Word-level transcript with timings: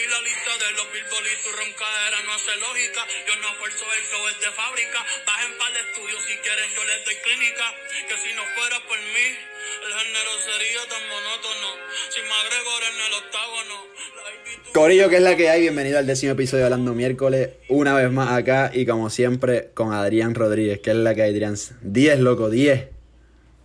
Vi 0.00 0.06
la 0.08 0.20
lista 0.24 0.52
de 0.56 0.68
los 0.80 0.86
billboards 0.96 1.28
y 1.28 1.36
tu 1.44 1.50
roncadera 1.52 2.18
no 2.24 2.32
hace 2.32 2.56
lógica. 2.56 3.04
Yo 3.28 3.34
no 3.36 3.52
esfuerzo 3.52 3.84
el 3.84 4.04
flow 4.08 4.24
es 4.32 4.38
de 4.40 4.50
fábrica. 4.56 4.98
Bajen 5.28 5.52
para 5.60 5.76
el 5.76 5.84
estudio 5.84 6.16
si 6.24 6.34
quieren, 6.40 6.68
yo 6.72 6.82
les 6.88 7.00
doy 7.04 7.16
clínica. 7.20 7.66
Que 8.08 8.16
si 8.16 8.30
no 8.32 8.42
fuera 8.56 8.80
por 8.88 8.96
mí, 8.96 9.26
el 9.28 9.92
género 10.00 10.32
sería 10.40 10.80
tan 10.88 11.04
monótono. 11.04 11.68
Sin 12.08 12.24
McGregor 12.32 12.80
en 12.88 12.96
el 12.96 13.12
octágono. 13.20 13.76
La 14.16 14.72
Corillo, 14.72 15.06
que 15.12 15.16
es 15.20 15.22
la 15.22 15.36
que 15.36 15.50
hay? 15.52 15.60
Bienvenido 15.68 15.98
al 16.00 16.06
décimo 16.06 16.32
episodio 16.32 16.64
de 16.64 16.72
Hablando 16.72 16.94
Miércoles. 16.96 17.60
Una 17.68 17.92
vez 17.92 18.08
más 18.10 18.32
acá 18.32 18.70
y 18.72 18.86
como 18.86 19.10
siempre 19.10 19.68
con 19.76 19.92
Adrián 19.92 20.32
Rodríguez, 20.34 20.80
que 20.80 20.90
es 20.90 20.96
la 20.96 21.12
que 21.14 21.22
hay, 21.28 21.30
Adrián. 21.36 21.56
10, 21.82 22.20
loco, 22.20 22.48
10. 22.48 22.88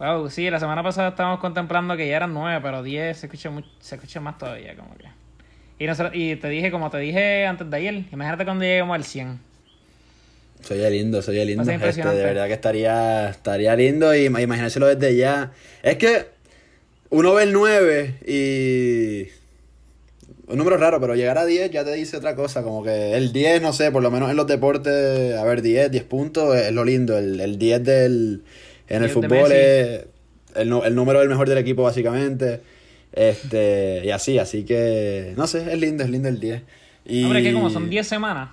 Wow, 0.04 0.30
sí, 0.30 0.50
la 0.52 0.60
semana 0.60 0.84
pasada 0.84 1.16
estábamos 1.16 1.40
contemplando 1.40 1.96
que 1.96 2.10
ya 2.10 2.18
eran 2.18 2.34
nueve, 2.34 2.60
pero 2.62 2.84
10 2.84 3.16
se 3.18 3.28
escucha, 3.28 3.50
much- 3.52 3.72
se 3.80 3.96
escucha 3.96 4.20
más 4.20 4.38
todavía, 4.38 4.76
como 4.76 4.98
que. 4.98 5.15
Y, 5.78 5.86
nosotros- 5.88 6.16
y 6.16 6.36
te 6.38 6.48
dije, 6.50 6.72
como 6.72 6.90
te 6.90 6.98
dije 7.00 7.46
antes 7.46 7.70
de 7.70 7.78
ayer, 7.78 7.94
imagínate 8.12 8.46
cuando 8.46 8.64
lleguemos 8.64 8.96
al 8.96 9.04
100. 9.04 9.40
Soy 10.62 10.78
lindo, 10.90 11.22
soy 11.22 11.44
lindo. 11.46 11.62
Este, 11.64 11.74
impresionante. 11.76 12.18
de 12.18 12.24
verdad 12.26 12.48
que 12.48 12.54
estaría, 12.54 13.30
estaría 13.30 13.76
lindo 13.76 14.16
y 14.16 14.26
ima- 14.30 14.42
imaginárselo 14.42 14.88
desde 14.88 15.16
ya. 15.16 15.52
Es 15.84 15.98
que 15.98 16.26
uno 17.10 17.34
ve 17.34 17.44
el 17.44 17.52
9 17.54 18.16
y... 18.26 19.28
Un 20.48 20.58
número 20.60 20.78
raro, 20.78 21.02
pero 21.02 21.16
llegar 21.16 21.40
a 21.40 21.46
10 21.46 21.72
ya 21.72 21.84
te 21.84 21.94
dice 21.94 22.18
otra 22.18 22.36
cosa. 22.36 22.62
Como 22.64 22.84
que 22.84 23.14
el 23.14 23.34
10, 23.34 23.62
no 23.64 23.74
sé, 23.74 23.92
por 23.92 24.04
lo 24.04 24.12
menos 24.12 24.30
en 24.30 24.38
los 24.38 24.46
deportes, 24.48 25.36
a 25.36 25.44
ver, 25.44 25.62
10, 25.64 25.90
10 25.92 26.04
puntos 26.04 26.56
es 26.56 26.72
lo 26.72 26.86
lindo. 26.86 27.18
El, 27.18 27.40
el 27.40 27.58
10 27.58 27.84
del, 27.84 28.44
en 28.88 28.98
el 28.98 29.02
10 29.02 29.02
de 29.02 29.10
fútbol 29.10 29.52
es 29.52 30.06
el, 30.56 30.72
el 30.72 30.96
número 30.96 31.20
del 31.20 31.30
mejor 31.30 31.50
del 31.50 31.58
equipo, 31.58 31.82
básicamente. 31.84 32.62
Este, 33.16 34.02
y 34.04 34.12
así, 34.12 34.38
así 34.38 34.66
que, 34.66 35.34
no 35.38 35.48
sé, 35.48 35.72
es 35.72 35.80
lindo, 35.80 36.04
es 36.04 36.10
lindo 36.10 36.28
el 36.28 36.40
10. 36.40 36.62
Y... 37.06 37.24
Hombre, 37.24 37.42
que 37.42 37.54
como 37.54 37.70
son 37.70 37.90
10 37.90 38.06
semanas. 38.06 38.50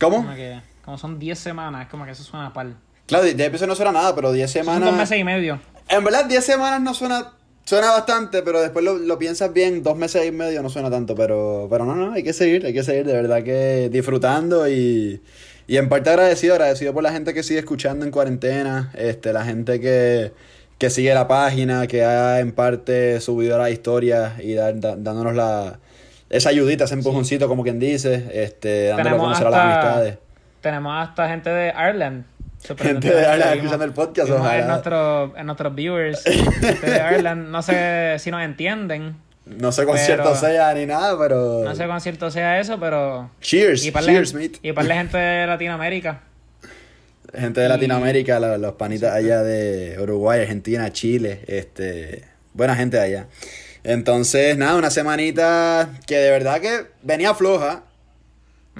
¿Cómo? 0.00 0.16
Como, 0.16 0.34
que, 0.34 0.60
como 0.82 0.96
son 0.96 1.18
10 1.18 1.38
semanas, 1.38 1.82
es 1.82 1.88
como 1.88 2.06
que 2.06 2.12
eso 2.12 2.24
suena 2.24 2.52
pal. 2.52 2.76
Claro, 3.06 3.24
de 3.24 3.34
10 3.34 3.48
episodios 3.48 3.68
no 3.68 3.76
suena 3.76 3.92
nada, 3.92 4.14
pero 4.14 4.32
10 4.32 4.50
Son 4.50 4.62
semanas... 4.62 4.88
dos 4.88 4.98
meses 4.98 5.18
y 5.18 5.24
medio. 5.24 5.60
En 5.88 6.02
verdad, 6.02 6.24
10 6.24 6.44
semanas 6.44 6.80
no 6.80 6.94
suena. 6.94 7.32
Suena 7.64 7.90
bastante, 7.90 8.42
pero 8.42 8.60
después 8.60 8.84
lo, 8.84 8.96
lo 8.96 9.18
piensas 9.18 9.52
bien, 9.52 9.82
dos 9.82 9.96
meses 9.96 10.24
y 10.24 10.30
medio 10.30 10.62
no 10.62 10.70
suena 10.70 10.88
tanto, 10.88 11.16
pero, 11.16 11.66
pero 11.68 11.84
no, 11.84 11.96
no, 11.96 12.12
hay 12.12 12.22
que 12.22 12.32
seguir, 12.32 12.64
hay 12.64 12.72
que 12.72 12.84
seguir, 12.84 13.04
de 13.04 13.12
verdad 13.12 13.42
que 13.42 13.88
disfrutando 13.90 14.68
y, 14.68 15.20
y 15.66 15.76
en 15.76 15.88
parte 15.88 16.10
agradecido, 16.10 16.54
agradecido 16.54 16.94
por 16.94 17.02
la 17.02 17.10
gente 17.10 17.34
que 17.34 17.42
sigue 17.42 17.58
escuchando 17.58 18.04
en 18.04 18.12
cuarentena, 18.12 18.92
este, 18.94 19.32
la 19.32 19.44
gente 19.44 19.80
que, 19.80 20.30
que 20.78 20.90
sigue 20.90 21.14
la 21.14 21.26
página, 21.28 21.86
que 21.86 22.04
ha 22.04 22.40
en 22.40 22.52
parte 22.52 23.20
subido 23.20 23.56
las 23.58 23.70
historias 23.70 24.38
y 24.40 24.54
dar- 24.54 24.78
da- 24.80 24.96
dándonos 24.96 25.34
la, 25.34 25.78
esa 26.28 26.50
ayudita, 26.50 26.84
ese 26.84 26.94
empujoncito, 26.94 27.48
como 27.48 27.62
quien 27.62 27.78
dice, 27.78 28.28
este, 28.32 28.88
dándole 28.88 29.10
a 29.10 29.18
conocer 29.18 29.46
a 29.46 29.50
las 29.50 29.60
hasta- 29.60 29.82
amistades. 29.82 30.18
Tenemos 30.60 30.92
hasta 31.08 31.28
gente 31.28 31.50
de 31.50 31.68
Ireland. 31.68 32.24
Gente 32.78 33.14
de 33.14 33.20
Ireland 33.22 33.54
escuchando 33.56 33.84
el 33.84 33.92
podcast, 33.92 34.30
ojalá. 34.30 34.58
En, 34.58 34.66
nuestro- 34.66 35.36
en 35.36 35.46
nuestros 35.46 35.74
viewers. 35.74 36.22
gente 36.24 36.90
de 36.90 36.96
Ireland, 36.96 37.48
no 37.50 37.62
sé 37.62 38.16
si 38.18 38.30
nos 38.30 38.42
entienden. 38.42 39.16
No 39.46 39.70
sé 39.70 39.84
con 39.86 39.96
cierto 39.96 40.34
sea 40.34 40.74
ni 40.74 40.86
nada, 40.86 41.16
pero... 41.16 41.62
No 41.64 41.72
sé 41.76 41.86
cuán 41.86 42.00
cierto 42.00 42.30
sea 42.32 42.58
eso, 42.58 42.80
pero. 42.80 43.30
Cheers, 43.40 43.84
Y 43.86 43.92
cheers, 43.92 44.34
mate. 44.34 44.52
y 44.60 44.72
par 44.72 44.84
de 44.86 44.94
gente 44.94 45.16
de 45.16 45.46
Latinoamérica. 45.46 46.20
Gente 47.34 47.60
de 47.60 47.68
Latinoamérica, 47.68 48.38
la- 48.40 48.58
los 48.58 48.74
panitas 48.74 49.12
allá 49.14 49.42
de 49.42 49.96
Uruguay, 50.00 50.40
Argentina, 50.40 50.92
Chile, 50.92 51.40
este, 51.46 52.24
buena 52.54 52.76
gente 52.76 52.96
de 52.96 53.02
allá. 53.02 53.26
Entonces, 53.84 54.56
nada, 54.58 54.76
una 54.76 54.90
semanita 54.90 55.90
que 56.06 56.16
de 56.16 56.30
verdad 56.30 56.60
que 56.60 56.86
venía 57.02 57.34
floja, 57.34 57.84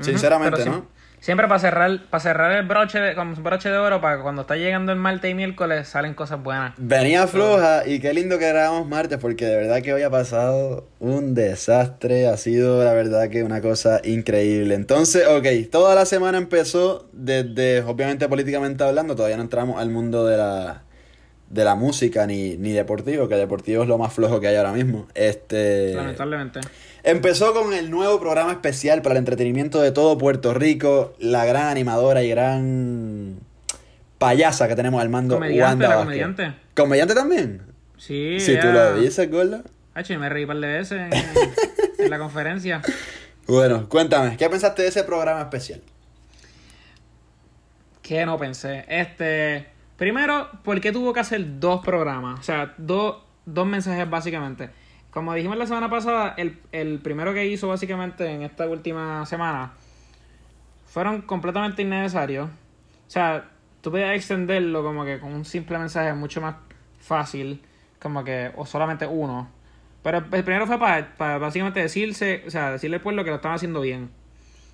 sinceramente, 0.00 0.58
¿no? 0.72 0.95
Siem- 1.20 1.36
Siempre 1.36 1.48
para 1.48 1.59
cerrar, 1.61 2.00
para 2.09 2.20
cerrar 2.22 2.53
el 2.53 2.67
broche 2.67 2.98
de, 2.98 3.14
con 3.14 3.34
broche 3.42 3.69
de 3.69 3.77
oro, 3.77 4.00
para 4.00 4.17
que 4.17 4.22
cuando 4.22 4.42
está 4.42 4.56
llegando 4.56 4.92
el 4.92 4.98
martes 4.98 5.31
y 5.31 5.34
miércoles 5.34 5.89
salen 5.89 6.14
cosas 6.14 6.43
buenas. 6.43 6.72
Venía 6.77 7.27
floja 7.27 7.87
y 7.87 8.00
qué 8.00 8.15
lindo 8.15 8.38
que 8.38 8.49
grabamos 8.49 8.88
martes 8.88 9.19
porque 9.19 9.44
de 9.44 9.56
verdad 9.56 9.82
que 9.82 9.93
hoy 9.93 10.03
ha 10.03 10.10
pasado 10.10 10.87
un 10.99 11.34
desastre, 11.34 12.26
ha 12.28 12.37
sido 12.37 12.84
la 12.84 12.93
verdad 12.93 13.28
que 13.28 13.43
una 13.43 13.60
cosa 13.60 14.00
increíble. 14.05 14.75
Entonces, 14.75 15.26
ok, 15.26 15.71
toda 15.71 15.94
la 15.94 16.06
semana 16.06 16.38
empezó 16.38 17.06
desde, 17.12 17.82
obviamente 17.82 18.28
políticamente 18.28 18.84
hablando, 18.84 19.15
todavía 19.16 19.37
no 19.37 19.43
entramos 19.43 19.81
al 19.81 19.91
mundo 19.91 20.26
de 20.26 20.37
la, 20.37 20.82
de 21.50 21.65
la 21.65 21.75
música 21.75 22.26
ni, 22.26 22.56
ni 22.56 22.72
deportivo, 22.72 23.28
que 23.28 23.34
deportivo 23.37 23.82
es 23.82 23.88
lo 23.88 23.99
más 23.99 24.12
flojo 24.12 24.41
que 24.41 24.49
hay 24.49 24.56
ahora 24.56 24.72
mismo. 24.72 25.06
Este... 25.15 25.93
Lamentablemente. 25.94 26.60
Empezó 27.06 27.55
con 27.55 27.72
el 27.72 27.89
nuevo 27.89 28.19
programa 28.19 28.50
especial 28.50 29.00
para 29.00 29.12
el 29.12 29.19
entretenimiento 29.19 29.81
de 29.81 29.93
todo 29.93 30.19
Puerto 30.19 30.53
Rico, 30.55 31.15
la 31.21 31.44
gran 31.44 31.69
animadora 31.69 32.25
y 32.25 32.31
gran 32.31 33.39
payasa 34.19 34.67
que 34.67 34.75
tenemos 34.75 35.00
al 35.00 35.09
mando, 35.09 35.37
Comediante, 35.37 35.84
Wanda 35.84 35.89
la 35.89 35.97
comediante. 36.03 36.55
¿Comediante 36.75 37.15
también? 37.15 37.62
Sí. 37.97 38.41
Si 38.41 38.59
tú 38.59 38.67
lo 38.72 38.97
dices, 38.97 39.31
gordo. 39.31 39.62
Hacho, 39.94 40.15
y 40.15 40.17
me 40.17 40.28
reí 40.28 40.43
un 40.43 40.49
par 40.49 40.56
de 40.56 40.67
veces 40.67 40.99
en, 40.99 41.12
en 42.05 42.11
la 42.11 42.19
conferencia. 42.19 42.83
Bueno, 43.47 43.88
cuéntame, 43.88 44.37
¿qué 44.37 44.50
pensaste 44.50 44.83
de 44.83 44.88
ese 44.88 45.05
programa 45.05 45.43
especial? 45.43 45.81
Que 48.03 48.27
no 48.27 48.37
pensé. 48.37 48.84
Este. 48.88 49.69
Primero, 49.97 50.50
¿por 50.65 50.81
qué 50.81 50.91
tuvo 50.91 51.12
que 51.12 51.21
hacer 51.21 51.61
dos 51.61 51.84
programas? 51.84 52.41
O 52.41 52.43
sea, 52.43 52.75
dos, 52.78 53.19
dos 53.44 53.65
mensajes 53.65 54.11
básicamente. 54.11 54.71
Como 55.16 55.32
dijimos 55.32 55.56
la 55.56 55.66
semana 55.66 55.88
pasada, 55.88 56.34
el, 56.37 56.59
el 56.72 56.99
primero 56.99 57.32
que 57.32 57.47
hizo 57.47 57.69
básicamente 57.69 58.31
en 58.31 58.43
esta 58.43 58.69
última 58.69 59.25
semana 59.25 59.72
fueron 60.84 61.22
completamente 61.22 61.81
innecesarios. 61.81 62.50
O 62.50 63.10
sea, 63.10 63.49
tú 63.81 63.91
podías 63.91 64.15
extenderlo 64.15 64.82
como 64.82 65.06
que 65.06 65.19
con 65.19 65.32
un 65.32 65.47
simple 65.47 65.78
mensaje 65.78 66.12
mucho 66.12 66.43
más 66.43 66.56
fácil, 67.00 67.62
como 67.99 68.25
que, 68.25 68.53
o 68.56 68.66
solamente 68.66 69.06
uno. 69.06 69.49
Pero 70.03 70.19
el 70.19 70.44
primero 70.44 70.66
fue 70.66 70.78
para, 70.78 71.38
básicamente 71.38 71.81
decirse, 71.81 72.43
o 72.47 72.50
sea, 72.50 72.72
decirle 72.72 72.97
al 72.97 73.03
pueblo 73.03 73.25
que 73.25 73.31
lo 73.31 73.37
estaban 73.37 73.56
haciendo 73.56 73.81
bien. 73.81 74.10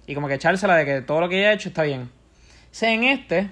Y 0.08 0.16
como 0.16 0.26
que 0.26 0.34
echársela 0.34 0.74
de 0.74 0.84
que 0.84 1.02
todo 1.02 1.20
lo 1.20 1.28
que 1.28 1.38
ella 1.38 1.50
ha 1.50 1.52
hecho 1.52 1.68
está 1.68 1.84
bien. 1.84 2.10
O 2.10 2.72
sea, 2.72 2.92
en 2.92 3.04
este, 3.04 3.48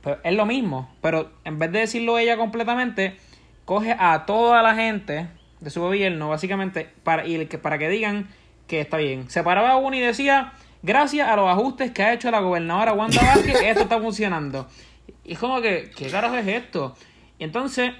pues, 0.00 0.18
es 0.22 0.34
lo 0.36 0.46
mismo, 0.46 0.94
pero 1.00 1.32
en 1.42 1.58
vez 1.58 1.72
de 1.72 1.80
decirlo 1.80 2.18
ella 2.18 2.36
completamente, 2.36 3.16
coge 3.64 3.96
a 3.98 4.26
toda 4.26 4.62
la 4.62 4.76
gente 4.76 5.26
de 5.60 5.70
su 5.70 5.80
gobierno, 5.80 6.28
básicamente, 6.28 6.90
para, 7.02 7.26
y 7.26 7.46
que, 7.46 7.58
para 7.58 7.78
que 7.78 7.88
digan 7.88 8.28
que 8.66 8.80
está 8.80 8.96
bien. 8.96 9.28
Se 9.30 9.42
paraba 9.42 9.76
uno 9.76 9.96
y 9.96 10.00
decía, 10.00 10.52
gracias 10.82 11.28
a 11.28 11.36
los 11.36 11.48
ajustes 11.48 11.90
que 11.90 12.02
ha 12.02 12.12
hecho 12.12 12.30
la 12.30 12.40
gobernadora 12.40 12.92
Wanda 12.92 13.20
Vázquez, 13.22 13.60
esto 13.64 13.82
está 13.82 14.00
funcionando. 14.00 14.68
Y 15.24 15.32
es 15.32 15.38
como 15.38 15.60
que, 15.60 15.90
¿qué 15.96 16.08
carajo 16.08 16.36
es 16.36 16.46
esto? 16.46 16.96
Y 17.38 17.44
entonces, 17.44 17.92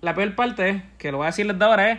la 0.00 0.14
peor 0.14 0.34
parte, 0.34 0.82
que 0.98 1.10
lo 1.10 1.18
voy 1.18 1.24
a 1.24 1.28
decirles 1.28 1.58
de 1.58 1.64
ahora, 1.64 1.90
es, 1.92 1.98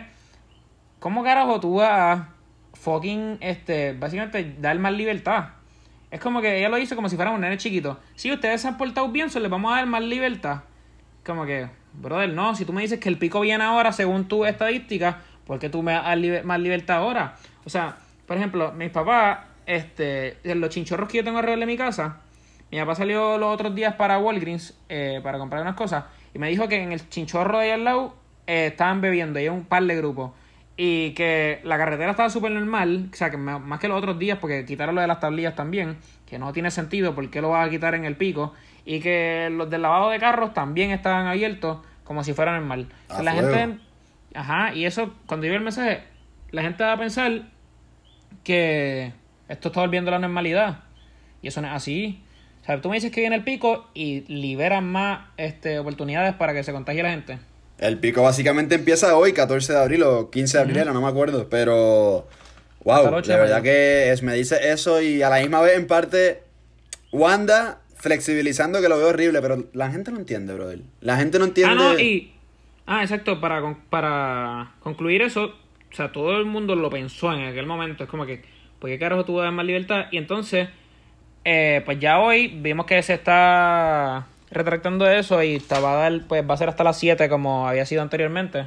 ¿cómo 0.98 1.22
carajo 1.24 1.60
tú 1.60 1.76
vas 1.76 1.90
a 1.90 2.28
fucking, 2.74 3.38
este, 3.40 3.92
básicamente, 3.94 4.56
dar 4.58 4.78
más 4.78 4.92
libertad? 4.92 5.50
Es 6.10 6.20
como 6.20 6.42
que 6.42 6.58
ella 6.58 6.68
lo 6.68 6.76
hizo 6.76 6.94
como 6.94 7.08
si 7.08 7.16
fuera 7.16 7.30
un 7.30 7.40
nene 7.40 7.56
chiquito. 7.56 7.98
Si 8.14 8.30
ustedes 8.30 8.60
se 8.60 8.68
han 8.68 8.76
portado 8.76 9.08
bien, 9.08 9.30
se 9.30 9.40
les 9.40 9.50
vamos 9.50 9.72
a 9.72 9.76
dar 9.76 9.86
más 9.86 10.02
libertad. 10.02 10.60
Como 11.24 11.46
que, 11.46 11.68
brother, 11.92 12.30
no, 12.30 12.54
si 12.54 12.64
tú 12.64 12.72
me 12.72 12.82
dices 12.82 12.98
que 12.98 13.08
el 13.08 13.18
pico 13.18 13.40
viene 13.40 13.62
ahora 13.64 13.92
según 13.92 14.26
tu 14.26 14.44
estadística, 14.44 15.20
¿por 15.46 15.58
qué 15.58 15.68
tú 15.68 15.82
me 15.82 15.92
das 15.92 16.44
más 16.44 16.60
libertad 16.60 16.98
ahora? 16.98 17.36
O 17.64 17.70
sea, 17.70 17.96
por 18.26 18.36
ejemplo, 18.36 18.72
mis 18.72 18.90
papás, 18.90 19.40
este, 19.66 20.38
los 20.42 20.70
chinchorros 20.70 21.08
que 21.08 21.18
yo 21.18 21.24
tengo 21.24 21.38
alrededor 21.38 21.60
de 21.60 21.66
mi 21.66 21.76
casa, 21.76 22.20
mi 22.70 22.78
papá 22.78 22.94
salió 22.94 23.38
los 23.38 23.52
otros 23.52 23.74
días 23.74 23.94
para 23.94 24.18
Walgreens 24.18 24.74
eh, 24.88 25.20
para 25.22 25.38
comprar 25.38 25.62
unas 25.62 25.74
cosas 25.74 26.04
y 26.34 26.38
me 26.38 26.48
dijo 26.48 26.68
que 26.68 26.82
en 26.82 26.92
el 26.92 27.08
chinchorro 27.08 27.58
de 27.58 27.64
ahí 27.64 27.70
al 27.70 27.84
lado 27.84 28.14
eh, 28.46 28.66
estaban 28.66 29.00
bebiendo, 29.00 29.38
y 29.38 29.48
un 29.48 29.64
par 29.64 29.84
de 29.84 29.96
grupos. 29.96 30.32
Y 30.76 31.12
que 31.12 31.60
la 31.64 31.76
carretera 31.76 32.12
estaba 32.12 32.30
súper 32.30 32.50
normal, 32.52 33.10
o 33.12 33.16
sea, 33.16 33.30
que 33.30 33.36
más 33.36 33.78
que 33.78 33.88
los 33.88 33.98
otros 33.98 34.18
días, 34.18 34.38
porque 34.38 34.64
quitaron 34.64 34.94
lo 34.94 35.02
de 35.02 35.06
las 35.06 35.20
tablillas 35.20 35.54
también, 35.54 35.98
que 36.26 36.38
no 36.38 36.52
tiene 36.52 36.70
sentido, 36.70 37.14
¿por 37.14 37.28
qué 37.30 37.42
lo 37.42 37.50
vas 37.50 37.66
a 37.66 37.70
quitar 37.70 37.94
en 37.94 38.06
el 38.06 38.16
pico? 38.16 38.54
Y 38.84 39.00
que 39.00 39.48
los 39.52 39.70
del 39.70 39.82
lavado 39.82 40.10
de 40.10 40.18
carros 40.18 40.54
también 40.54 40.90
estaban 40.90 41.26
abiertos 41.26 41.78
como 42.04 42.24
si 42.24 42.32
fuera 42.32 42.58
normal. 42.58 42.88
O 43.08 43.10
sea, 43.10 43.18
A 43.18 43.22
la 43.22 43.32
fuego. 43.32 43.54
gente, 43.54 43.80
ajá, 44.34 44.74
y 44.74 44.86
eso, 44.86 45.14
cuando 45.26 45.46
yo 45.46 45.54
el 45.54 45.60
mensaje, 45.60 46.02
la 46.50 46.62
gente 46.62 46.82
va 46.82 46.92
a 46.92 46.98
pensar 46.98 47.42
que 48.44 49.12
esto 49.48 49.68
está 49.68 49.80
volviendo 49.80 50.10
a 50.10 50.12
la 50.12 50.18
normalidad. 50.18 50.80
Y 51.42 51.48
eso 51.48 51.60
no 51.60 51.68
es 51.68 51.74
así. 51.74 52.22
O 52.62 52.64
sea, 52.64 52.80
tú 52.80 52.88
me 52.88 52.96
dices 52.96 53.10
que 53.10 53.20
viene 53.20 53.36
el 53.36 53.44
pico 53.44 53.88
y 53.94 54.20
liberan 54.32 54.90
más 54.90 55.26
este, 55.36 55.78
oportunidades 55.78 56.34
para 56.34 56.54
que 56.54 56.62
se 56.62 56.72
contagie 56.72 57.02
la 57.02 57.10
gente. 57.10 57.38
El 57.78 57.98
pico 57.98 58.22
básicamente 58.22 58.76
empieza 58.76 59.16
hoy, 59.16 59.32
14 59.32 59.72
de 59.72 59.78
abril 59.80 60.02
o 60.04 60.30
15 60.30 60.56
de 60.56 60.62
abril, 60.62 60.84
no 60.92 61.00
me 61.00 61.08
acuerdo, 61.08 61.48
pero 61.48 62.28
el 62.80 62.84
wow, 62.84 63.14
8 63.14 63.32
de 63.32 63.36
de 63.36 63.40
verdad 63.42 63.62
que 63.62 64.12
es, 64.12 64.22
me 64.22 64.34
dice 64.34 64.70
eso 64.70 65.02
y 65.02 65.22
a 65.22 65.28
la 65.28 65.40
misma 65.40 65.60
vez 65.60 65.76
en 65.76 65.88
parte 65.88 66.42
Wanda 67.10 67.80
flexibilizando 68.02 68.82
que 68.82 68.88
lo 68.88 68.98
veo 68.98 69.08
horrible, 69.08 69.40
pero 69.40 69.64
la 69.72 69.90
gente 69.90 70.10
no 70.10 70.18
entiende, 70.18 70.52
brother. 70.52 70.80
La 71.00 71.16
gente 71.16 71.38
no 71.38 71.46
entiende. 71.46 71.72
Ah, 71.72 71.92
no, 71.92 71.98
y. 71.98 72.34
Ah, 72.84 73.02
exacto, 73.02 73.40
para, 73.40 73.76
para 73.88 74.74
concluir 74.80 75.22
eso, 75.22 75.44
o 75.44 75.94
sea, 75.94 76.10
todo 76.10 76.36
el 76.36 76.44
mundo 76.44 76.74
lo 76.74 76.90
pensó 76.90 77.32
en 77.32 77.44
aquel 77.44 77.64
momento. 77.64 78.02
Es 78.04 78.10
como 78.10 78.26
que, 78.26 78.42
¿Por 78.82 78.90
qué 78.90 78.98
carajo 78.98 79.24
tú 79.24 79.34
vas 79.34 79.42
a 79.42 79.44
dar 79.44 79.52
más 79.52 79.64
libertad? 79.64 80.06
Y 80.10 80.16
entonces, 80.16 80.68
eh, 81.44 81.82
pues 81.84 82.00
ya 82.00 82.18
hoy 82.18 82.48
vimos 82.48 82.84
que 82.84 83.00
se 83.04 83.14
está 83.14 84.26
retractando 84.50 85.08
eso 85.08 85.40
y 85.40 85.54
está, 85.54 85.78
va, 85.78 85.92
a 85.92 86.10
dar, 86.10 86.26
pues 86.26 86.42
va 86.42 86.54
a 86.54 86.56
ser 86.56 86.68
hasta 86.68 86.82
las 86.82 86.98
7 86.98 87.28
como 87.28 87.68
había 87.68 87.86
sido 87.86 88.02
anteriormente. 88.02 88.66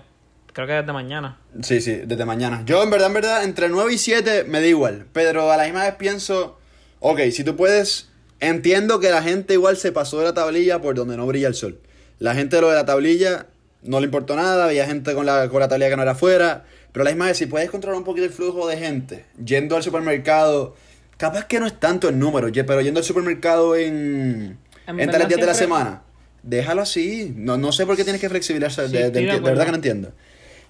Creo 0.53 0.67
que 0.67 0.73
desde 0.73 0.93
mañana. 0.93 1.38
Sí, 1.61 1.81
sí, 1.81 2.03
desde 2.05 2.23
mañana. 2.23 2.63
Yo, 2.65 2.81
en 2.81 2.91
verdad, 2.91 3.07
en 3.07 3.13
verdad, 3.13 3.43
entre 3.43 3.67
9 3.67 3.91
y 3.91 3.97
7 3.97 4.45
me 4.45 4.61
da 4.61 4.67
igual. 4.67 5.05
Pero 5.11 5.51
a 5.51 5.57
la 5.57 5.65
misma 5.65 5.83
vez 5.83 5.95
pienso, 5.95 6.61
ok, 7.01 7.19
si 7.33 7.43
tú 7.43 7.57
puedes, 7.57 8.09
entiendo 8.39 8.99
que 8.99 9.09
la 9.09 9.21
gente 9.23 9.53
igual 9.53 9.77
se 9.77 9.91
pasó 9.91 10.19
de 10.19 10.25
la 10.25 10.33
tablilla 10.33 10.81
por 10.81 10.95
donde 10.95 11.17
no 11.17 11.25
brilla 11.27 11.47
el 11.47 11.55
sol. 11.55 11.79
La 12.19 12.33
gente 12.35 12.55
de 12.55 12.61
lo 12.61 12.69
de 12.69 12.75
la 12.75 12.85
tablilla 12.85 13.47
no 13.83 13.99
le 13.99 14.05
importó 14.05 14.35
nada, 14.35 14.65
había 14.65 14.85
gente 14.85 15.13
con 15.13 15.25
la, 15.25 15.49
con 15.49 15.59
la 15.59 15.67
tablilla 15.67 15.89
que 15.89 15.95
no 15.97 16.01
era 16.03 16.11
afuera. 16.13 16.65
Pero 16.91 17.03
la 17.03 17.11
misma 17.11 17.25
vez, 17.25 17.37
si 17.37 17.45
puedes 17.45 17.69
controlar 17.69 17.97
un 17.97 18.05
poquito 18.05 18.25
el 18.25 18.31
flujo 18.31 18.67
de 18.67 18.77
gente, 18.77 19.25
yendo 19.43 19.75
al 19.75 19.83
supermercado, 19.83 20.75
capaz 21.17 21.45
que 21.45 21.59
no 21.59 21.67
es 21.67 21.77
tanto 21.79 22.07
el 22.09 22.17
número, 22.17 22.47
pero 22.65 22.81
yendo 22.81 22.99
al 22.99 23.03
supermercado 23.05 23.75
en, 23.75 24.57
En 24.88 25.09
tales 25.11 25.27
días 25.27 25.39
de 25.41 25.45
la 25.45 25.53
semana, 25.53 26.03
déjalo 26.41 26.81
así. 26.81 27.33
No, 27.35 27.57
no 27.57 27.71
sé 27.73 27.85
por 27.85 27.97
qué 27.97 28.03
tienes 28.03 28.21
que 28.21 28.29
flexibilizar, 28.29 28.88
Sí, 28.88 28.93
de, 28.93 28.99
de- 28.99 29.05
estoy 29.07 29.21
de 29.23 29.27
de 29.27 29.31
acuerdo. 29.33 29.45
verdad 29.49 29.65
que 29.65 29.71
no 29.71 29.75
entiendo. 29.77 30.11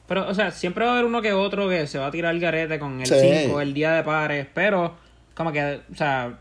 Pero, 0.08 0.28
o 0.28 0.34
sea, 0.34 0.52
siempre 0.52 0.84
va 0.86 0.92
a 0.92 0.94
haber 0.96 1.06
uno 1.06 1.22
que 1.22 1.34
otro 1.34 1.70
que 1.70 1.86
se 1.88 1.98
va 2.00 2.08
a 2.08 2.12
tirar 2.12 2.34
el 2.34 2.40
garete 2.42 2.80
con 2.80 3.00
el 3.02 3.06
Sí. 3.08 3.16
5, 3.46 3.62
el 3.62 3.74
día 3.74 3.92
de 3.94 4.04
pares, 4.04 4.48
pero 4.54 4.96
como 5.36 5.52
que, 5.52 5.80
o 5.92 5.96
sea, 5.96 6.40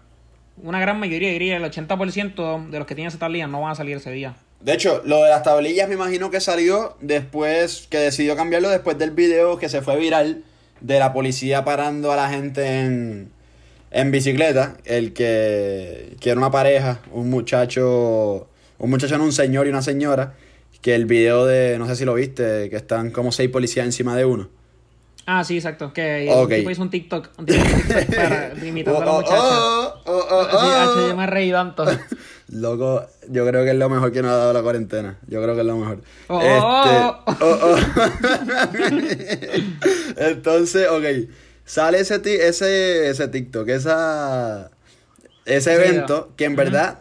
una 0.63 0.81
gran 0.81 0.99
mayoría, 0.99 1.31
diría 1.31 1.57
el 1.57 1.65
80% 1.65 2.69
de 2.69 2.79
los 2.79 2.87
que 2.87 2.95
tienen 2.95 3.09
esa 3.09 3.19
tablilla 3.19 3.47
no 3.47 3.61
van 3.61 3.73
a 3.73 3.75
salir 3.75 3.97
ese 3.97 4.11
día. 4.11 4.37
De 4.61 4.73
hecho, 4.73 5.03
lo 5.05 5.23
de 5.23 5.31
las 5.31 5.43
tablillas 5.43 5.89
me 5.89 5.95
imagino 5.95 6.31
que 6.31 6.41
salió 6.41 6.97
después, 7.01 7.87
que 7.91 7.99
decidió 7.99 8.35
cambiarlo 8.37 8.71
después 8.71 8.97
del 8.97 9.11
video 9.11 9.59
que 9.59 9.69
se 9.69 9.83
fue 9.83 9.99
viral 9.99 10.43
de 10.81 10.99
la 10.99 11.13
policía 11.13 11.65
parando 11.65 12.13
a 12.13 12.17
la 12.17 12.31
gente 12.31 12.81
en, 12.81 13.31
en 13.91 14.11
bicicleta. 14.11 14.77
El 14.85 15.13
que, 15.13 16.17
que 16.21 16.31
era 16.31 16.39
una 16.39 16.51
pareja, 16.51 17.01
un 17.13 17.29
muchacho, 17.31 18.49
un 18.79 18.91
muchacho 18.91 19.19
no 19.19 19.25
un 19.25 19.33
señor 19.33 19.67
y 19.67 19.71
una 19.71 19.83
señora. 19.83 20.35
Que 20.81 20.95
el 20.95 21.07
video 21.07 21.47
de, 21.47 21.79
no 21.79 21.87
sé 21.87 21.97
si 21.97 22.05
lo 22.05 22.13
viste, 22.13 22.69
que 22.69 22.77
están 22.77 23.11
como 23.11 23.33
seis 23.33 23.49
policías 23.49 23.87
encima 23.87 24.17
de 24.17 24.27
uno. 24.27 24.51
Ah, 25.27 25.43
sí, 25.45 25.57
exacto. 25.57 25.93
Que 25.93 26.29
Ok. 26.31 26.51
el 26.53 26.59
tipo 26.59 26.71
hizo 26.71 26.83
un 26.83 26.91
TikTok, 26.91 27.29
un 27.39 27.47
TikTok 27.47 28.15
para, 28.15 28.53
imitando 28.67 29.01
a 29.01 29.05
la 29.05 29.11
Oh, 29.11 29.15
oh, 29.15 29.21
muchacha. 29.21 29.37
oh, 29.39 30.03
oh, 30.07 30.49
oh, 30.53 31.09
yo 31.09 31.17
me 31.17 31.27
reí 31.27 31.51
tanto. 31.51 31.85
Loco, 32.49 33.07
yo 33.31 33.47
creo 33.47 33.65
que 33.65 33.71
es 33.71 33.77
lo 33.77 33.89
mejor 33.89 34.13
que 34.13 34.21
nos 34.21 34.31
ha 34.33 34.37
dado 34.37 34.53
la 34.53 34.63
cuarentena. 34.63 35.19
Yo 35.27 35.43
creo 35.43 35.55
que 35.55 35.63
es 35.63 35.67
lo 35.67 35.77
mejor. 35.77 36.03
Oh, 36.29 36.41
Este, 36.41 36.61
oh, 36.61 37.25
oh, 37.41 37.59
oh. 37.63 37.77
Entonces, 40.17 40.89
ok. 40.89 41.05
Sale 41.65 42.01
ese, 42.01 42.21
ese, 42.47 43.09
ese 43.09 43.29
TikTok, 43.29 43.69
esa, 43.71 44.71
ese 45.47 45.73
evento 45.75 46.33
que 46.37 46.45
en 46.45 46.57
verdad 46.57 46.99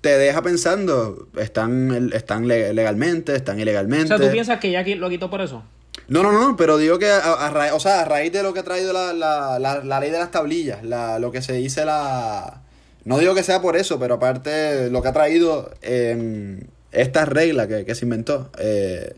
te 0.00 0.16
deja 0.16 0.40
pensando, 0.40 1.28
están, 1.36 2.10
están 2.14 2.48
le- 2.48 2.72
legalmente, 2.72 3.34
están 3.36 3.58
O 3.58 3.60
ilegalmente. 3.60 4.08
sea, 4.08 4.16
¿tú 4.18 4.30
piensas 4.32 4.58
que 4.58 4.70
ya 4.70 4.82
qui- 4.82 4.96
lo 4.96 5.10
quitó 5.10 5.28
por 5.28 5.42
eso? 5.42 5.62
No, 6.10 6.22
no, 6.22 6.32
no, 6.32 6.56
pero 6.56 6.76
digo 6.76 6.98
que 6.98 7.08
a, 7.08 7.18
a 7.46 7.50
ra- 7.50 7.74
o 7.74 7.80
sea, 7.80 8.00
a 8.02 8.04
raíz 8.04 8.32
de 8.32 8.42
lo 8.42 8.52
que 8.52 8.60
ha 8.60 8.64
traído 8.64 8.92
la, 8.92 9.12
la, 9.14 9.58
la, 9.58 9.82
la 9.82 10.00
ley 10.00 10.10
de 10.10 10.18
las 10.18 10.30
tablillas, 10.30 10.82
la, 10.84 11.18
lo 11.18 11.30
que 11.32 11.40
se 11.40 11.54
dice 11.54 11.84
la... 11.84 12.60
No 13.04 13.18
digo 13.18 13.34
que 13.34 13.42
sea 13.42 13.62
por 13.62 13.76
eso, 13.76 13.98
pero 13.98 14.14
aparte 14.14 14.90
lo 14.90 15.00
que 15.02 15.08
ha 15.08 15.12
traído 15.12 15.70
eh, 15.82 16.62
esta 16.92 17.24
regla 17.24 17.66
que, 17.66 17.84
que 17.86 17.94
se 17.94 18.04
inventó, 18.04 18.50
eh, 18.58 19.14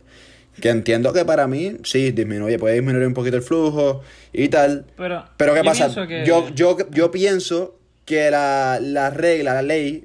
que 0.60 0.68
entiendo 0.68 1.12
que 1.12 1.24
para 1.24 1.48
mí 1.48 1.78
sí 1.82 2.12
disminuye, 2.12 2.58
puede 2.58 2.74
disminuir 2.76 3.06
un 3.06 3.14
poquito 3.14 3.36
el 3.38 3.42
flujo 3.42 4.02
y 4.32 4.48
tal. 4.50 4.84
Pero, 4.96 5.24
Pero 5.36 5.54
¿qué 5.54 5.60
yo 5.60 5.64
pasa? 5.64 6.06
que- 6.06 6.24
Yo, 6.26 6.48
yo, 6.54 6.76
yo 6.90 7.10
pienso 7.10 7.74
que 8.04 8.30
la, 8.30 8.78
la 8.80 9.08
regla, 9.10 9.54
la 9.54 9.62
ley, 9.62 10.04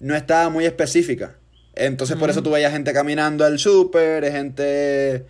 no 0.00 0.14
estaba 0.14 0.50
muy 0.50 0.66
específica. 0.66 1.34
Entonces 1.74 2.16
por 2.16 2.28
eso 2.30 2.42
tú 2.42 2.50
veías 2.50 2.72
gente 2.72 2.92
caminando 2.92 3.44
al 3.44 3.58
súper, 3.58 4.30
gente 4.30 5.24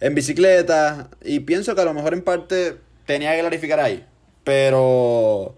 en 0.00 0.14
bicicleta, 0.14 1.08
y 1.24 1.40
pienso 1.40 1.74
que 1.74 1.80
a 1.80 1.84
lo 1.84 1.94
mejor 1.94 2.12
en 2.14 2.22
parte 2.22 2.76
tenía 3.06 3.34
que 3.34 3.40
clarificar 3.40 3.80
ahí. 3.80 4.04
Pero... 4.44 5.54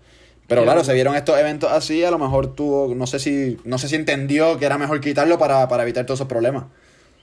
Pero 0.49 0.63
claro, 0.63 0.85
se 0.85 0.95
vieron 0.95 1.17
estos 1.17 1.37
eventos 1.41 1.73
así, 1.73 2.05
a 2.05 2.11
lo 2.13 2.21
mejor 2.21 2.55
tuvo, 2.55 2.95
no 2.95 3.09
sé 3.09 3.19
si, 3.19 3.59
no 3.65 3.79
sé 3.79 3.89
si 3.89 3.97
entendió 3.97 4.59
que 4.59 4.65
era 4.67 4.79
mejor 4.79 5.01
quitarlo 5.01 5.39
para, 5.39 5.67
para 5.69 5.83
evitar 5.83 6.07
todos 6.07 6.19
esos 6.21 6.29
problemas. 6.29 6.67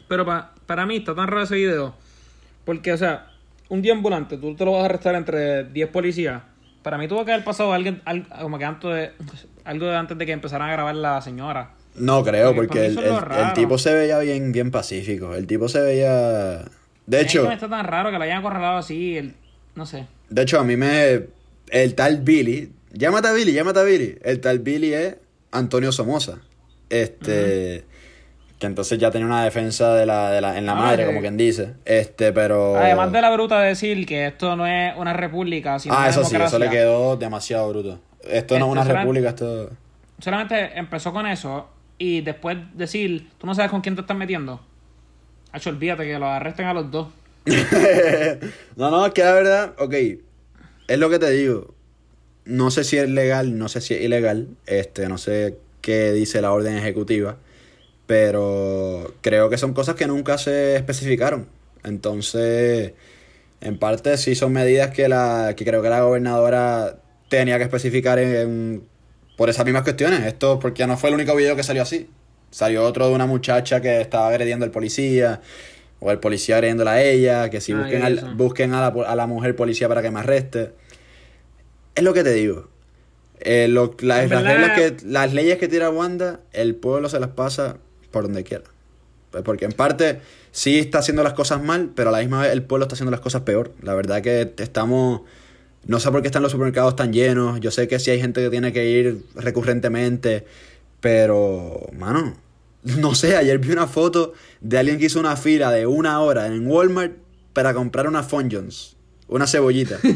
Pero 0.10 0.26
pa- 0.26 0.52
para 0.66 0.86
mí 0.86 0.98
está 0.98 1.16
tan 1.16 1.28
raro 1.30 1.44
ese 1.44 1.56
video. 1.56 1.96
Porque, 2.66 2.92
o 2.92 2.98
sea, 2.98 3.28
un 3.70 3.82
día 3.82 3.94
ambulante, 3.94 4.36
tú 4.38 4.56
te 4.58 4.66
lo 4.66 4.74
vas 4.74 4.82
a 4.82 4.86
arrestar 4.86 5.16
entre 5.16 5.64
10 5.64 5.88
policías. 5.88 6.42
Para 6.82 6.98
mí 6.98 7.08
tuvo 7.08 7.24
que 7.24 7.32
haber 7.32 7.46
pasado 7.46 7.72
alguien, 7.72 8.02
al- 8.04 8.28
como 8.28 8.58
que 8.60 8.66
antes 8.66 8.92
de, 8.94 9.12
algo 9.64 9.86
de 9.86 9.96
antes 9.96 10.18
de 10.18 10.26
que 10.26 10.34
empezaran 10.34 10.68
a 10.70 10.74
grabar 10.74 10.96
la 10.96 11.22
señora. 11.22 11.72
No 11.96 12.26
creo, 12.26 12.54
Porque 12.54 12.88
el, 12.88 12.98
el- 12.98 13.14
el 13.38 13.54
tipo 13.54 13.78
se 13.78 13.94
veía 13.94 14.20
bien, 14.20 14.52
bien 14.52 14.70
pacífico. 14.70 15.34
El 15.34 15.48
tipo 15.48 15.70
se 15.70 15.80
veía... 15.80 16.66
De 17.06 17.22
hecho... 17.22 17.52
está 17.52 17.68
tan 17.70 17.86
raro 17.86 18.12
que 18.12 18.18
lo 18.18 18.24
hayan 18.24 18.38
acorralado 18.40 18.78
así, 18.78 19.18
el, 19.18 19.36
no 19.76 19.86
sé. 19.86 20.06
De 20.30 20.42
hecho, 20.44 20.60
a 20.60 20.64
mí 20.64 20.78
me. 20.78 21.28
El 21.70 21.96
tal 21.96 22.22
Billy. 22.22 22.72
Llámate 22.92 23.28
a 23.28 23.34
Billy, 23.34 23.54
llámate 23.54 23.80
a 23.80 23.84
Billy. 23.84 24.18
El 24.24 24.40
tal 24.40 24.60
Billy 24.60 24.94
es 24.94 25.16
Antonio 25.52 25.92
Somoza. 25.92 26.40
Este. 26.90 27.86
Que 28.60 28.68
entonces 28.68 28.98
ya 29.00 29.12
tenía 29.12 29.28
una 29.28 29.44
defensa 29.44 29.94
de 29.96 30.06
la, 30.06 30.32
de 30.32 30.40
la, 30.40 30.58
en 30.58 30.66
la 30.66 30.72
Ah, 30.74 30.76
madre, 30.76 31.04
sí. 31.04 31.08
como 31.08 31.20
quien 31.22 31.36
dice. 31.38 31.74
Este, 31.86 32.32
pero. 32.32 32.78
Además 32.78 33.12
de 33.12 33.22
la 33.22 33.32
bruta 33.32 33.60
decir 33.60 34.06
que 34.06 34.28
esto 34.28 34.56
no 34.56 34.66
es 34.66 34.94
una 34.96 35.12
república, 35.14 35.80
sino 35.80 35.96
Ah, 35.96 36.00
una 36.00 36.10
eso 36.10 36.24
sí, 36.24 36.36
eso 36.36 36.58
le 36.60 36.66
democracia. 36.66 36.72
quedó 36.72 37.18
demasiado 37.18 37.70
bruto. 37.70 38.00
Esto 38.24 38.58
no 38.58 38.66
es 38.66 38.70
Este, 38.70 38.72
una 38.72 38.84
será- 38.86 39.00
república, 39.02 39.30
esto. 39.30 39.72
Solamente 40.20 40.78
empezó 40.80 41.12
con 41.12 41.28
eso 41.28 41.68
y 41.98 42.22
después 42.22 42.58
decir, 42.74 43.30
tú 43.38 43.46
no 43.48 43.54
sabes 43.56 43.70
con 43.72 43.82
quién 43.82 43.96
te 43.96 44.02
estás 44.02 44.16
metiendo. 44.16 44.62
Hacho, 45.54 45.70
olvídate 45.70 46.04
que 46.04 46.18
los 46.18 46.28
arresten 46.28 46.66
a 46.66 46.74
los 46.74 46.90
dos. 46.90 47.10
no, 48.76 48.90
no, 48.90 49.06
es 49.06 49.14
que 49.14 49.24
la 49.24 49.34
verdad, 49.34 49.76
ok. 49.78 49.94
Es 50.88 50.98
lo 50.98 51.12
que 51.12 51.20
te 51.20 51.30
digo. 51.30 51.76
No 52.46 52.72
sé 52.72 52.84
si 52.84 52.98
es 52.98 53.08
legal, 53.08 53.58
no 53.60 53.70
sé 53.70 53.80
si 53.80 53.94
es 53.94 54.02
ilegal. 54.02 54.48
Este, 54.66 55.08
no 55.08 55.20
sé 55.20 55.60
qué 55.82 56.12
dice 56.12 56.42
la 56.42 56.52
orden 56.52 56.76
ejecutiva. 56.76 57.38
Pero 58.08 59.14
creo 59.22 59.52
que 59.52 59.60
son 59.60 59.74
cosas 59.74 59.94
que 59.94 60.08
nunca 60.08 60.40
se 60.40 60.76
especificaron. 60.76 61.48
Entonces, 61.84 62.94
en 63.62 63.78
parte 63.78 64.18
sí 64.18 64.34
son 64.34 64.54
medidas 64.54 64.90
que 64.90 65.08
la 65.08 65.54
que 65.56 65.66
creo 65.66 65.84
que 65.84 65.90
la 65.90 66.02
gobernadora 66.02 66.98
tenía 67.30 67.60
que 67.60 67.64
especificar 67.66 68.20
por 69.38 69.50
esas 69.52 69.66
mismas 69.66 69.84
cuestiones. 69.84 70.26
Esto 70.26 70.58
porque 70.60 70.88
no 70.88 70.98
fue 70.98 71.10
el 71.10 71.16
único 71.16 71.36
video 71.36 71.56
que 71.56 71.62
salió 71.62 71.84
así. 71.84 72.10
Salió 72.54 72.84
otro 72.84 73.08
de 73.10 73.16
una 73.16 73.26
muchacha 73.26 73.82
que 73.82 74.00
estaba 74.00 74.28
agrediendo 74.28 74.64
al 74.64 74.70
policía. 74.72 75.42
O 76.00 76.12
el 76.12 76.20
policía 76.20 76.56
agrediéndola 76.58 76.92
a 76.92 77.02
ella. 77.02 77.50
Que 77.50 77.60
si 77.62 77.72
Ah, 77.72 77.80
busquen, 77.80 78.04
al- 78.04 78.36
busquen 78.36 78.74
a, 78.74 78.82
la, 78.82 79.04
a 79.08 79.16
la 79.16 79.26
mujer 79.26 79.56
policía 79.56 79.88
para 79.88 80.02
que 80.04 80.12
me 80.12 80.20
arreste. 80.20 80.72
Es 81.96 82.04
lo 82.04 82.14
que 82.14 82.24
te 82.24 82.32
digo. 82.34 82.68
Eh, 83.40 83.68
lo- 83.68 83.96
las, 84.02 84.30
reglas 84.30 84.72
que, 84.78 84.96
las 85.06 85.34
leyes 85.34 85.58
que 85.58 85.68
tira 85.68 85.90
Wanda, 85.90 86.42
el 86.52 86.76
pueblo 86.76 87.10
se 87.10 87.20
las 87.20 87.30
pasa 87.32 87.78
por 88.12 88.24
donde 88.24 88.44
quiera. 88.44 88.66
Pues 89.32 89.44
porque 89.44 89.66
en 89.66 89.72
parte 89.72 90.20
sí 90.52 90.78
está 90.78 91.00
haciendo 91.00 91.24
las 91.24 91.34
cosas 91.34 91.64
mal, 91.64 91.90
pero 91.96 92.10
a 92.10 92.12
la 92.12 92.20
misma 92.20 92.44
vez 92.44 92.52
el 92.52 92.62
pueblo 92.62 92.84
está 92.86 92.94
haciendo 92.94 93.10
las 93.12 93.20
cosas 93.22 93.42
peor. 93.42 93.74
La 93.82 93.96
verdad 93.96 94.22
que 94.22 94.54
estamos... 94.58 95.22
No 95.88 96.00
sé 96.00 96.12
por 96.12 96.22
qué 96.22 96.28
están 96.28 96.44
los 96.44 96.52
supermercados 96.52 96.96
tan 96.96 97.12
llenos. 97.12 97.60
Yo 97.60 97.72
sé 97.72 97.88
que 97.88 97.98
sí 98.00 98.12
hay 98.12 98.22
gente 98.22 98.42
que 98.42 98.50
tiene 98.52 98.72
que 98.72 98.86
ir 98.86 99.24
recurrentemente. 99.36 100.46
Pero, 101.02 101.88
mano, 101.98 102.36
no 102.84 103.16
sé, 103.16 103.36
ayer 103.38 103.58
vi 103.60 103.72
una 103.72 103.88
foto 103.88 104.34
de 104.62 104.78
alguien 104.78 104.98
que 105.00 105.06
hizo 105.06 105.20
una 105.20 105.36
fila 105.36 105.72
de 105.72 105.86
una 105.88 106.20
hora 106.22 106.48
en 106.48 106.68
Walmart 106.68 107.14
para 107.54 107.74
comprar 107.74 108.08
unas 108.08 108.28
Fonjons. 108.28 108.98
Una 109.28 109.48
cebollita. 109.48 109.98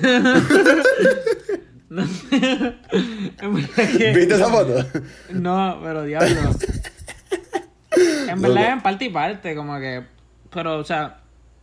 Que- 3.97 4.13
¿Viste 4.13 4.35
esa 4.35 4.49
foto? 4.49 4.85
No, 5.31 5.79
pero 5.83 6.03
diablo. 6.03 6.27
en 8.27 8.41
verdad 8.41 8.63
es 8.67 8.73
en 8.73 8.81
parte 8.81 9.05
y 9.05 9.09
parte, 9.09 9.55
como 9.55 9.79
que. 9.79 10.03
Pero, 10.51 10.77
o 10.79 10.83
sea, 10.83 11.21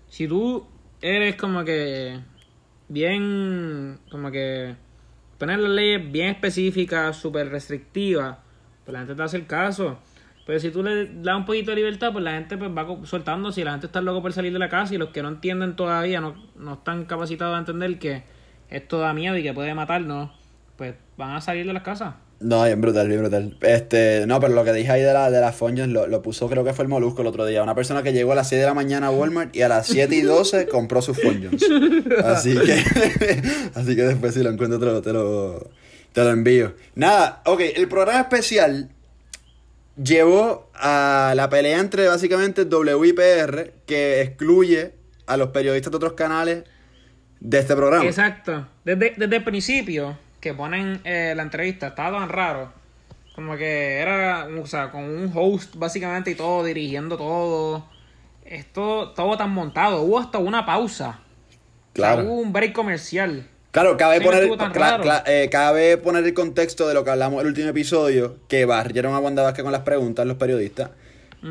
si 0.09 0.27
tú 0.27 0.67
eres 1.03 1.37
como 1.37 1.65
que. 1.65 2.19
Bien. 2.89 3.99
Como 4.11 4.31
que. 4.31 4.75
Poner 5.39 5.59
las 5.59 5.71
leyes 5.73 6.11
bien 6.11 6.29
específicas, 6.31 7.17
súper 7.17 7.51
restrictivas, 7.51 8.39
pues 8.85 8.93
la 8.93 9.01
gente 9.01 9.15
te 9.15 9.23
a 9.23 9.25
hacer 9.27 9.47
caso. 9.47 9.99
Pero 10.47 10.61
si 10.61 10.71
tú 10.71 10.83
le 10.83 11.07
das 11.07 11.37
un 11.37 11.47
poquito 11.47 11.71
de 11.71 11.77
libertad, 11.77 12.13
pues 12.13 12.23
la 12.23 12.33
gente 12.33 12.57
pues 12.59 12.71
va 12.71 12.87
soltando. 13.05 13.51
Si 13.51 13.65
la 13.65 13.73
gente 13.73 13.87
está 13.87 14.01
loco 14.01 14.21
por 14.21 14.33
salir 14.33 14.53
de 14.53 14.59
la 14.59 14.69
casa 14.69 14.95
y 14.95 14.99
los 14.99 15.09
que 15.09 15.23
no 15.23 15.29
entienden 15.29 15.75
todavía, 15.75 16.21
no, 16.21 16.35
no 16.57 16.75
están 16.75 17.07
capacitados 17.07 17.57
a 17.57 17.59
entender 17.59 17.99
que 17.99 18.25
esto 18.69 18.99
da 18.99 19.15
miedo 19.15 19.37
y 19.37 19.43
que 19.43 19.55
puede 19.55 19.75
matarnos, 19.75 20.31
pues 20.77 20.95
van 21.17 21.33
a 21.33 21.41
salir 21.41 21.67
de 21.67 21.73
las 21.73 21.83
casas. 21.83 22.15
No, 22.41 22.65
bien 22.65 22.81
brutal, 22.81 23.09
bien 23.09 23.21
brutal. 23.21 23.57
Este, 23.63 24.27
no, 24.27 24.39
pero 24.39 24.53
lo 24.53 24.65
que 24.65 24.73
dije 24.73 24.91
ahí 24.91 25.01
de 25.01 25.15
la, 25.15 25.31
de 25.31 25.41
las 25.41 25.59
lo, 25.61 26.07
lo 26.07 26.23
puso, 26.23 26.49
creo 26.49 26.63
que 26.63 26.75
fue 26.75 26.85
el 26.85 26.91
Molusco 26.91 27.23
el 27.23 27.29
otro 27.29 27.47
día. 27.47 27.63
Una 27.63 27.75
persona 27.75 28.03
que 28.03 28.13
llegó 28.13 28.33
a 28.33 28.35
las 28.35 28.49
6 28.49 28.61
de 28.61 28.67
la 28.67 28.75
mañana 28.75 29.07
a 29.07 29.11
Walmart 29.11 29.57
y 29.57 29.63
a 29.63 29.69
las 29.69 29.87
7 29.87 30.15
y 30.15 30.21
12 30.21 30.69
compró 30.71 31.01
sus 31.01 31.19
Funyuns. 31.21 31.65
Así 32.25 32.55
que, 32.55 32.75
así 33.75 33.97
que 33.97 34.03
después 34.03 34.35
si 34.35 34.43
lo 34.43 34.51
encuentro 34.51 34.79
te 34.79 34.85
lo, 34.85 35.01
te 35.01 35.13
lo, 35.13 35.71
te 36.13 36.23
lo 36.23 36.31
envío. 36.31 36.75
Nada, 36.97 37.41
ok, 37.47 37.61
el 37.77 37.89
programa 37.89 38.21
especial 38.21 38.91
llevó 39.97 40.71
a 40.75 41.33
la 41.37 41.49
pelea 41.49 41.79
entre 41.79 42.09
básicamente 42.09 42.63
WIPR, 42.63 43.73
que 43.87 44.21
excluye 44.23 44.95
a 45.27 45.37
los 45.37 45.51
periodistas 45.51 45.91
de 45.91 45.97
otros 45.97 46.13
canales 46.15 46.65
de 47.41 47.59
este 47.59 47.77
programa. 47.77 48.05
Exacto. 48.05 48.67
Desde, 48.85 49.15
desde 49.17 49.37
el 49.37 49.45
principio 49.45 50.19
que 50.41 50.55
ponen 50.55 51.01
eh, 51.05 51.33
la 51.37 51.43
entrevista, 51.43 51.89
estaba 51.89 52.19
tan 52.19 52.29
raro. 52.29 52.73
Como 53.35 53.57
que 53.57 53.99
era, 53.99 54.47
o 54.47 54.67
sea, 54.67 54.91
con 54.91 55.05
un 55.05 55.31
host 55.35 55.75
básicamente 55.77 56.31
y 56.31 56.35
todo, 56.35 56.65
dirigiendo 56.65 57.17
todo. 57.17 57.89
Esto, 58.45 59.13
todo 59.13 59.37
tan 59.37 59.51
montado. 59.51 60.03
Hubo 60.03 60.19
hasta 60.19 60.39
una 60.39 60.67
pausa. 60.67 61.21
Claro. 61.95 62.15
O 62.15 62.25
sea, 62.25 62.31
hubo 62.31 62.41
un 62.41 62.53
break 62.53 62.73
comercial. 62.73 63.49
Claro, 63.75 63.97
cabe 63.97 64.19
Sí, 64.21 64.25
poner, 64.25 64.43
cla- 65.03 65.23
eh, 65.27 65.49
cabe 65.51 65.99
poner 65.99 66.25
el 66.25 66.33
contexto 66.33 66.87
de 66.89 66.95
lo 66.95 67.03
que 67.05 67.11
hablamos 67.11 67.35
en 67.35 67.41
el 67.41 67.47
último 67.49 67.69
episodio, 67.69 68.37
que 68.49 68.65
barrieron 68.67 69.13
a 69.15 69.19
Wanda 69.19 69.43
Vázquez 69.43 69.65
con 69.65 69.73
las 69.73 69.83
preguntas 69.83 70.25
los 70.27 70.37
periodistas. 70.37 70.91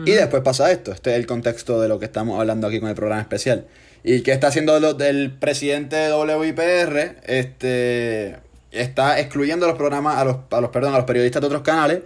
Y 0.06 0.12
después 0.12 0.42
pasa 0.42 0.72
esto. 0.72 0.92
Este 0.92 1.12
es 1.12 1.18
el 1.18 1.28
contexto 1.28 1.80
de 1.80 1.88
lo 1.88 2.00
que 2.00 2.06
estamos 2.06 2.40
hablando 2.40 2.66
aquí 2.66 2.80
con 2.80 2.90
el 2.90 2.96
programa 2.96 3.22
especial. 3.22 3.68
Y 4.04 4.22
que 4.22 4.32
está 4.32 4.48
haciendo 4.48 4.80
lo- 4.80 4.96
del 4.96 5.32
presidente 5.38 5.96
de 5.98 6.14
WIPR, 6.14 7.18
este 7.26 8.38
está 8.72 9.20
excluyendo 9.20 9.66
a 9.66 9.70
los 9.70 9.78
programas, 9.78 10.18
a 10.18 10.26
los, 10.26 10.38
a 10.50 10.62
los, 10.62 10.72
perdón, 10.72 10.94
a 10.94 10.98
los 10.98 11.06
periodistas 11.06 11.42
de 11.42 11.46
otros 11.46 11.62
canales 11.62 12.00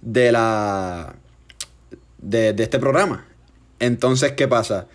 de 0.00 0.32
la 0.32 1.14
de, 2.18 2.52
de 2.54 2.62
este 2.64 2.78
programa. 2.80 3.26
Entonces, 3.80 4.32
¿qué 4.32 4.48
pasa? 4.48 4.86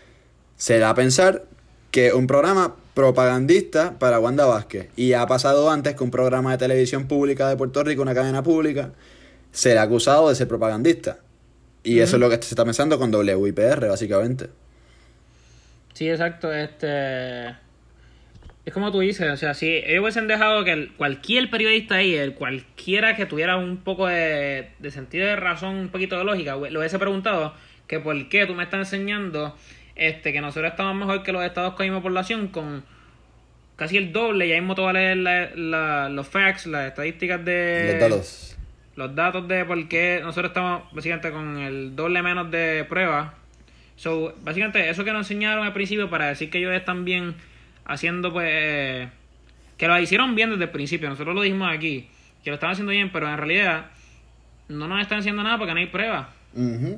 Se 0.58 0.80
da 0.80 0.90
a 0.90 0.96
pensar 0.96 1.44
que 1.92 2.12
un 2.12 2.28
programa 2.28 2.76
propagandista 2.94 3.98
para 4.00 4.20
Wanda 4.20 4.46
Vázquez. 4.46 4.90
Y 4.96 5.14
ha 5.14 5.26
pasado 5.26 5.70
antes 5.70 5.96
que 5.96 6.04
un 6.04 6.12
programa 6.12 6.52
de 6.52 6.58
televisión 6.58 7.08
pública 7.08 7.50
de 7.50 7.58
Puerto 7.58 7.84
Rico, 7.84 8.02
una 8.02 8.14
cadena 8.14 8.44
pública, 8.44 8.92
será 9.52 9.84
acusado 9.84 10.30
de 10.30 10.36
ser 10.36 10.48
propagandista. 10.48 11.20
Y 11.84 12.00
eso 12.00 12.16
es 12.16 12.20
lo 12.20 12.30
que 12.30 12.36
se 12.36 12.50
está 12.54 12.64
pensando 12.64 12.98
con 12.98 13.14
WIPR, 13.14 13.88
básicamente. 13.90 14.50
Sí, 15.94 16.10
exacto. 16.10 16.54
Este. 16.54 17.50
Es 18.66 18.74
como 18.74 18.92
tú 18.94 19.02
dices, 19.02 19.30
o 19.30 19.36
sea, 19.36 19.54
si 19.54 19.68
ellos 19.68 20.02
hubiesen 20.04 20.28
dejado 20.28 20.64
que 20.64 20.72
el- 20.72 20.94
cualquier 20.94 21.50
periodista 21.50 21.96
ahí, 21.96 22.16
el 22.16 22.34
cualquiera 22.34 23.16
que 23.16 23.26
tuviera 23.26 23.58
un 23.58 23.78
poco 23.84 24.08
de, 24.08 24.70
de 24.80 24.92
sentido 24.92 25.28
de 25.28 25.36
razón, 25.36 25.76
un 25.76 25.90
poquito 25.90 26.18
de 26.18 26.24
lógica, 26.24 26.56
lo 26.56 26.80
hubiese 26.80 26.98
preguntado 26.98 27.54
que 27.88 28.00
por 28.00 28.30
qué 28.30 28.46
tú 28.46 28.54
me 28.56 28.64
estás 28.64 28.80
enseñando 28.94 29.56
este 29.96 30.34
que 30.34 30.42
nosotros 30.42 30.72
estamos 30.72 30.96
mejor 30.96 31.24
que 31.24 31.32
los 31.32 31.44
estados 31.44 31.74
con 31.76 31.86
misma 31.86 32.02
población 32.02 32.48
con 32.48 32.84
casi 33.76 33.98
el 33.98 34.12
doble, 34.14 34.48
ya 34.48 34.56
mismo 34.56 34.76
te 34.76 34.82
voy 34.82 34.90
a 34.92 34.94
leer 34.94 35.18
la- 35.18 35.50
la- 35.56 36.10
los 36.10 36.28
facts, 36.28 36.66
las 36.68 36.88
estadísticas 36.90 37.44
de 37.44 37.90
Los 37.94 38.10
datos. 38.10 38.58
los 38.96 39.16
datos 39.16 39.48
de 39.48 39.66
por 39.66 39.88
qué 39.88 40.20
nosotros 40.22 40.52
estamos 40.52 40.84
básicamente 40.94 41.32
con 41.32 41.58
el 41.60 41.96
doble 41.96 42.22
menos 42.22 42.50
de 42.52 42.86
pruebas. 42.88 43.32
So, 43.96 44.34
básicamente 44.44 44.90
eso 44.90 45.04
que 45.04 45.12
nos 45.12 45.30
enseñaron 45.30 45.66
al 45.66 45.74
principio 45.74 46.10
para 46.10 46.28
decir 46.28 46.50
que 46.50 46.58
ellos 46.60 46.74
están 46.74 47.06
bien 47.06 47.36
haciendo 47.86 48.32
pues 48.34 48.48
eh, 48.52 49.10
que 49.78 49.88
lo 49.88 50.00
hicieron 50.00 50.36
bien 50.36 50.50
desde 50.52 50.64
el 50.66 50.70
principio, 50.70 51.10
nosotros 51.10 51.36
lo 51.36 51.42
dijimos 51.42 51.70
aquí, 51.72 52.08
que 52.44 52.50
lo 52.50 52.56
están 52.56 52.72
haciendo 52.72 52.92
bien, 52.92 53.12
pero 53.12 53.28
en 53.30 53.38
realidad 53.38 53.88
no 54.70 54.88
nos 54.88 55.02
están 55.02 55.20
haciendo 55.20 55.44
nada 55.44 55.58
porque 55.58 55.74
no 55.74 55.80
hay 55.80 55.88
pruebas. 55.88 56.28
Pues 56.54 56.98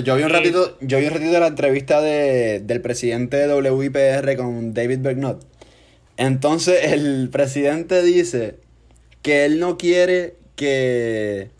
yo 0.00 0.16
vi 0.16 0.22
un 0.22 0.30
ratito, 0.30 0.76
yo 0.80 0.98
vi 0.98 1.06
un 1.06 1.12
ratito 1.12 1.30
de 1.32 1.40
la 1.40 1.46
entrevista 1.48 2.00
de, 2.00 2.60
del 2.60 2.80
presidente 2.80 3.36
de 3.36 3.70
WIPR 3.70 4.36
con 4.36 4.74
David 4.74 5.00
Bernot. 5.00 5.46
Entonces 6.16 6.92
el 6.92 7.28
presidente 7.30 8.02
dice 8.02 8.56
que 9.22 9.44
él 9.44 9.60
no 9.60 9.78
quiere 9.78 10.34
que, 10.56 11.50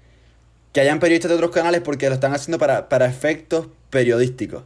que 0.73 0.81
hayan 0.81 0.99
periodistas 1.01 1.29
de 1.31 1.37
otros 1.37 1.51
canales 1.53 1.81
porque 1.83 2.09
lo 2.09 2.15
están 2.15 2.35
haciendo 2.35 2.59
para, 2.59 2.89
para 2.89 3.07
efectos 3.07 3.69
periodísticos. 3.91 4.65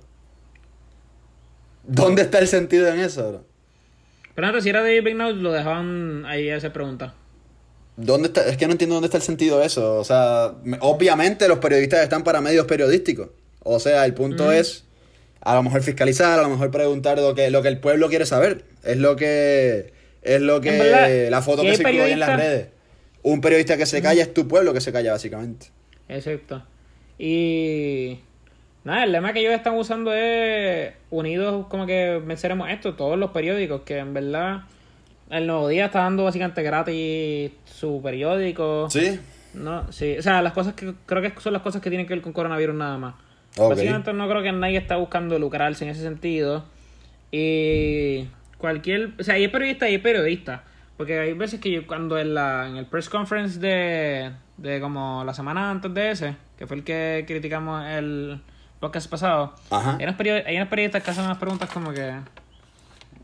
¿Dónde 1.84 2.22
está 2.22 2.38
el 2.38 2.48
sentido 2.48 2.88
en 2.88 3.00
eso, 3.00 3.28
bro? 3.28 3.44
Pero 4.34 4.46
antes, 4.46 4.62
si 4.64 4.70
era 4.70 4.82
David 4.82 5.04
Bignow, 5.04 5.32
lo 5.34 5.52
dejaban 5.52 6.24
ahí 6.26 6.48
a 6.48 6.56
esa 6.56 6.72
pregunta. 6.72 7.14
¿Dónde 7.96 8.28
está? 8.28 8.46
Es 8.46 8.56
que 8.56 8.66
no 8.66 8.72
entiendo 8.72 8.94
dónde 8.94 9.06
está 9.08 9.18
el 9.18 9.22
sentido 9.22 9.58
de 9.58 9.66
eso. 9.66 9.96
O 9.98 10.04
sea, 10.04 10.54
me- 10.64 10.78
obviamente 10.80 11.46
los 11.48 11.58
periodistas 11.58 12.00
están 12.00 12.24
para 12.24 12.40
medios 12.40 12.66
periodísticos. 12.66 13.28
O 13.64 13.80
sea, 13.80 14.04
el 14.04 14.14
punto 14.14 14.52
es 14.52 14.84
a 15.40 15.54
lo 15.54 15.62
mejor 15.62 15.82
fiscalizar, 15.82 16.38
a 16.38 16.42
lo 16.42 16.48
mejor 16.48 16.70
preguntar 16.70 17.18
lo 17.18 17.34
que, 17.34 17.50
lo 17.50 17.62
que 17.62 17.68
el 17.68 17.78
pueblo 17.78 18.08
quiere 18.08 18.26
saber. 18.26 18.64
Es 18.84 18.96
lo 18.96 19.16
que 19.16 19.92
es 20.22 20.40
lo 20.40 20.60
que 20.60 20.70
verdad, 20.78 21.30
la 21.30 21.42
foto 21.42 21.62
que 21.62 21.70
hay 21.70 21.76
circula 21.76 22.08
en 22.08 22.20
las 22.20 22.36
redes. 22.36 22.68
Un 23.22 23.40
periodista 23.40 23.76
que 23.76 23.86
se 23.86 24.02
calla 24.02 24.22
es 24.22 24.34
tu 24.34 24.48
pueblo 24.48 24.72
que 24.72 24.80
se 24.80 24.92
calla 24.92 25.12
básicamente. 25.12 25.66
Exacto. 26.08 26.62
Y 27.18 28.18
nada, 28.84 29.04
el 29.04 29.12
lema 29.12 29.32
que 29.32 29.40
ellos 29.40 29.52
están 29.52 29.76
usando 29.76 30.12
es 30.12 30.92
unidos 31.10 31.66
como 31.68 31.86
que 31.86 32.20
venceremos 32.24 32.70
esto, 32.70 32.94
todos 32.94 33.18
los 33.18 33.30
periódicos, 33.30 33.82
que 33.82 33.98
en 33.98 34.14
verdad 34.14 34.62
el 35.30 35.46
Nuevo 35.46 35.68
Día 35.68 35.86
está 35.86 36.00
dando 36.00 36.24
básicamente 36.24 36.62
gratis 36.62 37.52
su 37.64 38.00
periódico. 38.02 38.88
Sí. 38.90 39.18
No, 39.54 39.92
sí, 39.92 40.16
o 40.18 40.22
sea, 40.22 40.40
las 40.40 40.52
cosas 40.52 40.74
que 40.74 40.94
creo 41.04 41.20
que 41.20 41.32
son 41.40 41.52
las 41.52 41.62
cosas 41.62 41.82
que 41.82 41.90
tienen 41.90 42.06
que 42.06 42.14
ver 42.14 42.22
con 42.22 42.32
coronavirus 42.32 42.74
nada 42.74 42.98
más. 42.98 43.14
Ok. 43.58 43.70
Básicamente 43.70 44.12
no 44.12 44.28
creo 44.28 44.42
que 44.42 44.52
nadie 44.52 44.78
está 44.78 44.96
buscando 44.96 45.38
lucrarse 45.38 45.84
en 45.84 45.90
ese 45.90 46.02
sentido. 46.02 46.64
Y 47.30 48.28
cualquier, 48.58 49.12
o 49.18 49.22
sea, 49.24 49.34
hay 49.34 49.48
periodistas 49.48 49.88
y 49.88 49.92
hay 49.92 49.98
periodistas. 49.98 50.60
Porque 50.96 51.18
hay 51.18 51.32
veces 51.32 51.58
que 51.60 51.70
yo 51.70 51.86
cuando 51.86 52.18
en 52.18 52.34
la 52.34 52.68
en 52.68 52.76
el 52.76 52.86
press 52.86 53.08
conference 53.08 53.58
de, 53.58 54.30
de 54.58 54.80
como 54.80 55.24
la 55.24 55.34
semana 55.34 55.70
antes 55.70 55.92
de 55.92 56.10
ese, 56.10 56.36
que 56.58 56.66
fue 56.66 56.76
el 56.76 56.84
que 56.84 57.24
criticamos 57.26 57.84
el 57.88 58.40
podcast 58.78 59.10
pasado, 59.10 59.54
Ajá. 59.70 59.96
hay 59.98 60.04
unos, 60.04 60.16
hay 60.46 60.56
unos 60.56 60.68
periodistas 60.68 61.02
que 61.02 61.10
hacen 61.10 61.24
unas 61.24 61.38
preguntas 61.38 61.70
como 61.70 61.92
que 61.92 62.12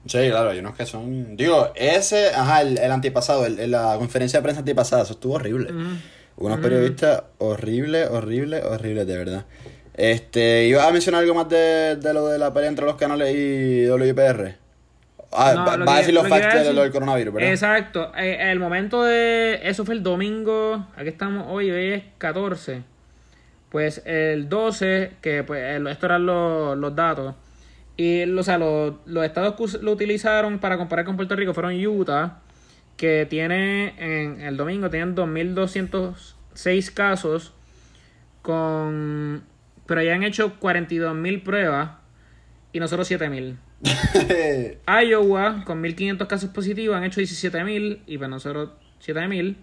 Sí, 0.07 0.31
claro, 0.31 0.51
hay 0.51 0.61
unos 0.61 0.75
que 0.75 0.87
son. 0.87 1.37
Digo, 1.37 1.71
ese, 1.75 2.29
ajá, 2.35 2.63
el, 2.63 2.79
el 2.79 2.91
antipasado, 2.91 3.45
el, 3.45 3.59
el- 3.59 3.71
la 3.73 3.95
conferencia 3.99 4.39
de 4.39 4.43
prensa 4.43 4.61
antipasada, 4.61 5.03
eso 5.03 5.13
estuvo 5.13 5.35
horrible. 5.35 5.71
Unos 6.37 6.61
periodistas 6.61 7.25
horrible, 7.39 8.07
horrible, 8.07 8.63
horrible, 8.63 9.05
de 9.05 9.19
verdad. 9.19 9.45
Este, 9.99 10.69
¿ibas 10.69 10.87
a 10.87 10.93
mencionar 10.93 11.23
algo 11.23 11.35
más 11.35 11.49
de, 11.49 11.97
de 11.97 12.15
lo 12.15 12.29
de 12.29 12.39
la 12.39 12.53
pelea 12.55 12.69
entre 12.69 12.87
los 12.87 12.95
canales 12.95 13.35
y 13.35 13.91
WIPR? 13.91 14.55
Ah, 15.33 15.77
No, 15.77 15.85
va, 15.85 15.97
a 15.97 15.99
decir 15.99 16.15
los 16.15 16.23
lo 16.23 16.29
facts 16.29 16.55
iba 16.55 16.63
de 16.63 16.73
lo 16.73 16.83
del 16.83 16.93
coronavirus, 16.93 17.35
¿verdad? 17.35 17.51
Exacto. 17.51 18.13
Eh, 18.17 18.39
el 18.53 18.61
momento 18.61 19.03
de. 19.03 19.59
Eso 19.65 19.85
fue 19.85 19.97
el 19.97 20.05
domingo. 20.05 20.87
Aquí 20.97 21.09
estamos 21.09 21.47
hoy, 21.49 21.73
hoy 21.73 21.93
es 21.95 22.05
14. 22.19 22.85
Pues 23.71 24.01
el 24.07 24.49
12, 24.49 25.15
que 25.21 25.43
pues 25.43 25.61
eh, 25.63 25.85
esto 25.91 26.07
eran 26.07 26.27
los, 26.27 26.79
los 26.79 26.95
datos. 26.95 27.35
Y 27.97 28.23
o 28.23 28.43
sea, 28.45 28.57
los, 28.57 28.95
los 29.05 29.25
estados 29.25 29.57
que 29.57 29.79
lo 29.83 29.91
utilizaron 29.91 30.61
para 30.61 30.79
comparar 30.79 31.07
con 31.07 31.17
Puerto 31.17 31.35
Rico 31.35 31.55
fueron 31.55 31.75
Utah, 31.85 32.39
que 32.97 33.27
tiene 33.29 33.95
en 33.99 34.43
el 34.43 34.57
domingo 34.57 34.89
tenían 34.91 35.17
2.206 35.17 36.95
casos, 36.95 37.53
con 38.43 39.43
pero 39.89 40.01
ya 40.03 40.15
han 40.15 40.23
hecho 40.23 40.61
42.000 40.61 41.43
pruebas 41.43 41.91
y 42.73 42.79
nosotros 42.79 43.11
7.000. 43.11 43.57
Iowa, 45.09 45.65
con 45.65 45.83
1.500 45.83 46.27
casos 46.29 46.51
positivos, 46.51 46.97
han 46.97 47.05
hecho 47.05 47.21
17.000 47.21 48.01
y 48.07 48.19
para 48.19 48.29
nosotros 48.29 48.71
7.000. 49.05 49.57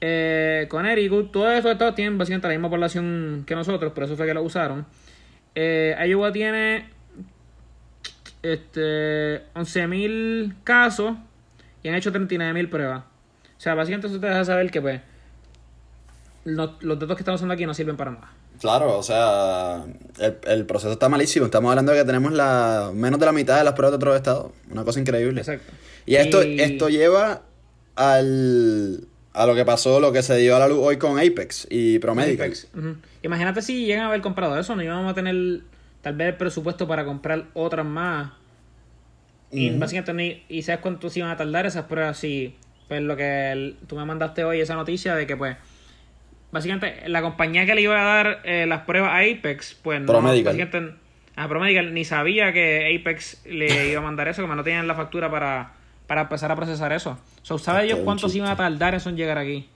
Eh, 0.00 0.66
Connecticut, 0.68 1.32
todos 1.32 1.54
estos 1.54 1.72
estados 1.72 1.94
tienen 1.94 2.18
básicamente 2.18 2.46
la 2.48 2.54
misma 2.54 2.68
población 2.70 3.44
que 3.46 3.54
nosotros, 3.54 3.92
por 3.92 4.04
eso 4.04 4.16
fue 4.16 4.26
que 4.26 4.34
lo 4.34 4.42
usaron. 4.42 4.84
Eh, 5.54 5.96
Iowa 6.06 6.30
tiene 6.30 6.88
este 8.42 9.42
11.000 9.54 10.54
casos 10.64 11.16
y 11.82 11.88
han 11.88 11.94
hecho 11.94 12.12
39.000 12.12 12.68
pruebas. 12.68 13.02
O 13.56 13.60
sea, 13.64 13.74
básicamente 13.74 14.08
eso 14.08 14.20
te 14.20 14.26
deja 14.26 14.44
saber 14.44 14.70
que 14.70 14.82
pues 14.82 15.00
no- 16.44 16.76
los 16.80 16.98
datos 16.98 17.16
que 17.16 17.22
estamos 17.22 17.40
usando 17.40 17.54
aquí 17.54 17.64
no 17.64 17.72
sirven 17.72 17.96
para 17.96 18.10
nada. 18.10 18.30
Claro, 18.60 18.96
o 18.98 19.02
sea, 19.02 19.84
el, 20.20 20.36
el 20.46 20.64
proceso 20.66 20.92
está 20.92 21.08
malísimo. 21.08 21.46
Estamos 21.46 21.70
hablando 21.70 21.92
de 21.92 21.98
que 21.98 22.04
tenemos 22.04 22.32
la 22.32 22.90
menos 22.94 23.18
de 23.20 23.26
la 23.26 23.32
mitad 23.32 23.58
de 23.58 23.64
las 23.64 23.74
pruebas 23.74 23.92
de 23.92 23.96
otros 23.96 24.16
estados. 24.16 24.52
Una 24.70 24.84
cosa 24.84 25.00
increíble. 25.00 25.40
Exacto. 25.40 25.72
Y 26.06 26.14
esto, 26.16 26.42
Y- 26.42 26.60
esto 26.60 26.88
lleva 26.88 27.42
al, 27.96 29.06
a 29.32 29.46
lo 29.46 29.54
que 29.54 29.64
pasó, 29.64 30.00
lo 30.00 30.12
que 30.12 30.22
se 30.22 30.36
dio 30.36 30.56
a 30.56 30.58
la 30.58 30.68
luz 30.68 30.78
hoy 30.82 30.96
con 30.98 31.18
Apex 31.18 31.66
y 31.70 31.98
Promedical. 31.98 32.46
Apex. 32.46 32.68
Imagínate 33.22 33.62
si 33.62 33.86
llegan 33.86 34.04
a 34.04 34.08
haber 34.08 34.20
comprado 34.20 34.58
eso, 34.58 34.74
no 34.76 34.82
íbamos 34.82 35.10
a 35.10 35.14
tener 35.14 35.60
tal 36.02 36.14
vez 36.14 36.28
el 36.28 36.36
presupuesto 36.36 36.86
para 36.86 37.04
comprar 37.04 37.46
otras 37.54 37.86
más. 37.86 38.32
Y 39.50 39.70
básicamente 39.70 40.42
y 40.48 40.62
sabes 40.62 40.80
cuánto 40.80 41.08
se 41.10 41.20
iban 41.20 41.30
a 41.30 41.36
tardar 41.36 41.64
esas 41.66 41.84
pruebas 41.84 42.18
si 42.18 42.56
pues 42.88 43.00
lo 43.02 43.16
que 43.16 43.52
el- 43.52 43.76
tú 43.86 43.96
me 43.96 44.04
mandaste 44.04 44.44
hoy, 44.44 44.60
esa 44.60 44.74
noticia 44.74 45.14
de 45.14 45.26
que 45.26 45.36
pues 45.36 45.56
básicamente 46.54 47.06
la 47.08 47.20
compañía 47.20 47.66
que 47.66 47.74
le 47.74 47.82
iba 47.82 48.00
a 48.00 48.04
dar 48.04 48.40
eh, 48.44 48.64
las 48.66 48.82
pruebas 48.82 49.10
a 49.10 49.18
Apex, 49.18 49.76
pues 49.82 50.00
no, 50.00 50.06
Promedical. 50.06 50.56
básicamente 50.56 50.96
a 51.36 51.48
Promedical 51.48 51.92
ni 51.92 52.04
sabía 52.06 52.52
que 52.54 52.96
Apex 52.98 53.42
le 53.44 53.88
iba 53.90 54.00
a 54.00 54.02
mandar 54.04 54.28
eso, 54.28 54.40
como 54.40 54.54
no 54.54 54.64
tenían 54.64 54.86
la 54.86 54.94
factura 54.94 55.30
para, 55.30 55.72
para 56.06 56.22
empezar 56.22 56.50
a 56.50 56.56
procesar 56.56 56.92
eso. 56.92 57.18
So, 57.42 57.58
¿Sabe 57.58 57.84
ellos 57.84 57.98
cuánto 58.04 58.28
se 58.30 58.38
iba 58.38 58.50
a 58.50 58.56
tardar 58.56 58.94
eso 58.94 59.10
en 59.10 59.16
llegar 59.16 59.36
aquí? 59.36 59.68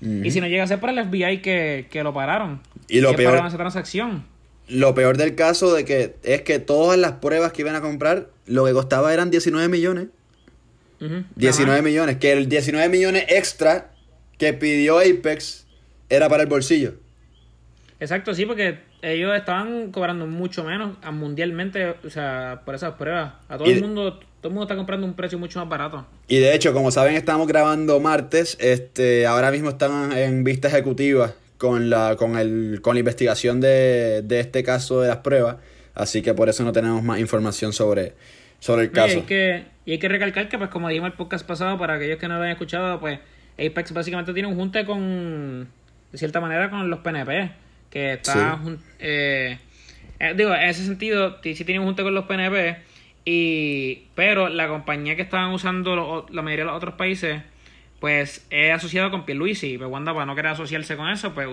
Y 0.00 0.30
si 0.30 0.40
no 0.40 0.46
llega 0.46 0.62
a 0.62 0.66
ser 0.68 0.78
por 0.78 0.90
el 0.90 1.04
FBI 1.04 1.38
que, 1.42 1.86
que 1.90 2.04
lo 2.04 2.14
pararon. 2.14 2.60
Y 2.86 3.00
lo 3.00 3.10
que 3.10 3.16
peor- 3.24 3.44
esa 3.44 3.56
transacción. 3.56 4.24
Lo 4.68 4.94
peor 4.94 5.16
del 5.16 5.34
caso 5.34 5.74
de 5.74 5.84
que 5.84 6.14
es 6.22 6.42
que 6.42 6.58
todas 6.60 6.96
las 6.98 7.12
pruebas 7.12 7.52
que 7.52 7.62
iban 7.62 7.74
a 7.74 7.80
comprar, 7.80 8.28
lo 8.46 8.64
que 8.66 8.72
costaba 8.74 9.12
eran 9.12 9.30
19 9.32 9.66
millones. 9.68 10.06
Ujú. 11.00 11.24
19 11.36 11.78
Ajá. 11.78 11.82
millones. 11.82 12.16
Que 12.18 12.32
el 12.32 12.48
19 12.48 12.88
millones 12.90 13.24
extra 13.28 13.90
que 14.36 14.52
pidió 14.52 14.98
Apex 14.98 15.66
era 16.08 16.28
para 16.28 16.42
el 16.42 16.48
bolsillo. 16.48 16.94
Exacto, 18.00 18.32
sí, 18.32 18.46
porque 18.46 18.78
ellos 19.02 19.36
estaban 19.36 19.90
cobrando 19.90 20.26
mucho 20.26 20.62
menos 20.64 20.96
mundialmente, 21.12 21.96
o 22.04 22.10
sea, 22.10 22.62
por 22.64 22.74
esas 22.76 22.94
pruebas. 22.94 23.32
A 23.48 23.58
todo 23.58 23.68
Y 23.68 23.72
el 23.72 23.80
mundo, 23.82 24.14
todo 24.14 24.48
el 24.48 24.50
mundo 24.50 24.62
está 24.62 24.76
comprando 24.76 25.04
un 25.06 25.14
precio 25.14 25.36
mucho 25.38 25.58
más 25.58 25.68
barato. 25.68 26.06
Y 26.28 26.38
de 26.38 26.54
hecho, 26.54 26.72
como 26.72 26.90
saben, 26.92 27.16
estamos 27.16 27.48
grabando 27.48 27.98
martes. 27.98 28.56
Este, 28.60 29.26
ahora 29.26 29.50
mismo 29.50 29.70
están 29.70 30.12
en 30.12 30.44
vista 30.44 30.68
ejecutiva 30.68 31.34
con 31.56 31.90
la, 31.90 32.14
con 32.16 32.36
el, 32.38 32.80
con 32.82 32.94
la 32.94 33.00
investigación 33.00 33.60
de, 33.60 34.22
de 34.22 34.38
este 34.40 34.62
caso 34.62 35.00
de 35.00 35.08
las 35.08 35.18
pruebas. 35.18 35.56
Así 35.94 36.22
que 36.22 36.34
por 36.34 36.48
eso 36.48 36.62
no 36.62 36.70
tenemos 36.70 37.02
más 37.02 37.18
información 37.18 37.72
sobre, 37.72 38.12
sobre 38.60 38.82
el 38.82 38.88
Y 38.90 38.92
caso. 38.92 39.16
hay, 39.16 39.22
que, 39.22 39.64
y 39.84 39.90
hay 39.92 39.98
que 39.98 40.08
recalcar 40.08 40.48
que, 40.48 40.56
pues, 40.56 40.70
como 40.70 40.88
dijimos 40.88 41.10
el 41.10 41.16
podcast 41.16 41.44
pasado, 41.44 41.76
para 41.78 41.94
aquellos 41.94 42.18
que 42.18 42.28
no 42.28 42.36
lo 42.36 42.42
hayan 42.42 42.52
escuchado, 42.52 43.00
pues, 43.00 43.18
Apex 43.58 43.92
básicamente 43.92 44.32
tiene 44.32 44.46
un 44.48 44.54
junte 44.54 44.86
con, 44.86 45.66
de 46.12 46.18
cierta 46.18 46.40
manera, 46.40 46.70
con 46.70 46.88
los 46.90 47.00
PNP, 47.00 47.50
que 47.90 48.14
está, 48.14 48.58
Sí. 48.64 48.76
eh, 48.98 49.58
eh, 50.20 50.34
digo, 50.36 50.54
en 50.54 50.62
ese 50.68 50.84
sentido, 50.84 51.36
ti- 51.36 51.54
sí 51.54 51.64
tiene 51.64 51.80
un 51.80 51.86
junte 51.86 52.02
con 52.02 52.14
los 52.14 52.24
PNP, 52.26 52.76
y, 53.24 54.06
pero 54.14 54.48
la 54.48 54.68
compañía 54.68 55.16
que 55.16 55.22
estaban 55.22 55.50
usando 55.52 55.94
lo- 55.96 56.26
la 56.30 56.42
mayoría 56.42 56.64
de 56.64 56.70
los 56.70 56.76
otros 56.76 56.94
países, 56.94 57.42
pues, 58.00 58.44
es 58.50 58.72
asociado 58.72 59.10
con 59.10 59.24
Pierluisi, 59.26 59.76
pues 59.76 59.90
Wanda, 59.90 60.12
para 60.14 60.24
no 60.26 60.34
querer 60.34 60.52
asociarse 60.52 60.96
con 60.96 61.08
eso, 61.10 61.34
pues, 61.34 61.48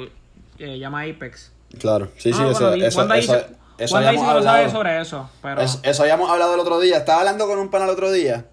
eh, 0.60 0.78
llama 0.80 1.02
a 1.02 1.04
Apex. 1.04 1.52
Claro, 1.80 2.10
sí, 2.18 2.32
sí, 2.32 2.40
Ah, 2.42 2.50
eso, 2.52 2.60
bueno, 2.62 2.76
di- 2.76 2.86
eso, 2.86 3.00
Wanda 3.00 3.18
eso, 3.18 3.34
dice, 3.34 3.46
eso 3.80 3.94
Wanda 3.96 4.10
habíamos 4.10 4.28
dice 4.28 4.34
que 4.34 4.40
lo 4.40 4.44
sabe 4.46 4.58
hablado. 4.60 4.72
sobre 4.78 5.02
eso, 5.02 5.30
pero... 5.42 5.62
Es- 5.62 5.80
eso 5.84 6.04
habíamos 6.04 6.30
hablado 6.30 6.54
el 6.54 6.60
otro 6.62 6.80
día. 6.80 6.98
Estaba 6.98 7.20
hablando 7.20 7.48
con 7.48 7.60
un 7.60 7.70
pana 7.70 7.86
el 7.86 7.92
otro 7.92 8.12
día 8.12 8.46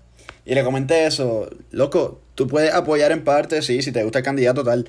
y 0.44 0.54
le 0.56 0.64
comenté 0.64 1.06
eso. 1.06 1.48
Loco, 1.70 2.20
tú 2.34 2.48
puedes 2.48 2.74
apoyar 2.74 3.12
en 3.12 3.22
parte, 3.22 3.62
sí, 3.62 3.82
si 3.82 3.92
te 3.92 4.02
gusta 4.02 4.18
el 4.18 4.24
candidato 4.24 4.64
tal. 4.64 4.88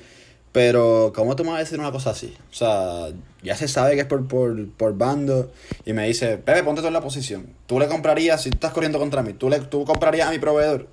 Pero, 0.54 1.12
¿cómo 1.16 1.34
tú 1.34 1.42
me 1.42 1.50
vas 1.50 1.56
a 1.56 1.64
decir 1.64 1.80
una 1.80 1.90
cosa 1.90 2.10
así? 2.10 2.32
O 2.52 2.54
sea, 2.54 3.08
ya 3.42 3.56
se 3.56 3.66
sabe 3.66 3.96
que 3.96 4.02
es 4.02 4.06
por, 4.06 4.28
por, 4.28 4.68
por 4.70 4.96
bando. 4.96 5.50
Y 5.84 5.92
me 5.94 6.06
dice, 6.06 6.36
Pepe, 6.38 6.62
ponte 6.62 6.80
tú 6.80 6.86
en 6.86 6.92
la 6.92 7.00
posición. 7.00 7.48
Tú 7.66 7.80
le 7.80 7.88
comprarías, 7.88 8.40
si 8.40 8.50
tú 8.50 8.58
estás 8.58 8.72
corriendo 8.72 9.00
contra 9.00 9.20
mí, 9.24 9.32
tú, 9.32 9.50
le, 9.50 9.58
tú 9.58 9.84
comprarías 9.84 10.28
a 10.28 10.30
mi 10.30 10.38
proveedor. 10.38 10.86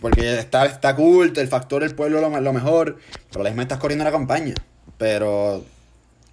Porque 0.00 0.36
está, 0.40 0.66
está 0.66 0.96
cool, 0.96 1.32
el 1.36 1.46
factor 1.46 1.82
del 1.84 1.94
pueblo 1.94 2.20
lo, 2.20 2.40
lo 2.40 2.52
mejor. 2.52 2.98
Pero 3.30 3.44
la 3.44 3.50
misma 3.50 3.62
estás 3.62 3.78
corriendo 3.78 4.02
una 4.02 4.10
campaña. 4.10 4.54
Pero, 4.98 5.64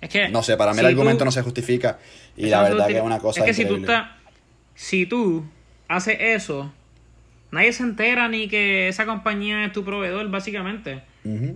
Es 0.02 0.10
que... 0.10 0.28
no 0.30 0.42
sé, 0.42 0.58
para 0.58 0.72
mí 0.72 0.78
si 0.80 0.86
el 0.86 0.88
argumento 0.88 1.20
tú- 1.20 1.26
no 1.26 1.32
se 1.32 1.44
justifica. 1.44 2.00
Y 2.36 2.48
la 2.48 2.64
verdad 2.64 2.88
que 2.88 2.98
es 2.98 3.04
una 3.04 3.20
cosa 3.20 3.42
Es 3.42 3.46
que 3.46 3.54
si 3.54 3.62
tú 3.66 3.74
increíble. 3.76 3.94
estás. 3.94 4.10
Si 4.74 5.06
tú 5.06 5.44
haces 5.88 6.18
eso, 6.20 6.72
nadie 7.52 7.74
se 7.74 7.84
entera 7.84 8.28
ni 8.28 8.48
que 8.48 8.88
esa 8.88 9.06
compañía 9.06 9.66
es 9.66 9.72
tu 9.72 9.86
proveedor, 9.86 10.28
básicamente. 10.32 11.04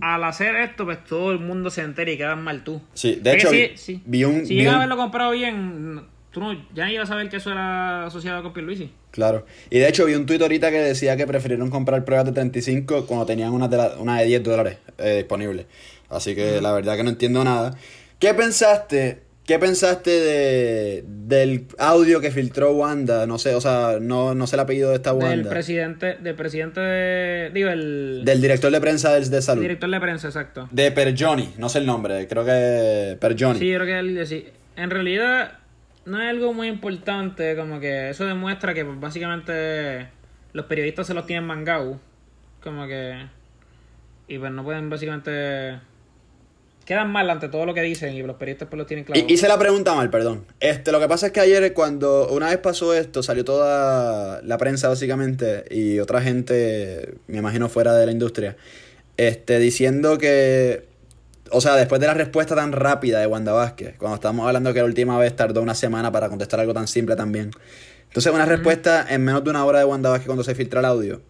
Al 0.00 0.24
hacer 0.24 0.56
esto, 0.56 0.84
pues 0.84 1.02
todo 1.04 1.32
el 1.32 1.38
mundo 1.38 1.70
se 1.70 1.82
entera 1.82 2.10
y 2.10 2.16
quedas 2.16 2.36
mal 2.38 2.64
tú. 2.64 2.80
Sí, 2.94 3.18
de 3.22 3.36
Es 3.36 3.44
que 3.44 3.64
hecho, 3.64 3.78
si, 3.78 4.02
vi, 4.04 4.24
un... 4.24 4.46
si 4.46 4.54
vi 4.54 4.60
llegas 4.60 4.74
a 4.74 4.76
haberlo 4.78 4.96
comprado 4.96 5.30
bien, 5.32 6.02
tú 6.30 6.40
no, 6.40 6.52
ya 6.74 6.84
no 6.86 6.90
ibas 6.92 7.08
a 7.08 7.12
saber 7.12 7.28
que 7.28 7.36
eso 7.36 7.50
era 7.52 8.06
asociado 8.06 8.42
con 8.42 8.52
Pierluisi. 8.52 8.90
Claro. 9.10 9.44
Y 9.70 9.78
de 9.78 9.88
hecho 9.88 10.06
vi 10.06 10.14
un 10.14 10.24
tuit 10.26 10.40
ahorita 10.40 10.70
que 10.70 10.78
decía 10.78 11.16
que 11.16 11.26
prefirieron 11.26 11.68
comprar 11.70 12.04
pruebas 12.04 12.26
de 12.26 12.32
35 12.32 13.06
cuando 13.06 13.26
tenían 13.26 13.52
una 13.52 13.68
de, 13.68 13.76
la- 13.76 13.94
una 13.98 14.18
de 14.20 14.26
10 14.26 14.42
dólares 14.42 14.78
eh, 14.98 15.16
disponible. 15.18 15.66
Así 16.08 16.34
que 16.34 16.60
la 16.60 16.72
verdad 16.72 16.96
que 16.96 17.04
no 17.04 17.10
entiendo 17.10 17.42
nada. 17.44 17.76
¿Qué 18.18 18.32
pensaste? 18.34 19.22
¿Qué 19.46 19.58
pensaste 19.58 20.10
de, 20.10 21.04
del 21.06 21.66
audio 21.78 22.20
que 22.20 22.30
filtró 22.30 22.72
Wanda? 22.74 23.26
No 23.26 23.38
sé, 23.38 23.56
o 23.56 23.60
sea, 23.60 23.98
no, 24.00 24.36
no 24.36 24.46
sé 24.46 24.54
el 24.54 24.60
apellido 24.60 24.90
de 24.90 24.96
esta 24.96 25.12
Del 25.12 25.22
Wanda. 25.22 25.50
presidente, 25.50 26.14
del 26.20 26.36
presidente 26.36 26.80
de. 26.80 27.50
Digo, 27.52 27.68
el 27.70 28.22
Del 28.24 28.40
director 28.40 28.70
de 28.70 28.80
prensa 28.80 29.12
del- 29.14 29.28
de, 29.30 29.42
salud. 29.42 29.62
director 29.62 29.90
de 29.90 30.00
prensa, 30.00 30.28
exacto. 30.28 30.68
De 30.70 30.92
Perjoni, 30.92 31.54
no 31.58 31.68
sé 31.68 31.78
el 31.80 31.86
nombre, 31.86 32.28
creo 32.28 32.44
que 32.44 33.16
Perjoni. 33.20 33.58
Sí, 33.58 33.68
yo 33.68 33.78
creo 33.80 33.86
que 33.86 33.98
él 33.98 34.26
sí. 34.28 34.46
En 34.76 34.90
realidad, 34.90 35.58
no 36.06 36.22
es 36.22 36.30
algo 36.30 36.54
muy 36.54 36.68
importante, 36.68 37.56
como 37.56 37.80
que 37.80 38.10
eso 38.10 38.24
demuestra 38.24 38.74
que 38.74 38.84
pues, 38.84 39.00
básicamente 39.00 40.06
los 40.52 40.66
periodistas 40.66 41.08
se 41.08 41.14
los 41.14 41.26
tienen 41.26 41.44
mangado. 41.46 41.98
Como 42.62 42.86
que. 42.86 43.26
Y 44.28 44.38
pues 44.38 44.52
no 44.52 44.62
pueden 44.62 44.88
básicamente. 44.88 45.80
Quedan 46.84 47.10
mal 47.12 47.30
ante 47.30 47.48
todo 47.48 47.64
lo 47.64 47.74
que 47.74 47.82
dicen 47.82 48.12
y 48.14 48.22
los 48.22 48.36
periodistas 48.36 48.68
pues 48.68 48.78
los 48.78 48.86
tienen 48.86 49.04
claro. 49.04 49.24
Y- 49.26 49.32
Hice 49.32 49.46
la 49.48 49.58
pregunta 49.58 49.94
mal, 49.94 50.10
perdón. 50.10 50.44
Este, 50.60 50.90
lo 50.92 50.98
que 51.00 51.08
pasa 51.08 51.26
es 51.26 51.32
que 51.32 51.40
ayer 51.40 51.72
cuando 51.74 52.28
una 52.28 52.48
vez 52.48 52.58
pasó 52.58 52.92
esto, 52.94 53.22
salió 53.22 53.44
toda 53.44 54.42
la 54.42 54.58
prensa 54.58 54.88
básicamente 54.88 55.64
y 55.70 56.00
otra 56.00 56.20
gente, 56.20 57.14
me 57.28 57.38
imagino 57.38 57.68
fuera 57.68 57.94
de 57.94 58.04
la 58.06 58.12
industria, 58.12 58.56
este, 59.16 59.58
diciendo 59.60 60.18
que, 60.18 60.84
o 61.50 61.60
sea, 61.60 61.76
después 61.76 62.00
de 62.00 62.08
la 62.08 62.14
respuesta 62.14 62.54
tan 62.56 62.72
rápida 62.72 63.20
de 63.20 63.26
Wanda 63.26 63.52
Vázquez, 63.52 63.94
cuando 63.98 64.16
estábamos 64.16 64.46
hablando 64.46 64.72
que 64.72 64.80
la 64.80 64.86
última 64.86 65.16
vez 65.18 65.36
tardó 65.36 65.62
una 65.62 65.74
semana 65.76 66.10
para 66.10 66.28
contestar 66.28 66.58
algo 66.60 66.74
tan 66.74 66.88
simple 66.88 67.14
también. 67.14 67.50
Entonces, 68.08 68.32
una 68.32 68.44
respuesta 68.44 69.06
en 69.08 69.24
menos 69.24 69.42
de 69.44 69.50
una 69.50 69.64
hora 69.64 69.78
de 69.78 69.84
Wanda 69.84 70.10
Vázquez 70.10 70.26
cuando 70.26 70.44
se 70.44 70.54
filtra 70.54 70.80
el 70.80 70.86
audio. 70.86 71.22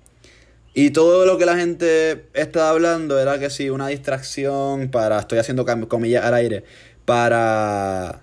Y 0.74 0.90
todo 0.90 1.26
lo 1.26 1.36
que 1.36 1.44
la 1.44 1.56
gente 1.56 2.24
estaba 2.32 2.70
hablando 2.70 3.20
era 3.20 3.38
que 3.38 3.50
sí, 3.50 3.68
una 3.68 3.88
distracción 3.88 4.90
para, 4.90 5.18
estoy 5.18 5.38
haciendo 5.38 5.66
comillas 5.88 6.24
al 6.24 6.34
aire, 6.34 6.64
para, 7.04 8.20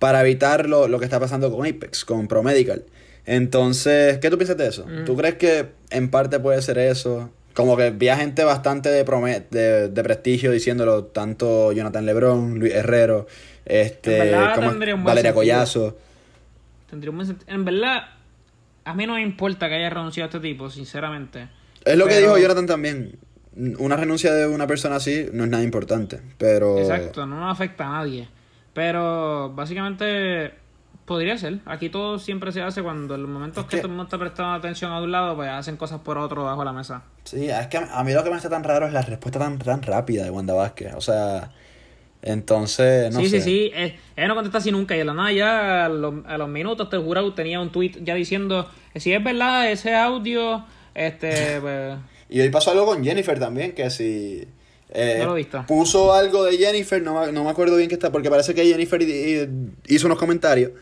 para 0.00 0.20
evitar 0.22 0.68
lo, 0.68 0.88
lo 0.88 0.98
que 0.98 1.04
está 1.04 1.20
pasando 1.20 1.54
con 1.54 1.66
Apex, 1.66 2.04
con 2.04 2.26
ProMedical. 2.26 2.84
Entonces, 3.26 4.18
¿qué 4.18 4.30
tú 4.30 4.38
piensas 4.38 4.56
de 4.56 4.68
eso? 4.68 4.86
¿Tú 5.04 5.16
crees 5.16 5.34
que 5.34 5.66
en 5.90 6.10
parte 6.10 6.40
puede 6.40 6.60
ser 6.62 6.78
eso? 6.78 7.30
Como 7.54 7.76
que 7.76 7.90
vi 7.90 8.08
a 8.08 8.16
gente 8.16 8.44
bastante 8.44 8.88
de, 8.88 9.04
de, 9.50 9.88
de 9.88 10.02
prestigio 10.02 10.50
diciéndolo, 10.52 11.04
tanto 11.04 11.72
Jonathan 11.72 12.06
Lebron, 12.06 12.58
Luis 12.58 12.74
Herrero, 12.74 13.26
este, 13.64 14.30
Valeria 14.32 14.94
sentido. 14.94 15.34
Collazo. 15.34 15.96
Tendría 16.90 17.10
un 17.10 17.16
buen 17.16 17.26
sentido. 17.26 17.52
En 17.52 17.64
verdad, 17.64 18.02
a 18.86 18.94
mí 18.94 19.06
no 19.06 19.14
me 19.14 19.22
importa 19.22 19.68
que 19.68 19.74
haya 19.74 19.90
renunciado 19.90 20.26
a 20.26 20.28
este 20.28 20.40
tipo, 20.40 20.70
sinceramente. 20.70 21.48
Es 21.84 21.96
lo 21.98 22.06
que 22.06 22.18
dijo 22.20 22.38
Jonathan 22.38 22.66
también. 22.66 23.18
Una 23.78 23.96
renuncia 23.96 24.32
de 24.32 24.46
una 24.46 24.66
persona 24.66 24.96
así 24.96 25.28
no 25.32 25.44
es 25.44 25.50
nada 25.50 25.62
importante, 25.64 26.20
pero... 26.38 26.78
Exacto, 26.78 27.26
no 27.26 27.40
nos 27.40 27.52
afecta 27.52 27.86
a 27.86 27.90
nadie. 27.92 28.28
Pero 28.74 29.52
básicamente 29.54 30.52
podría 31.06 31.38
ser. 31.38 31.60
Aquí 31.64 31.88
todo 31.88 32.18
siempre 32.18 32.52
se 32.52 32.60
hace 32.62 32.82
cuando 32.82 33.14
en 33.14 33.22
los 33.22 33.30
momentos 33.30 33.64
Es 33.64 33.70
que, 33.70 33.76
que- 33.76 33.82
todo 33.82 33.86
el 33.86 33.92
mundo 33.92 34.04
está 34.04 34.18
prestando 34.18 34.52
atención 34.52 34.92
a 34.92 35.00
un 35.00 35.10
lado, 35.10 35.36
pues 35.36 35.48
hacen 35.48 35.76
cosas 35.76 36.00
por 36.00 36.18
otro 36.18 36.44
bajo 36.44 36.64
la 36.64 36.72
mesa. 36.72 37.02
Sí, 37.24 37.48
es 37.48 37.66
que 37.68 37.78
a 37.78 37.98
a 37.98 38.04
mí 38.04 38.12
lo 38.12 38.22
que 38.22 38.30
me 38.30 38.36
hace 38.36 38.48
tan 38.50 38.62
raro 38.64 38.86
es 38.86 38.92
la 38.92 39.02
respuesta 39.02 39.38
tan, 39.38 39.58
tan 39.58 39.82
rápida 39.82 40.24
de 40.24 40.30
Wanda 40.30 40.52
Vázquez. 40.54 40.94
O 40.94 41.00
sea, 41.00 41.50
entonces, 42.22 43.12
no 43.12 43.20
sí, 43.20 43.28
sé. 43.28 43.40
sí, 43.40 43.40
sí, 43.42 43.70
eh, 43.74 43.98
ella 44.16 44.28
no 44.28 44.34
contesta 44.34 44.58
así 44.58 44.70
nunca 44.72 44.94
y 44.94 44.98
de 44.98 45.04
la 45.04 45.14
nada 45.14 45.32
ya 45.32 45.84
a 45.86 45.88
los, 45.88 46.14
a 46.26 46.38
los 46.38 46.48
minutos 46.48 46.88
te 46.90 46.96
jurado 46.96 47.32
tenía 47.34 47.60
un 47.60 47.70
tweet 47.70 47.92
ya 48.02 48.14
diciendo 48.14 48.68
que 48.92 49.00
si 49.00 49.12
es 49.12 49.22
verdad 49.22 49.70
ese 49.70 49.94
audio, 49.94 50.64
este, 50.94 51.60
pues, 51.60 51.96
Y 52.28 52.40
hoy 52.40 52.50
pasó 52.50 52.70
algo 52.72 52.86
con 52.86 53.04
Jennifer 53.04 53.38
también, 53.38 53.72
que 53.72 53.88
si... 53.90 54.46
eh, 54.90 55.16
No 55.20 55.26
lo 55.26 55.32
he 55.34 55.36
visto. 55.38 55.64
Puso 55.68 56.12
algo 56.12 56.44
de 56.44 56.56
Jennifer, 56.58 57.00
no, 57.02 57.20
me- 57.20 57.32
no 57.32 57.44
me 57.44 57.50
acuerdo 57.50 57.76
bien 57.76 57.88
qué 57.88 57.94
está, 57.94 58.10
porque 58.10 58.30
parece 58.30 58.54
que 58.54 58.64
Jennifer 58.66 59.00
hizo 59.86 60.06
unos 60.06 60.18
comentarios. 60.18 60.72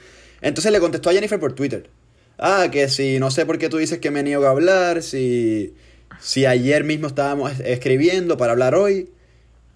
Entonces 0.40 0.72
le 0.72 0.80
contestó 0.80 1.10
a 1.10 1.12
Jennifer 1.12 1.38
por 1.40 1.52
Twitter. 1.54 1.90
Ah, 2.38 2.68
que 2.72 2.88
si 2.88 3.18
no 3.18 3.30
sé 3.30 3.46
por 3.46 3.58
qué 3.58 3.68
tú 3.68 3.76
dices 3.78 3.98
que 3.98 4.10
me 4.10 4.22
niego 4.22 4.46
a 4.46 4.50
hablar, 4.50 5.02
si, 5.02 5.74
si 6.18 6.46
ayer 6.46 6.84
mismo 6.84 7.06
estábamos 7.06 7.52
es- 7.52 7.60
escribiendo 7.60 8.36
para 8.36 8.52
hablar 8.52 8.74
hoy. 8.74 9.10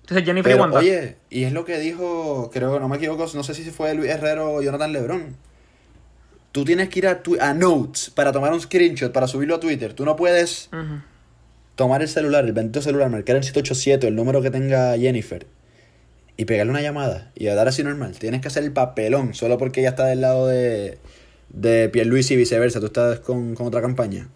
Entonces 0.08 0.24
Jennifer 0.24 0.50
y 0.50 0.54
Pero, 0.54 0.62
Wanda. 0.62 0.78
oye, 0.78 1.16
y 1.30 1.44
es 1.44 1.52
lo 1.52 1.64
que 1.64 1.78
dijo, 1.78 2.50
creo 2.52 2.72
que 2.74 2.80
no 2.80 2.88
me 2.88 2.96
equivoco, 2.96 3.26
no 3.34 3.42
sé 3.42 3.54
si 3.54 3.62
fue 3.70 3.94
Luis 3.94 4.10
Herrero 4.10 4.54
o 4.54 4.62
Jonathan 4.62 4.92
Lebron. 4.92 5.36
Tú 6.52 6.64
tienes 6.64 6.88
que 6.88 6.98
ir 7.00 7.06
a, 7.06 7.22
tu- 7.22 7.36
a 7.40 7.52
Notes 7.54 8.10
para 8.10 8.32
tomar 8.32 8.52
un 8.52 8.60
screenshot, 8.60 9.12
para 9.12 9.28
subirlo 9.28 9.56
a 9.56 9.60
Twitter. 9.60 9.92
Tú 9.92 10.04
no 10.04 10.16
puedes 10.16 10.70
tomar 11.76 12.00
el 12.02 12.08
celular, 12.08 12.44
el 12.44 12.52
bendito 12.52 12.80
celular, 12.82 13.10
marcar 13.10 13.36
el 13.36 13.44
787, 13.44 14.08
el 14.08 14.16
número 14.16 14.40
que 14.42 14.50
tenga 14.50 14.96
Jennifer, 14.98 15.46
y 16.36 16.44
pegarle 16.46 16.70
una 16.70 16.80
llamada 16.80 17.30
y 17.34 17.44
dar 17.46 17.68
así 17.68 17.84
normal. 17.84 18.18
Tienes 18.18 18.40
que 18.40 18.48
hacer 18.48 18.64
el 18.64 18.72
papelón, 18.72 19.34
solo 19.34 19.58
porque 19.58 19.80
ella 19.80 19.90
está 19.90 20.06
del 20.06 20.22
lado 20.22 20.46
de, 20.46 20.98
de 21.50 21.88
Pierluisi 21.90 22.34
y 22.34 22.36
viceversa. 22.38 22.80
Tú 22.80 22.86
estás 22.86 23.20
con, 23.20 23.54
con 23.54 23.66
otra 23.66 23.80
campaña. 23.82 24.28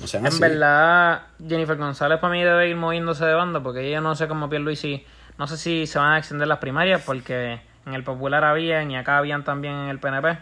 No 0.00 0.06
sean 0.06 0.24
En 0.24 0.28
así. 0.28 0.40
verdad, 0.40 1.22
Jennifer 1.46 1.76
González 1.76 2.18
para 2.18 2.32
mí 2.32 2.42
debe 2.42 2.68
ir 2.68 2.76
moviéndose 2.76 3.24
de 3.24 3.34
banda 3.34 3.62
porque 3.62 3.86
ella 3.86 4.00
no 4.00 4.14
sé 4.14 4.26
cómo 4.28 4.48
Pierluisi, 4.48 5.04
no 5.38 5.46
sé 5.46 5.56
si 5.56 5.86
se 5.86 5.98
van 5.98 6.12
a 6.12 6.18
extender 6.18 6.48
las 6.48 6.58
primarias 6.58 7.02
porque 7.04 7.60
en 7.86 7.94
el 7.94 8.02
Popular 8.02 8.44
habían 8.44 8.90
y 8.90 8.96
acá 8.96 9.18
habían 9.18 9.44
también 9.44 9.74
en 9.74 9.88
el 9.88 9.98
PNP. 10.00 10.38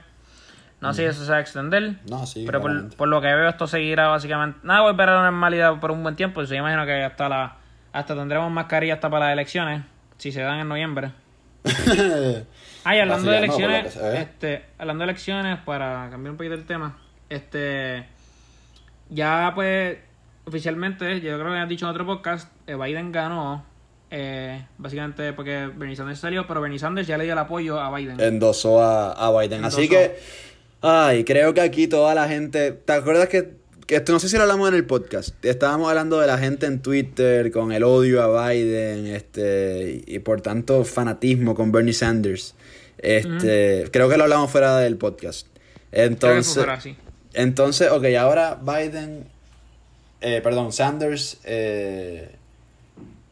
No 0.81 0.93
sé 0.93 1.03
si 1.03 1.09
eso 1.09 1.25
se 1.25 1.31
va 1.31 1.37
a 1.37 1.41
extender. 1.41 1.95
No, 2.11 2.27
sí, 2.27 2.43
Pero 2.45 2.61
por, 2.61 3.07
lo 3.07 3.21
que 3.21 3.29
veo 3.29 3.49
esto 3.49 3.69
seguirá 3.69 4.09
básicamente... 4.09 4.59
Nada, 4.65 4.81
volver 4.81 5.11
a 5.11 5.15
la 5.15 5.23
normalidad 5.23 5.79
por 5.79 5.93
un 5.93 6.03
buen 6.03 6.17
tiempo. 6.17 6.43
Yo 6.43 6.57
imagino 6.57 6.85
que 6.85 7.05
hasta 7.05 7.29
la 7.29 7.57
hasta 7.93 8.15
tendremos 8.15 8.51
mascarilla 8.51 8.95
hasta 8.95 9.11
para 9.11 9.27
las 9.27 9.35
elecciones, 9.35 9.83
si 10.17 10.33
se 10.33 10.41
dan 10.41 10.61
en 10.61 10.69
noviembre. 10.69 11.13
Ah, 12.85 12.97
y 12.97 12.99
hablando 12.99 13.31
de 13.31 13.39
elecciones, 13.39 13.95
este, 13.95 14.65
hablando 14.77 15.05
de 15.05 15.11
elecciones, 15.13 15.61
para 15.61 16.11
cambiar 16.11 16.33
un 16.33 16.37
poquito 16.37 16.57
el 16.57 16.67
tema, 16.67 16.99
este, 17.29 18.09
ya 19.13 19.53
pues, 19.55 19.99
oficialmente, 20.45 21.21
yo 21.21 21.39
creo 21.39 21.53
que 21.53 21.59
has 21.59 21.69
dicho 21.69 21.85
en 21.87 21.91
otro 21.91 22.07
podcast, 22.07 22.49
eh, 22.67 22.75
Biden 22.75 23.13
ganó, 23.13 23.65
eh, 24.11 24.67
básicamente 24.79 25.33
porque 25.33 25.71
Bernie 25.75 25.97
Sanders 25.97 26.21
salió, 26.21 26.47
pero 26.47 26.61
Bernie 26.61 26.79
Sanders 26.79 27.07
ya 27.07 27.17
le 27.19 27.25
dio 27.25 27.33
el 27.33 27.39
apoyo 27.39 27.81
a 27.81 27.95
Biden. 27.97 28.21
endosó 28.21 28.83
a, 28.83 29.13
a 29.13 29.41
Biden. 29.41 29.65
Así 29.65 29.89
que, 29.89 30.17
ay, 30.81 31.25
creo 31.25 31.55
que 31.55 31.61
aquí 31.61 31.87
toda 31.89 32.15
la 32.15 32.29
gente, 32.29 32.73
¿te 32.73 32.93
acuerdas 32.93 33.29
que, 33.29 33.55
que 33.87 33.97
esto 33.97 34.13
no 34.13 34.19
sé 34.19 34.29
si 34.29 34.37
lo 34.37 34.43
hablamos 34.43 34.69
en 34.69 34.75
el 34.75 34.85
podcast? 34.85 35.45
Estábamos 35.45 35.89
hablando 35.89 36.19
de 36.21 36.27
la 36.27 36.39
gente 36.39 36.67
en 36.67 36.81
Twitter 36.81 37.51
con 37.53 37.73
el 37.73 37.85
odio 37.85 38.23
a 38.23 38.51
Biden, 38.51 39.07
este, 39.07 40.03
y, 40.07 40.17
y 40.17 40.19
por 40.19 40.41
tanto 40.41 40.85
fanatismo 40.85 41.55
con 41.55 41.73
Bernie 41.73 41.95
Sanders. 41.95 42.55
Este, 42.99 43.89
creo 43.93 44.09
que 44.09 44.17
lo 44.17 44.25
hablamos 44.25 44.51
fuera 44.51 44.79
del 44.79 44.97
podcast. 44.97 45.49
Entonces, 45.91 46.55
fuera 46.55 46.75
así. 46.75 46.97
Entonces, 47.35 47.91
ok, 47.91 48.05
ahora 48.19 48.59
Biden, 48.61 49.25
eh, 50.21 50.41
perdón, 50.43 50.73
Sanders 50.73 51.41
eh, 51.45 52.31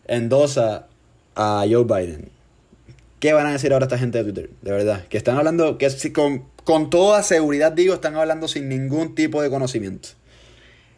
endosa 0.07 0.87
a 1.35 1.65
Joe 1.69 1.85
Biden. 1.85 2.29
¿Qué 3.21 3.35
van 3.35 3.47
a 3.47 3.53
decir 3.53 3.73
ahora 3.73 3.85
esta 3.85 3.99
gente 3.99 4.19
de 4.19 4.25
Twitter? 4.25 4.51
De 4.63 4.73
verdad, 4.73 5.07
que 5.09 5.19
están 5.19 5.37
hablando, 5.37 5.77
que 5.77 5.91
si 5.91 6.13
con, 6.13 6.45
con 6.65 6.89
toda 6.89 7.23
seguridad 7.23 7.73
digo, 7.73 7.93
están 7.93 8.17
hablando 8.17 8.49
sin 8.49 8.69
ningún 8.69 9.15
tipo 9.15 9.43
de 9.43 9.51
conocimiento. 9.51 10.11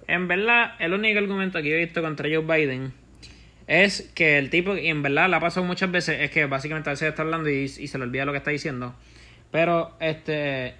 En 0.06 0.28
verdad, 0.28 0.72
el 0.78 0.92
único 0.92 1.18
argumento 1.18 1.60
que 1.60 1.70
yo 1.70 1.74
he 1.74 1.84
visto 1.84 2.00
contra 2.00 2.28
Joe 2.28 2.44
Biden 2.44 2.92
es 3.66 4.10
que 4.14 4.38
el 4.38 4.50
tipo, 4.50 4.76
y 4.76 4.88
en 4.88 5.02
verdad 5.02 5.28
la 5.28 5.38
ha 5.38 5.40
pasado 5.40 5.66
muchas 5.66 5.90
veces, 5.90 6.20
es 6.20 6.30
que 6.30 6.46
básicamente 6.46 6.90
a 6.90 6.92
veces 6.92 7.08
está 7.08 7.22
hablando 7.22 7.50
y, 7.50 7.64
y 7.64 7.88
se 7.88 7.98
le 7.98 8.04
olvida 8.04 8.24
lo 8.24 8.32
que 8.32 8.38
está 8.38 8.50
diciendo. 8.50 8.94
Pero, 9.50 9.92
este, 10.00 10.74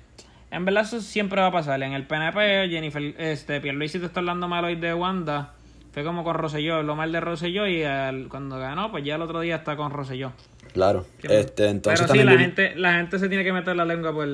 en 0.52 0.64
verdad 0.64 0.84
eso 0.84 1.00
siempre 1.00 1.40
va 1.40 1.48
a 1.48 1.52
pasar. 1.52 1.82
En 1.82 1.92
el 1.94 2.06
PNP, 2.06 2.68
Jennifer, 2.68 3.02
este, 3.18 3.60
Pierluisi 3.60 3.98
te 3.98 4.06
está 4.06 4.20
hablando 4.20 4.46
mal 4.48 4.64
hoy 4.64 4.76
de 4.76 4.94
Wanda. 4.94 5.54
Fue 5.92 6.04
como 6.04 6.24
con 6.24 6.34
Rosselló, 6.36 6.82
lo 6.82 6.94
mal 6.96 7.10
de 7.12 7.20
Rosselló 7.20 7.66
y 7.66 7.82
al- 7.82 8.28
cuando 8.28 8.58
ganó, 8.58 8.90
pues 8.90 9.04
ya 9.04 9.16
el 9.16 9.22
otro 9.22 9.40
día 9.40 9.56
está 9.56 9.76
con 9.76 9.90
Rosselló. 9.90 10.32
Claro. 10.72 11.04
Este, 11.22 11.68
entonces 11.68 12.06
Pero 12.10 12.20
sí, 12.20 12.24
la 12.26 12.38
gente, 12.38 12.74
la 12.76 12.94
gente 12.94 13.18
se 13.18 13.28
tiene 13.28 13.44
que 13.44 13.52
meter 13.52 13.76
la 13.76 13.84
lengua 13.84 14.12
por, 14.12 14.26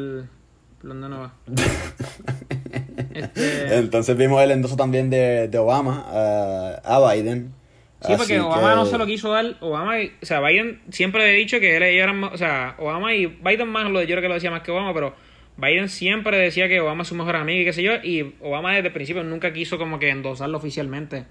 por 0.81 0.88
donde 0.88 1.09
no 1.09 1.20
va. 1.20 1.33
Este- 3.14 3.76
Entonces 3.78 4.16
vimos 4.16 4.40
el 4.42 4.50
endoso 4.52 4.76
también 4.76 5.11
de, 5.11 5.48
de 5.48 5.59
Obama 5.59 6.04
a, 6.09 6.81
a 6.85 7.12
Biden. 7.14 7.52
Sí, 8.00 8.12
porque 8.16 8.35
Así 8.37 8.38
Obama 8.38 8.70
que- 8.70 8.76
no 8.76 8.87
se 8.87 8.98
lo 8.98 9.07
quiso 9.07 9.31
dar. 9.33 9.57
Obama, 9.61 9.94
o 10.22 10.24
sea, 10.26 10.40
Biden 10.40 10.81
siempre 10.90 11.28
he 11.33 11.35
dicho 11.37 11.59
que 11.59 11.76
él, 11.76 11.83
ellos 11.83 12.04
eran 12.04 12.22
o 12.22 12.37
sea, 12.37 12.76
Obama 12.78 13.12
y 13.14 13.26
Biden 13.26 13.68
más 13.68 13.90
lo 13.90 14.00
yo 14.02 14.07
creo 14.07 14.22
que 14.22 14.28
lo 14.28 14.35
decía 14.35 14.50
más 14.52 14.62
que 14.62 14.70
Obama, 14.70 14.94
pero 14.94 15.14
Biden 15.59 15.88
siempre 15.88 16.38
decía 16.38 16.68
que 16.68 16.81
Obama 16.81 17.03
es 17.03 17.09
su 17.09 17.16
mejor 17.16 17.35
amigo 17.35 17.61
y 17.61 17.64
qué 17.64 17.73
sé 17.73 17.83
yo, 17.83 17.94
y 18.03 18.35
Obama 18.40 18.75
desde 18.75 18.88
el 18.88 18.92
principio 18.92 19.25
nunca 19.25 19.53
quiso 19.53 19.77
como 19.77 19.99
que 19.99 20.09
endosarlo 20.09 20.57
oficialmente. 20.57 21.25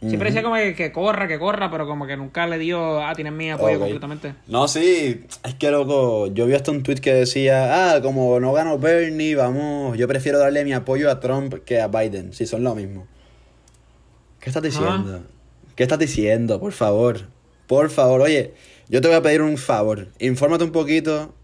Siempre 0.00 0.28
decía 0.28 0.44
como 0.44 0.54
que, 0.54 0.76
que 0.76 0.92
corra, 0.92 1.26
que 1.26 1.40
corra, 1.40 1.72
pero 1.72 1.84
como 1.84 2.06
que 2.06 2.16
nunca 2.16 2.46
le 2.46 2.56
dio, 2.58 3.02
ah, 3.02 3.12
tienes 3.16 3.32
mi 3.32 3.50
apoyo 3.50 3.80
completamente. 3.80 4.34
No, 4.46 4.68
sí, 4.68 5.24
es 5.44 5.54
que 5.54 5.72
loco, 5.72 6.28
yo 6.28 6.46
vi 6.46 6.54
hasta 6.54 6.70
un 6.70 6.84
tweet 6.84 6.98
que 7.00 7.12
decía, 7.12 7.94
ah, 7.94 8.00
como 8.00 8.38
no 8.38 8.52
ganó 8.52 8.78
Bernie, 8.78 9.34
vamos, 9.34 9.98
yo 9.98 10.06
prefiero 10.06 10.38
darle 10.38 10.64
mi 10.64 10.72
apoyo 10.72 11.10
a 11.10 11.18
Trump 11.18 11.64
que 11.64 11.80
a 11.80 11.88
Biden, 11.88 12.32
si 12.32 12.46
son 12.46 12.62
lo 12.62 12.76
mismo. 12.76 13.08
¿Qué 14.38 14.50
estás 14.50 14.62
diciendo? 14.62 15.24
¿Qué 15.74 15.82
estás 15.82 15.98
diciendo? 15.98 16.60
Por 16.60 16.72
favor, 16.72 17.22
por 17.66 17.90
favor, 17.90 18.20
oye, 18.20 18.54
yo 18.88 19.00
te 19.00 19.08
voy 19.08 19.16
a 19.16 19.22
pedir 19.22 19.42
un 19.42 19.58
favor, 19.58 20.10
infórmate 20.20 20.62
un 20.62 20.70
poquito 20.70 21.34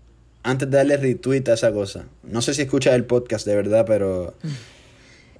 antes 0.44 0.70
de 0.70 0.76
darle 0.76 0.96
retweet 0.96 1.48
a 1.48 1.54
esa 1.54 1.72
cosa. 1.72 2.06
No 2.22 2.40
sé 2.42 2.54
si 2.54 2.62
escuchas 2.62 2.94
el 2.94 3.04
podcast 3.04 3.46
de 3.46 3.56
verdad, 3.56 3.84
pero... 3.86 4.34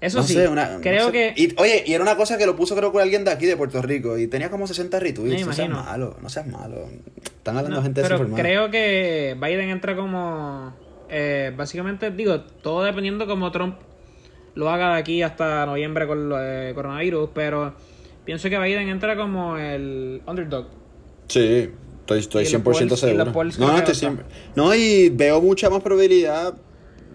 Eso 0.01 0.19
no 0.19 0.25
sí, 0.25 0.35
sé, 0.35 0.49
una, 0.49 0.69
no 0.69 0.81
creo 0.83 1.07
sé. 1.07 1.12
que... 1.12 1.35
Y, 1.37 1.55
oye, 1.59 1.85
y 1.87 1.93
era 1.95 2.03
una 2.03 2.17
cosa 2.17 2.37
que 2.37 2.45
lo 2.45 2.57
puso 2.57 2.77
creo 2.77 2.93
que 2.93 3.01
alguien 3.01 3.25
de 3.25 3.31
aquí 3.31 3.47
de 3.47 3.57
Puerto 3.57 3.81
Rico 3.81 4.19
y 4.19 4.27
tenía 4.27 4.51
como 4.51 4.67
60 4.67 4.99
retweets. 5.01 5.47
No 5.47 5.53
seas 5.53 5.71
malo, 5.71 6.17
no 6.21 6.29
seas 6.29 6.47
malo. 6.47 6.88
Están 7.25 7.57
hablando 7.57 7.77
No, 7.79 7.83
gente 7.83 8.03
pero 8.03 8.17
desinformada. 8.19 8.43
creo 8.43 8.71
que 8.71 9.37
Biden 9.40 9.71
entra 9.71 9.97
como 9.97 10.75
eh, 11.09 11.53
básicamente 11.57 12.11
digo 12.11 12.40
todo 12.40 12.83
dependiendo 12.83 13.27
como 13.27 13.51
Trump 13.53 13.77
lo 14.55 14.69
haga 14.71 14.95
de 14.95 15.01
aquí 15.01 15.23
hasta 15.23 15.64
noviembre 15.67 16.07
con 16.07 16.29
de 16.29 16.73
coronavirus 16.75 17.31
pero 17.35 17.75
pienso 18.25 18.49
que 18.51 18.59
Biden 18.59 18.88
entra 18.88 19.17
como 19.17 19.57
el 19.59 20.23
underdog 20.27 20.67
Sí, 21.29 21.71
estoy, 22.05 22.21
estoy 22.21 22.43
Y 22.45 22.51
los 22.53 22.62
100% 22.62 22.62
polls- 22.62 22.81
y 22.83 22.88
los 22.88 23.01
seguro. 23.01 23.33
No, 23.59 23.73
no, 23.73 23.79
estoy 23.79 23.95
siempre. 23.95 24.25
No, 24.55 24.75
y 24.75 25.09
veo 25.11 25.40
mucha 25.40 25.71
más 25.71 25.83
probabilidad 25.83 26.55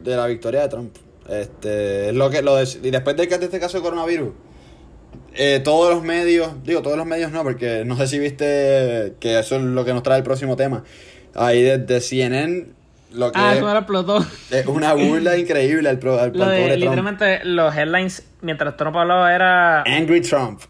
de 0.03 0.15
la 0.15 0.27
victoria 0.27 0.61
de 0.61 0.69
Trump. 0.69 0.95
Este, 1.29 2.09
es 2.09 2.15
lo 2.15 2.29
que 2.29 2.41
lo 2.41 2.55
de- 2.55 2.67
y 2.83 2.89
después 2.91 3.15
de 3.15 3.27
que 3.27 3.37
de 3.37 3.45
este 3.45 3.59
caso 3.59 3.77
de 3.77 3.83
coronavirus, 3.83 4.29
eh, 5.35 5.61
todos 5.63 5.93
los 5.93 6.03
medios, 6.03 6.49
digo 6.63 6.81
todos 6.81 6.97
los 6.97 7.05
medios 7.05 7.31
no, 7.31 7.43
porque 7.43 7.83
no 7.85 7.95
sé 7.97 8.07
si 8.07 8.19
viste 8.19 9.13
que 9.19 9.39
eso 9.39 9.55
es 9.57 9.61
lo 9.61 9.85
que 9.85 9.93
nos 9.93 10.03
trae 10.03 10.17
el 10.17 10.23
próximo 10.23 10.55
tema. 10.55 10.83
Ahí 11.35 11.61
desde 11.61 12.01
CNN 12.01 12.65
lo 13.13 13.31
que 13.31 13.39
ah 13.39 13.51
es, 13.51 13.57
eso 13.57 13.65
me 13.67 13.73
lo 13.73 13.79
explotó 13.79 14.25
es 14.51 14.65
una 14.67 14.93
burla 14.93 15.37
increíble 15.37 15.89
al, 15.89 15.97
pro- 15.99 16.19
al, 16.19 16.31
lo 16.33 16.43
al 16.45 16.49
de 16.51 16.57
pobre 16.57 16.67
Trump. 16.77 16.79
literalmente 16.81 17.39
los 17.45 17.75
headlines 17.75 18.23
mientras 18.41 18.75
Trump 18.77 18.95
hablaba 18.97 19.33
era 19.33 19.81
Angry 19.83 20.21
Trump. 20.21 20.61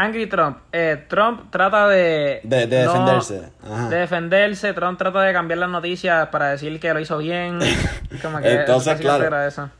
Angry 0.00 0.26
Trump 0.28 0.58
eh, 0.72 1.04
Trump 1.08 1.50
trata 1.50 1.88
de 1.88 2.40
De- 2.44 2.66
de 2.68 2.84
no- 2.84 2.92
defenderse. 2.92 3.42
Ajá. 3.64 3.88
de 3.88 3.96
defenderse 3.96 4.72
Trump 4.72 4.96
trata 4.98 5.22
de 5.22 5.32
cambiar 5.32 5.58
las 5.58 5.70
noticias 5.70 6.28
para 6.28 6.50
decir 6.50 6.78
que 6.78 6.94
lo 6.94 7.00
hizo 7.00 7.18
bien 7.18 7.58
como 8.22 8.38
que 8.40 8.52
Entonces, 8.52 8.98
claro. 9.00 9.24
era 9.24 9.46
eso. 9.48 9.70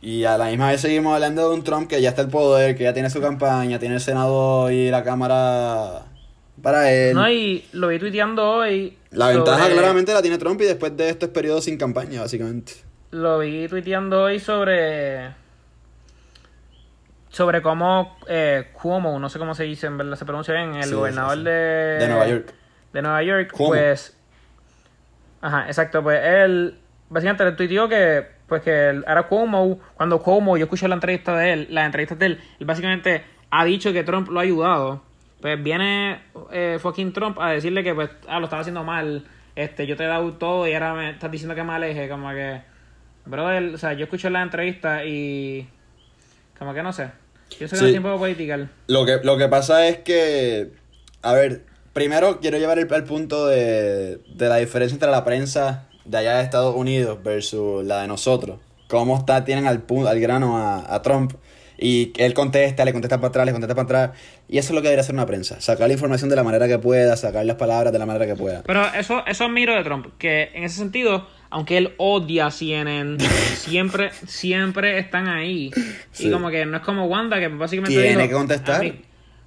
Y 0.00 0.24
a 0.24 0.38
la 0.38 0.46
misma 0.46 0.70
vez 0.70 0.80
seguimos 0.80 1.14
hablando 1.14 1.48
de 1.48 1.54
un 1.56 1.64
Trump 1.64 1.88
que 1.88 2.00
ya 2.00 2.10
está 2.10 2.22
el 2.22 2.28
poder, 2.28 2.76
que 2.76 2.84
ya 2.84 2.92
tiene 2.92 3.10
su 3.10 3.20
campaña, 3.20 3.78
tiene 3.80 3.96
el 3.96 4.00
Senado 4.00 4.70
y 4.70 4.90
la 4.90 5.02
Cámara 5.02 6.02
para 6.62 6.92
él. 6.92 7.14
No, 7.14 7.28
y 7.28 7.64
lo 7.72 7.88
vi 7.88 7.98
tuiteando 7.98 8.48
hoy. 8.48 8.96
la 9.10 9.28
ventaja 9.28 9.68
claramente 9.68 10.12
la 10.12 10.22
tiene 10.22 10.38
Trump 10.38 10.60
y 10.60 10.64
después 10.66 10.96
de 10.96 11.08
esto 11.08 11.26
es 11.26 11.32
periodo 11.32 11.60
sin 11.60 11.76
campaña, 11.78 12.20
básicamente. 12.20 12.74
Lo 13.10 13.38
vi 13.40 13.66
tuiteando 13.66 14.22
hoy 14.22 14.38
sobre. 14.38 15.30
Sobre 17.36 17.60
cómo 17.60 18.16
eh, 18.28 18.70
Cuomo, 18.72 19.18
no 19.18 19.28
sé 19.28 19.38
cómo 19.38 19.54
se 19.54 19.64
dice, 19.64 19.86
en 19.88 19.98
verdad 19.98 20.16
se 20.16 20.24
pronuncia 20.24 20.54
bien, 20.54 20.74
el 20.74 20.84
Sí, 20.84 20.94
gobernador 20.94 21.34
sí, 21.34 21.40
sí. 21.40 21.44
de. 21.44 21.50
De 22.00 22.08
Nueva 22.08 22.26
York. 22.28 22.54
De 22.94 23.02
Nueva 23.02 23.22
York, 23.22 23.50
Cuomo. 23.52 23.72
pues. 23.74 24.16
Ajá, 25.42 25.66
exacto, 25.66 26.02
pues 26.02 26.18
él. 26.24 26.78
Básicamente 27.10 27.44
le 27.44 27.52
tuiteó 27.52 27.90
que. 27.90 28.26
Pues 28.48 28.62
que 28.62 29.02
era 29.06 29.24
Cuomo. 29.24 29.78
Cuando 29.98 30.22
Cuomo, 30.22 30.56
yo 30.56 30.64
escuché 30.64 30.88
la 30.88 30.94
entrevista 30.94 31.36
de 31.36 31.52
él, 31.52 31.66
las 31.72 31.84
entrevistas 31.84 32.18
de 32.18 32.24
él, 32.24 32.40
él 32.58 32.66
básicamente 32.66 33.22
ha 33.50 33.66
dicho 33.66 33.92
que 33.92 34.02
Trump 34.02 34.30
lo 34.30 34.40
ha 34.40 34.42
ayudado. 34.42 35.02
Pues 35.42 35.62
viene 35.62 36.22
eh, 36.52 36.78
fucking 36.80 37.12
Trump 37.12 37.38
a 37.38 37.50
decirle 37.50 37.84
que 37.84 37.94
pues, 37.94 38.08
ah, 38.28 38.38
lo 38.38 38.44
estaba 38.46 38.60
haciendo 38.62 38.82
mal. 38.82 39.26
Este, 39.54 39.86
yo 39.86 39.94
te 39.98 40.04
he 40.04 40.06
dado 40.06 40.32
todo 40.32 40.66
y 40.66 40.72
ahora 40.72 40.94
me 40.94 41.10
estás 41.10 41.30
diciendo 41.30 41.54
que 41.54 41.64
me 41.64 41.74
aleje, 41.74 42.08
como 42.08 42.30
que. 42.30 42.62
Brother, 43.26 43.74
o 43.74 43.76
sea, 43.76 43.92
yo 43.92 44.04
escuché 44.04 44.30
la 44.30 44.40
entrevista 44.40 45.04
y. 45.04 45.68
Como 46.58 46.72
que 46.72 46.82
no 46.82 46.94
sé. 46.94 47.10
Pienso 47.58 47.76
que 47.76 47.76
Sí. 47.76 47.82
no 47.82 47.86
es 47.88 47.92
tiempo. 47.92 48.68
Lo 48.86 49.06
que, 49.06 49.20
lo 49.22 49.36
que 49.38 49.48
pasa 49.48 49.86
es 49.88 49.98
que, 49.98 50.72
a 51.22 51.32
ver, 51.32 51.62
primero 51.92 52.40
quiero 52.40 52.58
llevar 52.58 52.78
el, 52.78 52.92
al 52.92 53.04
punto 53.04 53.46
de, 53.46 54.18
de 54.34 54.48
la 54.48 54.56
diferencia 54.56 54.94
entre 54.94 55.10
la 55.10 55.24
prensa 55.24 55.88
de 56.04 56.18
allá 56.18 56.36
de 56.36 56.42
Estados 56.44 56.74
Unidos 56.76 57.18
versus 57.22 57.84
la 57.84 58.02
de 58.02 58.08
nosotros. 58.08 58.58
Cómo 58.88 59.16
está, 59.18 59.44
tienen 59.44 59.66
al, 59.66 59.84
al 60.06 60.20
grano 60.20 60.58
a, 60.58 60.94
a 60.94 61.02
Trump 61.02 61.32
y 61.78 62.12
él 62.16 62.32
contesta, 62.34 62.84
le 62.84 62.92
contesta 62.92 63.16
para 63.18 63.28
atrás, 63.28 63.46
le 63.46 63.52
contesta 63.52 63.74
para 63.74 63.84
atrás. 64.04 64.18
Y 64.48 64.58
eso 64.58 64.68
es 64.68 64.74
lo 64.74 64.80
que 64.82 64.88
debería 64.88 65.02
hacer 65.02 65.14
una 65.14 65.26
prensa, 65.26 65.60
sacar 65.60 65.88
la 65.88 65.92
información 65.94 66.30
de 66.30 66.36
la 66.36 66.42
manera 66.44 66.66
que 66.68 66.78
pueda, 66.78 67.16
sacar 67.16 67.44
las 67.44 67.56
palabras 67.56 67.92
de 67.92 67.98
la 67.98 68.06
manera 68.06 68.26
que 68.26 68.34
pueda. 68.36 68.62
Pero 68.66 68.86
eso, 68.94 69.24
eso 69.26 69.44
admiro 69.44 69.74
de 69.74 69.84
Trump, 69.84 70.06
que 70.18 70.50
en 70.54 70.64
ese 70.64 70.76
sentido, 70.78 71.26
aunque 71.50 71.76
él 71.78 71.94
odia 71.98 72.46
a 72.46 72.50
CNN, 72.50 73.18
siempre, 73.56 74.10
siempre 74.26 74.98
están 74.98 75.28
ahí. 75.28 75.70
Sí. 76.12 76.28
Y 76.28 76.30
como 76.30 76.50
que 76.50 76.64
no 76.66 76.76
es 76.78 76.82
como 76.82 77.06
Wanda, 77.06 77.38
que 77.38 77.48
básicamente 77.48 77.94
Tiene 78.00 78.16
dijo, 78.16 78.28
que 78.28 78.34
contestar. 78.34 78.92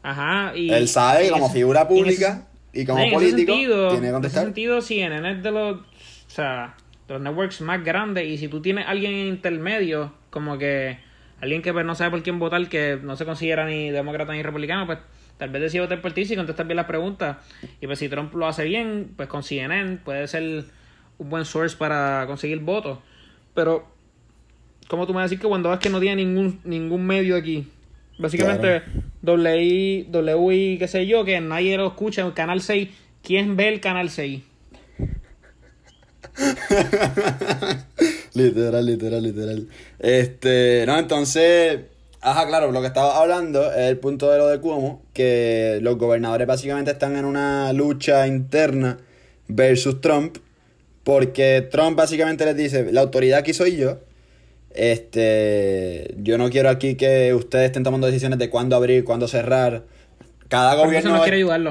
Ajá, 0.01 0.55
y... 0.55 0.69
Él 0.71 0.87
sabe 0.87 1.27
y 1.27 1.29
como 1.29 1.49
figura 1.49 1.81
ese- 1.81 1.89
pública 1.89 2.47
y 2.71 2.85
como 2.85 2.99
en 2.99 3.05
ese 3.07 3.15
político 3.15 3.51
sentido- 3.53 3.89
tiene 3.89 4.09
que 4.11 4.15
En 4.17 4.25
ese 4.25 4.39
sentido, 4.39 4.81
CNN 4.81 5.31
es 5.31 5.43
de 5.43 5.51
los, 5.51 5.77
o 5.79 5.83
sea, 6.27 6.75
de 7.07 7.13
los 7.15 7.23
networks 7.23 7.61
más 7.61 7.83
grandes 7.83 8.25
y 8.27 8.37
si 8.37 8.47
tú 8.47 8.61
tienes 8.61 8.85
alguien 8.87 9.11
en 9.13 9.27
intermedio, 9.27 10.13
como 10.29 10.57
que 10.57 10.99
alguien 11.41 11.61
que 11.61 11.73
pues, 11.73 11.85
no 11.85 11.95
sabe 11.95 12.11
por 12.11 12.23
quién 12.23 12.39
votar, 12.39 12.67
que 12.67 12.99
no 13.01 13.15
se 13.15 13.25
considera 13.25 13.65
ni 13.65 13.91
demócrata 13.91 14.33
ni 14.33 14.43
republicano, 14.43 14.85
pues 14.85 14.99
tal 15.37 15.49
vez 15.49 15.61
decide 15.61 15.81
votar 15.81 16.01
por 16.01 16.11
ti 16.11 16.25
si 16.25 16.35
contestas 16.35 16.67
bien 16.67 16.77
las 16.77 16.85
preguntas. 16.85 17.37
Y 17.81 17.87
pues 17.87 17.99
si 17.99 18.09
Trump 18.09 18.33
lo 18.33 18.47
hace 18.47 18.65
bien, 18.65 19.11
pues 19.15 19.29
con 19.29 19.43
CNN 19.43 19.97
puede 19.97 20.27
ser 20.27 20.65
un 21.17 21.29
buen 21.29 21.45
source 21.45 21.77
para 21.77 22.25
conseguir 22.27 22.59
votos. 22.59 22.99
Pero, 23.53 23.87
¿cómo 24.87 25.07
tú 25.07 25.13
me 25.13 25.17
vas 25.17 25.23
a 25.23 25.25
decir 25.25 25.39
que 25.39 25.47
cuando 25.47 25.69
ves 25.69 25.79
que 25.79 25.89
no 25.89 25.99
tiene 25.99 26.23
ningún, 26.23 26.59
ningún 26.63 27.05
medio 27.05 27.35
aquí? 27.35 27.67
Básicamente, 28.17 28.83
W, 29.21 30.07
W, 30.09 30.77
qué 30.77 30.87
sé 30.89 31.07
yo, 31.07 31.23
que 31.23 31.39
nadie 31.39 31.77
lo 31.77 31.87
escucha, 31.87 32.25
el 32.25 32.33
Canal 32.33 32.61
6. 32.61 32.89
¿Quién 33.23 33.55
ve 33.55 33.69
el 33.69 33.79
Canal 33.79 34.09
6? 34.09 34.41
literal, 38.33 38.85
literal, 38.85 39.23
literal. 39.23 39.67
Este, 39.99 40.83
no, 40.87 40.97
entonces, 40.97 41.79
ajá, 42.21 42.47
claro, 42.47 42.71
lo 42.71 42.81
que 42.81 42.87
estaba 42.87 43.19
hablando 43.19 43.71
es 43.71 43.89
el 43.89 43.97
punto 43.97 44.31
de 44.31 44.37
lo 44.37 44.47
de 44.47 44.59
Cuomo, 44.59 45.01
que 45.13 45.79
los 45.81 45.97
gobernadores 45.97 46.47
básicamente 46.47 46.91
están 46.91 47.17
en 47.17 47.25
una 47.25 47.73
lucha 47.73 48.27
interna 48.27 48.97
versus 49.47 50.01
Trump, 50.01 50.37
porque 51.03 51.67
Trump 51.71 51.97
básicamente 51.97 52.45
les 52.45 52.55
dice, 52.55 52.91
la 52.91 53.01
autoridad 53.01 53.39
aquí 53.39 53.53
soy 53.53 53.77
yo, 53.77 53.97
este, 54.71 56.15
yo 56.19 56.37
no 56.37 56.49
quiero 56.49 56.69
aquí 56.69 56.95
que 56.95 57.33
ustedes 57.33 57.65
estén 57.65 57.83
tomando 57.83 58.07
decisiones 58.07 58.39
de 58.39 58.49
cuándo 58.49 58.75
abrir, 58.75 59.03
cuándo 59.03 59.27
cerrar. 59.27 59.83
Cada 60.47 60.75
gobierno, 60.75 61.21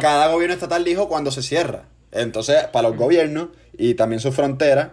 cada 0.01 0.29
gobierno 0.29 0.55
estatal 0.55 0.85
dijo 0.85 1.09
cuándo 1.09 1.31
se 1.31 1.43
cierra. 1.43 1.85
Entonces, 2.13 2.65
para 2.73 2.89
los 2.89 2.97
gobiernos 2.97 3.49
y 3.77 3.95
también 3.95 4.21
sus 4.21 4.35
fronteras, 4.35 4.91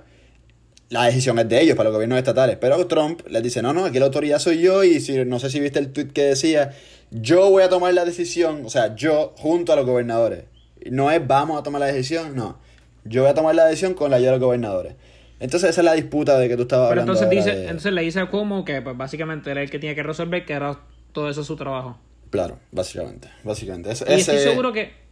la 0.89 1.05
decisión 1.05 1.39
es 1.39 1.49
de 1.49 1.61
ellos, 1.61 1.75
para 1.75 1.89
los 1.89 1.95
gobiernos 1.95 2.17
estatales. 2.17 2.57
Pero 2.59 2.85
Trump 2.87 3.21
les 3.27 3.41
dice, 3.41 3.61
no, 3.61 3.73
no, 3.73 3.85
aquí 3.85 3.99
la 3.99 4.05
autoridad 4.05 4.39
soy 4.39 4.61
yo 4.61 4.83
y 4.83 4.99
si 4.99 5.25
no 5.25 5.39
sé 5.39 5.49
si 5.49 5.59
viste 5.59 5.79
el 5.79 5.91
tweet 5.91 6.09
que 6.09 6.23
decía, 6.23 6.71
yo 7.11 7.49
voy 7.49 7.63
a 7.63 7.69
tomar 7.69 7.93
la 7.93 8.05
decisión, 8.05 8.63
o 8.65 8.69
sea, 8.69 8.95
yo 8.95 9.33
junto 9.37 9.73
a 9.73 9.75
los 9.75 9.85
gobernadores. 9.85 10.45
No 10.89 11.09
es 11.09 11.25
vamos 11.25 11.59
a 11.59 11.63
tomar 11.63 11.81
la 11.81 11.87
decisión, 11.87 12.35
no. 12.35 12.59
Yo 13.05 13.21
voy 13.21 13.31
a 13.31 13.33
tomar 13.33 13.55
la 13.55 13.65
decisión 13.65 13.93
con 13.93 14.11
la 14.11 14.17
ayuda 14.17 14.31
de 14.31 14.37
los 14.37 14.45
gobernadores. 14.45 14.95
Entonces 15.39 15.71
esa 15.71 15.81
es 15.81 15.85
la 15.85 15.93
disputa 15.93 16.37
de 16.37 16.47
que 16.47 16.55
tú 16.55 16.63
estabas 16.63 16.89
Pero 16.89 17.01
hablando. 17.01 17.21
Entonces, 17.21 17.45
dice, 17.45 17.63
entonces 17.63 17.91
le 17.91 18.01
dice 18.01 18.19
a 18.19 18.29
Cuomo 18.29 18.63
que 18.63 18.81
pues, 18.81 18.95
básicamente 18.95 19.51
era 19.51 19.61
el 19.61 19.69
que 19.69 19.79
tenía 19.79 19.95
que 19.95 20.03
resolver, 20.03 20.45
que 20.45 20.53
era 20.53 20.79
todo 21.11 21.29
eso 21.29 21.43
su 21.43 21.55
trabajo. 21.55 21.99
Claro, 22.29 22.59
básicamente. 22.71 23.29
básicamente. 23.43 23.89
y 23.89 24.13
estoy 24.13 24.37
seguro 24.39 24.73
que. 24.73 25.04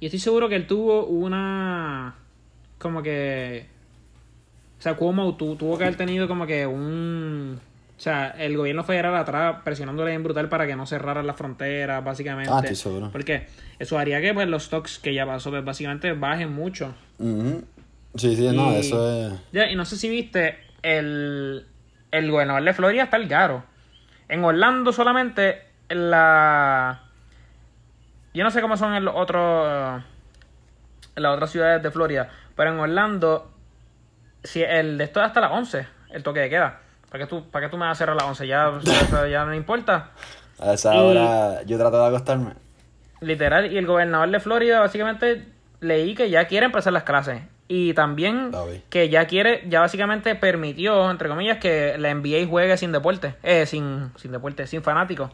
Y 0.00 0.06
estoy 0.06 0.20
seguro 0.20 0.48
que 0.48 0.56
él 0.56 0.66
tuvo 0.66 1.06
una. 1.06 2.14
Como 2.78 3.02
que. 3.02 3.66
O 4.78 4.82
sea, 4.82 4.94
Cuomo 4.94 5.34
tuvo 5.34 5.76
que 5.76 5.84
haber 5.84 5.96
tenido 5.96 6.28
como 6.28 6.46
que 6.46 6.66
un. 6.66 7.60
O 7.96 8.00
sea, 8.00 8.28
el 8.38 8.56
gobierno 8.56 8.84
federal 8.84 9.16
atrás 9.16 9.56
presionándole 9.64 10.12
en 10.12 10.22
brutal 10.22 10.48
para 10.48 10.68
que 10.68 10.76
no 10.76 10.86
cerraran 10.86 11.26
las 11.26 11.34
fronteras, 11.34 12.04
básicamente. 12.04 12.52
Ah, 12.54 12.60
estoy 12.60 12.76
seguro. 12.76 13.10
Porque 13.10 13.48
eso 13.80 13.98
haría 13.98 14.20
que 14.20 14.32
pues, 14.32 14.46
los 14.46 14.64
stocks 14.64 15.00
que 15.00 15.12
ya 15.12 15.26
pasó, 15.26 15.50
pues, 15.50 15.64
básicamente 15.64 16.12
bajen 16.12 16.52
mucho. 16.52 16.94
Sí, 17.18 18.36
sí, 18.36 18.48
no, 18.54 18.70
eso 18.70 19.26
es. 19.26 19.32
Ya, 19.52 19.68
y 19.68 19.74
no 19.74 19.84
sé 19.84 19.96
si 19.96 20.08
viste, 20.08 20.58
el, 20.82 21.66
el 22.12 22.30
gobernador 22.30 22.62
de 22.62 22.72
Florida 22.72 23.02
está 23.02 23.16
el 23.16 23.26
garo. 23.26 23.64
En 24.28 24.44
Orlando 24.44 24.92
solamente, 24.92 25.62
la. 25.88 27.02
Yo 28.38 28.44
no 28.44 28.52
sé 28.52 28.60
cómo 28.60 28.76
son 28.76 28.94
en 28.94 29.04
los 29.04 29.16
otros. 29.16 30.00
En 31.16 31.22
las 31.24 31.34
otras 31.34 31.50
ciudades 31.50 31.82
de 31.82 31.90
Florida. 31.90 32.30
Pero 32.54 32.70
en 32.70 32.78
Orlando, 32.78 33.50
si 34.44 34.62
el 34.62 34.96
de 34.96 35.02
esto 35.02 35.18
es 35.18 35.26
hasta 35.26 35.40
las 35.40 35.50
11, 35.50 35.84
el 36.10 36.22
toque 36.22 36.38
de 36.38 36.48
queda. 36.48 36.78
¿Para 37.10 37.24
qué 37.24 37.28
tú, 37.28 37.50
para 37.50 37.66
qué 37.66 37.70
tú 37.72 37.76
me 37.76 37.86
vas 37.86 37.96
a 37.96 37.98
cerrar 37.98 38.12
a 38.12 38.20
las 38.20 38.26
11? 38.26 38.46
Ya, 38.46 38.80
ya 39.28 39.44
no 39.44 39.54
importa. 39.54 40.10
A 40.60 40.74
esa 40.74 40.94
hora 40.94 41.64
yo 41.64 41.78
trato 41.78 42.00
de 42.00 42.06
acostarme. 42.06 42.52
Literal, 43.20 43.72
y 43.72 43.76
el 43.76 43.86
gobernador 43.86 44.30
de 44.30 44.38
Florida 44.38 44.78
básicamente 44.78 45.48
leí 45.80 46.14
que 46.14 46.30
ya 46.30 46.46
quiere 46.46 46.66
empezar 46.66 46.92
las 46.92 47.02
clases. 47.02 47.42
Y 47.66 47.92
también 47.94 48.52
que 48.88 49.08
ya 49.08 49.26
quiere, 49.26 49.64
ya 49.68 49.80
básicamente 49.80 50.36
permitió, 50.36 51.10
entre 51.10 51.28
comillas, 51.28 51.58
que 51.58 51.98
la 51.98 52.14
NBA 52.14 52.46
juegue 52.48 52.76
sin 52.76 52.92
deporte, 52.92 53.34
eh, 53.42 53.66
sin, 53.66 54.12
sin 54.14 54.30
deporte, 54.30 54.68
sin 54.68 54.84
fanáticos. 54.84 55.32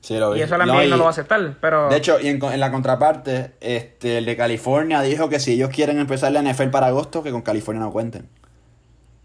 Sí, 0.00 0.18
lo 0.18 0.32
vi. 0.32 0.40
Y 0.40 0.42
eso 0.42 0.56
la 0.56 0.64
NBA 0.64 0.86
no, 0.86 0.96
lo 0.96 1.02
va 1.04 1.08
a 1.08 1.10
aceptar, 1.10 1.56
pero... 1.60 1.88
De 1.88 1.96
hecho, 1.96 2.18
y 2.20 2.28
en, 2.28 2.42
en, 2.42 2.60
la 2.60 2.70
contraparte, 2.70 3.52
este, 3.60 4.18
el 4.18 4.24
de 4.24 4.36
California 4.36 5.02
dijo 5.02 5.28
que 5.28 5.38
si 5.38 5.52
ellos 5.52 5.68
quieren 5.70 5.98
empezar 5.98 6.32
la 6.32 6.42
NFL 6.42 6.68
para 6.68 6.86
agosto, 6.86 7.22
que 7.22 7.30
con 7.30 7.42
California 7.42 7.82
no 7.82 7.92
cuenten. 7.92 8.28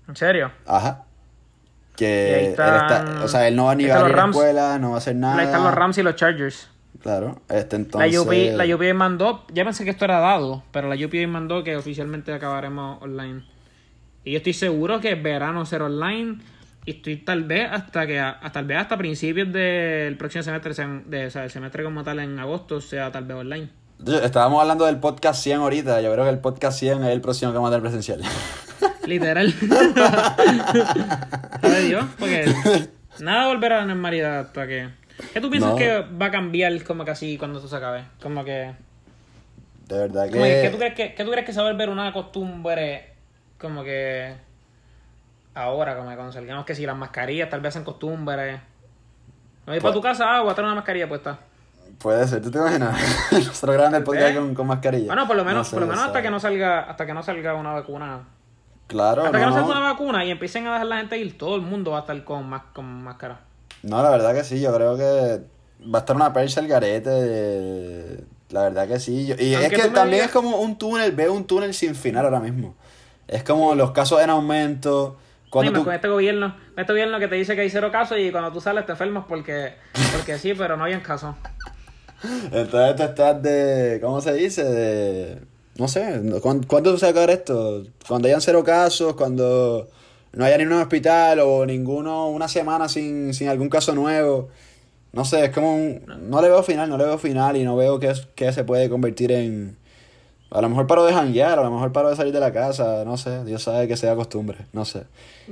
¿En 0.07 0.15
serio? 0.15 0.51
Ajá. 0.65 1.05
Que 1.95 2.39
él 2.39 2.45
está, 2.51 3.21
o 3.23 3.27
sea, 3.29 3.47
él 3.47 3.55
no 3.55 3.65
va 3.65 3.75
ni 3.75 3.85
a 3.85 3.87
ir 3.87 3.93
a 3.93 4.09
la 4.09 4.25
escuela, 4.25 4.77
no 4.77 4.89
va 4.89 4.95
a 4.95 4.97
hacer 4.97 5.15
nada. 5.15 5.37
Ahí 5.37 5.45
están 5.45 5.63
los 5.63 5.73
Rams 5.73 5.97
y 5.97 6.03
los 6.03 6.15
Chargers. 6.15 6.69
Claro, 7.01 7.41
este 7.49 7.77
entonces... 7.77 8.13
La 8.13 8.21
UPA, 8.21 8.65
la 8.65 8.75
UPA 8.75 8.93
mandó, 8.93 9.45
ya 9.53 9.63
pensé 9.63 9.85
que 9.85 9.91
esto 9.91 10.03
era 10.03 10.19
dado, 10.19 10.63
pero 10.71 10.93
la 10.93 10.95
UPA 10.95 11.25
mandó 11.27 11.63
que 11.63 11.77
oficialmente 11.77 12.33
acabaremos 12.33 13.01
online. 13.01 13.45
Y 14.25 14.31
yo 14.31 14.37
estoy 14.37 14.53
seguro 14.53 14.99
que 14.99 15.15
verano 15.15 15.65
será 15.65 15.85
online 15.85 16.39
y 16.85 16.91
estoy 16.91 17.17
tal 17.17 17.43
vez 17.43 17.67
hasta 17.71 18.05
que 18.05 18.19
hasta 18.19 18.51
tal 18.51 18.65
vez 18.65 18.77
hasta 18.77 18.97
principios 18.97 19.51
del 19.51 20.17
próximo 20.17 20.43
semestre, 20.43 20.73
de, 21.05 21.27
o 21.27 21.31
sea, 21.31 21.43
el 21.43 21.51
semestre 21.51 21.83
como 21.83 22.03
tal 22.03 22.19
en 22.19 22.37
agosto 22.39 22.81
sea 22.81 23.11
tal 23.11 23.25
vez 23.25 23.37
online. 23.37 23.69
Estábamos 24.23 24.61
hablando 24.61 24.85
del 24.85 24.99
podcast 24.99 25.41
100 25.41 25.59
ahorita, 25.59 26.01
yo 26.01 26.11
creo 26.11 26.25
que 26.25 26.31
el 26.31 26.39
podcast 26.39 26.79
100 26.79 27.03
es 27.05 27.09
el 27.09 27.21
próximo 27.21 27.51
que 27.51 27.57
vamos 27.57 27.69
a 27.69 27.77
tener 27.77 27.81
presencial. 27.81 28.21
Literal. 29.05 29.53
¿Sabe 31.61 31.81
Dios? 31.81 32.05
Porque 32.19 32.45
nada 33.19 33.47
volverá 33.47 33.77
a 33.77 33.81
la 33.81 33.87
normalidad 33.87 34.39
hasta 34.39 34.67
que 34.67 34.89
¿Qué 35.33 35.41
tú 35.41 35.49
piensas 35.49 35.75
que 35.75 36.03
va 36.21 36.27
a 36.27 36.31
cambiar 36.31 36.83
como 36.83 37.05
que 37.05 37.11
así 37.11 37.37
cuando 37.37 37.59
esto 37.59 37.69
se 37.69 37.75
acabe? 37.75 38.03
Como 38.21 38.43
que... 38.43 38.73
De 39.87 39.97
verdad 39.97 40.29
que... 40.29 40.39
¿qué, 40.39 40.69
tú 40.71 40.77
crees 40.77 40.93
que... 40.93 41.13
¿Qué 41.13 41.23
tú 41.23 41.31
crees 41.31 41.45
que 41.45 41.53
se 41.53 41.61
va 41.61 41.67
a 41.67 41.71
volver 41.71 41.89
una 41.89 42.11
costumbre 42.11 43.13
como 43.57 43.83
que... 43.83 44.33
Ahora, 45.55 45.95
como 45.95 46.09
que 46.09 46.15
cuando 46.15 46.33
salgamos 46.33 46.65
que 46.65 46.75
si 46.75 46.85
las 46.85 46.97
mascarillas 46.97 47.49
tal 47.49 47.61
vez 47.61 47.69
hacen 47.69 47.85
costumbre. 47.85 48.59
No 49.65 49.73
ir 49.73 49.81
para 49.81 49.93
tu 49.93 50.01
casa, 50.01 50.25
ah, 50.35 50.41
voy 50.41 50.51
a 50.51 50.55
tener 50.55 50.65
una 50.65 50.75
mascarilla 50.75 51.07
puesta. 51.07 51.39
Puede 51.97 52.27
ser, 52.27 52.41
¿tú 52.41 52.51
te 52.51 52.57
imaginas? 52.57 52.99
Nosotros 53.31 53.73
grabando 53.73 53.97
el 53.97 54.03
podcast 54.03 54.35
con, 54.35 54.53
con, 54.53 54.67
mascarilla. 54.67 55.07
Bueno, 55.07 55.25
por 55.27 55.37
lo 55.37 55.45
menos, 55.45 55.69
por 55.69 55.79
lo 55.79 55.87
menos 55.87 56.03
hasta 56.03 56.21
que 56.21 56.29
no 56.29 56.39
salga, 56.39 56.81
hasta 56.81 57.05
que 57.05 57.13
no 57.13 57.23
salga 57.23 57.55
una 57.55 57.71
vacuna. 57.71 58.23
Claro, 58.87 59.25
Hasta 59.25 59.39
que 59.39 59.45
no 59.45 59.53
salga 59.53 59.69
una 59.69 59.79
vacuna 59.79 60.25
y 60.25 60.31
empiecen 60.31 60.67
a 60.67 60.73
dejar 60.73 60.87
la 60.87 60.97
gente 60.97 61.17
ir, 61.17 61.37
todo 61.37 61.55
el 61.55 61.61
mundo 61.61 61.91
va 61.91 61.99
a 61.99 62.01
estar 62.01 62.23
con, 62.23 62.53
con 62.73 63.03
máscara. 63.03 63.39
No, 63.81 64.03
la 64.03 64.09
verdad 64.09 64.35
que 64.35 64.43
sí, 64.43 64.59
yo 64.61 64.75
creo 64.75 64.97
que 64.97 65.41
va 65.83 65.99
a 65.99 66.01
estar 66.01 66.15
una 66.15 66.33
percha 66.33 66.59
el 66.59 66.67
garete. 66.67 68.23
La 68.49 68.63
verdad 68.63 68.87
que 68.87 68.99
sí. 68.99 69.33
y 69.39 69.53
es 69.53 69.69
que 69.69 69.89
también 69.89 70.25
es 70.25 70.31
como 70.31 70.57
un 70.57 70.77
túnel, 70.77 71.13
veo 71.13 71.33
un 71.33 71.45
túnel 71.45 71.73
sin 71.73 71.95
final 71.95 72.25
ahora 72.25 72.41
mismo. 72.41 72.75
Es 73.27 73.43
como 73.43 73.73
los 73.73 73.91
casos 73.91 74.21
en 74.21 74.29
aumento. 74.29 75.17
Cuando 75.55 75.85
con 75.85 75.93
este 75.93 76.09
gobierno, 76.09 76.53
este 76.75 76.91
gobierno 76.91 77.17
que 77.17 77.29
te 77.29 77.35
dice 77.35 77.55
que 77.55 77.61
hay 77.61 77.69
cero 77.69 77.89
casos 77.89 78.17
y 78.19 78.29
cuando 78.29 78.51
tú 78.51 78.59
sales 78.59 78.85
te 78.85 78.91
enfermas 78.91 79.23
porque, 79.25 79.75
porque 80.11 80.37
sí, 80.37 80.53
pero 80.53 80.75
no 80.75 80.83
hay 80.83 80.91
en 80.91 80.99
caso. 80.99 81.33
Entonces 82.51 82.95
tú 82.97 83.03
estás 83.03 83.41
de, 83.41 83.99
¿cómo 84.01 84.19
se 84.19 84.33
dice? 84.33 84.65
De, 84.65 85.39
no 85.77 85.87
sé, 85.87 86.21
¿cuándo, 86.41 86.97
se 86.97 87.05
va 87.05 87.07
a 87.07 87.11
acabar 87.11 87.29
esto? 87.29 87.85
Cuando 88.05 88.27
hayan 88.27 88.41
cero 88.41 88.65
casos, 88.65 89.15
cuando 89.15 89.87
no 90.33 90.43
haya 90.43 90.57
ni 90.57 90.65
un 90.65 90.73
hospital 90.73 91.39
o 91.39 91.65
ninguno 91.65 92.27
una 92.27 92.49
semana 92.49 92.89
sin, 92.89 93.33
sin 93.33 93.47
algún 93.47 93.69
caso 93.69 93.95
nuevo. 93.95 94.49
No 95.13 95.23
sé, 95.23 95.45
es 95.45 95.51
como 95.51 95.73
un, 95.73 96.03
no 96.29 96.41
le 96.41 96.49
veo 96.49 96.63
final, 96.63 96.89
no 96.89 96.97
le 96.97 97.05
veo 97.05 97.17
final 97.17 97.55
y 97.55 97.63
no 97.63 97.77
veo 97.77 97.97
que, 97.97 98.11
que 98.35 98.51
se 98.51 98.65
puede 98.65 98.89
convertir 98.89 99.31
en... 99.31 99.77
A 100.51 100.61
lo 100.61 100.69
mejor 100.69 100.87
paro 100.87 101.05
de 101.05 101.13
janguear, 101.13 101.59
a 101.59 101.63
lo 101.63 101.71
mejor 101.71 101.91
paro 101.91 102.09
de 102.09 102.15
salir 102.15 102.33
de 102.33 102.39
la 102.39 102.53
casa, 102.53 103.03
no 103.03 103.17
sé, 103.17 103.43
Dios 103.43 103.63
sabe 103.63 103.87
que 103.87 103.97
sea 103.97 104.15
costumbre, 104.15 104.59
no 104.73 104.85
sé. 104.85 105.03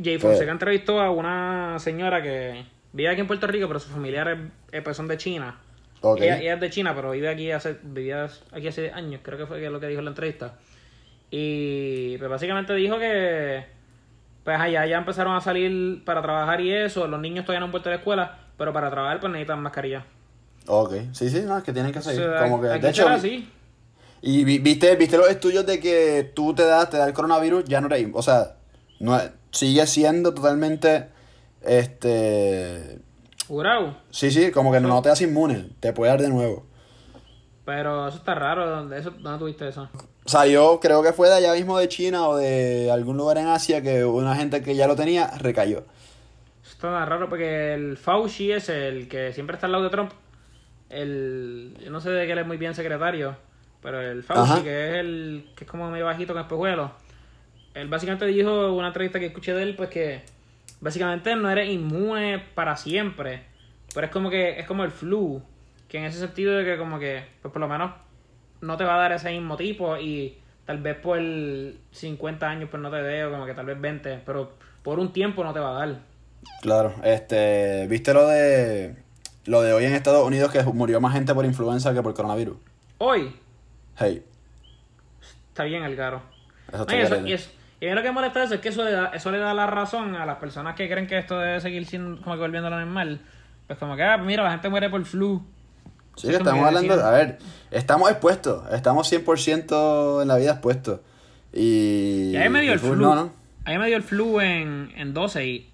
Jay 0.01 0.17
Fonseca 0.17 0.51
entrevistó 0.51 1.01
a 1.01 1.09
una 1.09 1.77
señora 1.79 2.21
que 2.21 2.63
vive 2.93 3.09
aquí 3.09 3.21
en 3.21 3.27
Puerto 3.27 3.47
Rico, 3.47 3.67
pero 3.67 3.79
sus 3.79 3.91
familiares 3.91 4.37
pues, 4.83 4.95
son 4.95 5.07
de 5.07 5.17
China. 5.17 5.59
Ella, 6.17 6.39
ella, 6.39 6.53
es 6.55 6.59
de 6.59 6.69
China, 6.69 6.93
pero 6.95 7.11
vive 7.11 7.29
aquí 7.29 7.51
hace, 7.51 7.77
vivía 7.81 8.29
aquí 8.51 8.67
hace 8.67 8.91
años, 8.91 9.21
creo 9.23 9.37
que 9.37 9.45
fue 9.45 9.59
lo 9.69 9.79
que 9.79 9.87
dijo 9.87 9.99
en 9.99 10.05
la 10.05 10.11
entrevista. 10.11 10.55
Y 11.31 12.15
pues 12.19 12.29
básicamente 12.29 12.75
dijo 12.75 12.99
que 12.99 13.65
pues 14.43 14.59
allá 14.59 14.85
ya 14.85 14.97
empezaron 14.97 15.35
a 15.35 15.41
salir 15.41 16.03
para 16.03 16.21
trabajar 16.21 16.61
y 16.61 16.73
eso. 16.73 17.07
Los 17.07 17.19
niños 17.19 17.45
todavía 17.45 17.61
no 17.61 17.65
han 17.65 17.71
vuelto 17.71 17.89
a 17.89 17.93
la 17.93 17.97
escuela, 17.97 18.37
pero 18.57 18.73
para 18.73 18.91
trabajar 18.91 19.19
pues 19.19 19.31
necesitan 19.31 19.61
mascarilla. 19.61 20.05
Ok, 20.67 20.93
sí, 21.11 21.29
sí, 21.29 21.41
no, 21.45 21.57
es 21.57 21.63
que 21.63 21.73
tienen 21.73 21.91
que 21.91 22.01
seguir. 22.01 22.29
como 22.39 22.61
que, 22.61 22.67
de 22.67 22.89
hecho, 22.89 23.07
y 24.25 24.45
viste, 24.45 24.95
viste 24.95 25.17
los 25.17 25.29
estudios 25.29 25.65
de 25.65 25.81
que 25.81 26.31
tú 26.33 26.55
te 26.55 26.63
das, 26.63 26.89
te 26.89 26.95
da 26.95 27.05
el 27.05 27.13
coronavirus, 27.13 27.65
ya 27.65 27.81
no 27.81 27.87
eres, 27.87 28.07
o 28.13 28.21
sea, 28.21 28.55
no 29.01 29.19
sigue 29.51 29.85
siendo 29.85 30.33
totalmente, 30.33 31.09
este... 31.61 32.99
¿Curado? 33.45 33.97
Sí, 34.11 34.31
sí, 34.31 34.49
como 34.51 34.71
que 34.71 34.79
no 34.79 35.01
te 35.01 35.09
das 35.09 35.19
inmune, 35.19 35.71
te 35.81 35.91
puede 35.91 36.09
dar 36.09 36.21
de 36.21 36.29
nuevo. 36.29 36.65
Pero 37.65 38.07
eso 38.07 38.17
está 38.17 38.33
raro, 38.33 38.69
¿dónde, 38.69 38.97
eso, 38.97 39.11
¿dónde 39.11 39.39
tuviste 39.39 39.67
eso? 39.67 39.89
Salió, 40.25 40.79
creo 40.79 41.03
que 41.03 41.11
fue 41.11 41.27
de 41.27 41.35
allá 41.35 41.51
mismo 41.51 41.77
de 41.77 41.89
China 41.89 42.29
o 42.29 42.37
de 42.37 42.89
algún 42.91 43.17
lugar 43.17 43.37
en 43.39 43.47
Asia 43.47 43.81
que 43.81 44.05
una 44.05 44.37
gente 44.37 44.63
que 44.63 44.77
ya 44.77 44.87
lo 44.87 44.95
tenía 44.95 45.31
recayó. 45.37 45.83
está 46.63 46.93
tan 46.93 47.09
raro 47.09 47.27
porque 47.27 47.73
el 47.73 47.97
Fauci 47.97 48.53
es 48.53 48.69
el 48.69 49.09
que 49.09 49.33
siempre 49.33 49.55
está 49.55 49.65
al 49.65 49.73
lado 49.73 49.83
de 49.83 49.89
Trump. 49.89 50.13
El, 50.89 51.77
yo 51.83 51.91
no 51.91 51.99
sé 51.99 52.09
de 52.09 52.25
qué 52.25 52.31
él 52.31 52.39
es 52.39 52.47
muy 52.47 52.55
bien 52.55 52.73
secretario, 52.73 53.35
pero 53.83 54.01
el 54.01 54.23
Fauci, 54.23 54.51
Ajá. 54.51 54.63
que 54.63 54.89
es 54.89 54.95
el 54.95 55.45
que 55.55 55.65
es 55.65 55.69
como 55.69 55.91
medio 55.91 56.05
bajito 56.05 56.33
con 56.33 56.41
espejuelos, 56.41 56.89
él 57.73 57.89
básicamente 57.89 58.25
dijo 58.25 58.73
una 58.73 58.87
entrevista 58.87 59.19
que 59.19 59.27
escuché 59.27 59.53
de 59.53 59.63
él, 59.63 59.75
pues 59.75 59.89
que 59.89 60.21
básicamente 60.79 61.35
no 61.35 61.49
eres 61.49 61.69
inmune 61.69 62.41
para 62.55 62.77
siempre, 62.77 63.43
pero 63.93 64.07
es 64.07 64.11
como 64.11 64.29
que 64.29 64.59
es 64.59 64.65
como 64.65 64.83
el 64.83 64.91
flu, 64.91 65.41
que 65.87 65.97
en 65.97 66.05
ese 66.05 66.19
sentido 66.19 66.55
de 66.55 66.63
que 66.65 66.77
como 66.77 66.97
que, 66.97 67.23
pues 67.41 67.51
por 67.51 67.59
lo 67.59 67.67
menos 67.67 67.91
no 68.61 68.77
te 68.77 68.85
va 68.85 68.95
a 68.95 68.97
dar 68.97 69.11
ese 69.11 69.31
mismo 69.31 69.57
tipo 69.57 69.97
y 69.97 70.37
tal 70.65 70.77
vez 70.77 70.95
por 70.95 71.19
50 71.91 72.47
años 72.47 72.69
pues 72.71 72.81
no 72.81 72.89
te 72.89 72.97
dé 72.97 73.25
o 73.25 73.31
como 73.31 73.45
que 73.45 73.53
tal 73.53 73.65
vez 73.65 73.79
20, 73.79 74.21
pero 74.25 74.53
por 74.81 74.99
un 74.99 75.11
tiempo 75.11 75.43
no 75.43 75.53
te 75.53 75.59
va 75.59 75.71
a 75.71 75.85
dar. 75.85 75.99
Claro, 76.61 76.93
este, 77.03 77.87
¿viste 77.87 78.13
lo 78.13 78.27
de 78.27 78.95
lo 79.45 79.61
de 79.61 79.73
hoy 79.73 79.83
en 79.83 79.93
Estados 79.93 80.25
Unidos 80.25 80.51
que 80.51 80.63
murió 80.63 81.01
más 81.01 81.13
gente 81.13 81.33
por 81.33 81.45
influenza 81.45 81.93
que 81.93 82.01
por 82.01 82.13
coronavirus? 82.13 82.55
Hoy 82.97 83.33
Hey, 83.97 84.23
está 85.49 85.63
bien 85.63 85.83
el 85.83 85.95
caro. 85.95 86.21
eso 86.71 86.81
está 86.81 86.95
y, 86.95 86.99
eso, 87.33 87.51
y, 87.81 87.85
y 87.85 87.89
lo 87.91 88.01
que 88.01 88.07
me 88.07 88.13
molesta 88.13 88.39
de 88.39 88.45
eso 88.45 88.55
es 88.55 88.61
que 88.61 88.69
eso 88.69 88.83
le, 88.83 88.91
da, 88.91 89.07
eso 89.07 89.31
le 89.31 89.37
da 89.37 89.53
la 89.53 89.67
razón 89.67 90.15
a 90.15 90.25
las 90.25 90.37
personas 90.37 90.75
que 90.75 90.89
creen 90.89 91.05
que 91.05 91.17
esto 91.17 91.37
debe 91.37 91.59
seguir 91.61 91.85
siendo 91.85 92.21
como 92.21 92.35
que 92.35 92.41
volviendo 92.41 92.67
a 92.67 92.71
lo 92.71 92.79
normal. 92.79 93.21
Pues 93.67 93.79
como 93.79 93.95
que, 93.95 94.03
ah, 94.03 94.17
mira, 94.17 94.43
la 94.43 94.51
gente 94.51 94.69
muere 94.69 94.89
por 94.89 95.03
flu. 95.05 95.43
Sí, 96.15 96.29
estamos 96.29 96.65
hablando, 96.65 96.93
a 96.93 97.11
ver, 97.11 97.39
estamos 97.71 98.09
expuestos, 98.09 98.63
estamos 98.71 99.11
100% 99.11 100.21
en 100.21 100.27
la 100.27 100.35
vida 100.37 100.51
expuestos. 100.51 100.99
Y... 101.51 102.31
Y 102.31 102.37
a 102.37 102.41
mí 102.41 102.49
me 102.49 102.61
dio 102.61 102.73
el 102.73 102.79
flu. 102.79 102.95
No, 102.95 103.15
no, 103.15 103.33
A 103.65 103.71
mí 103.71 103.77
me 103.77 103.87
dio 103.87 103.97
el 103.97 104.03
flu 104.03 104.39
en, 104.39 104.91
en 104.95 105.13
12 105.13 105.47
y, 105.47 105.71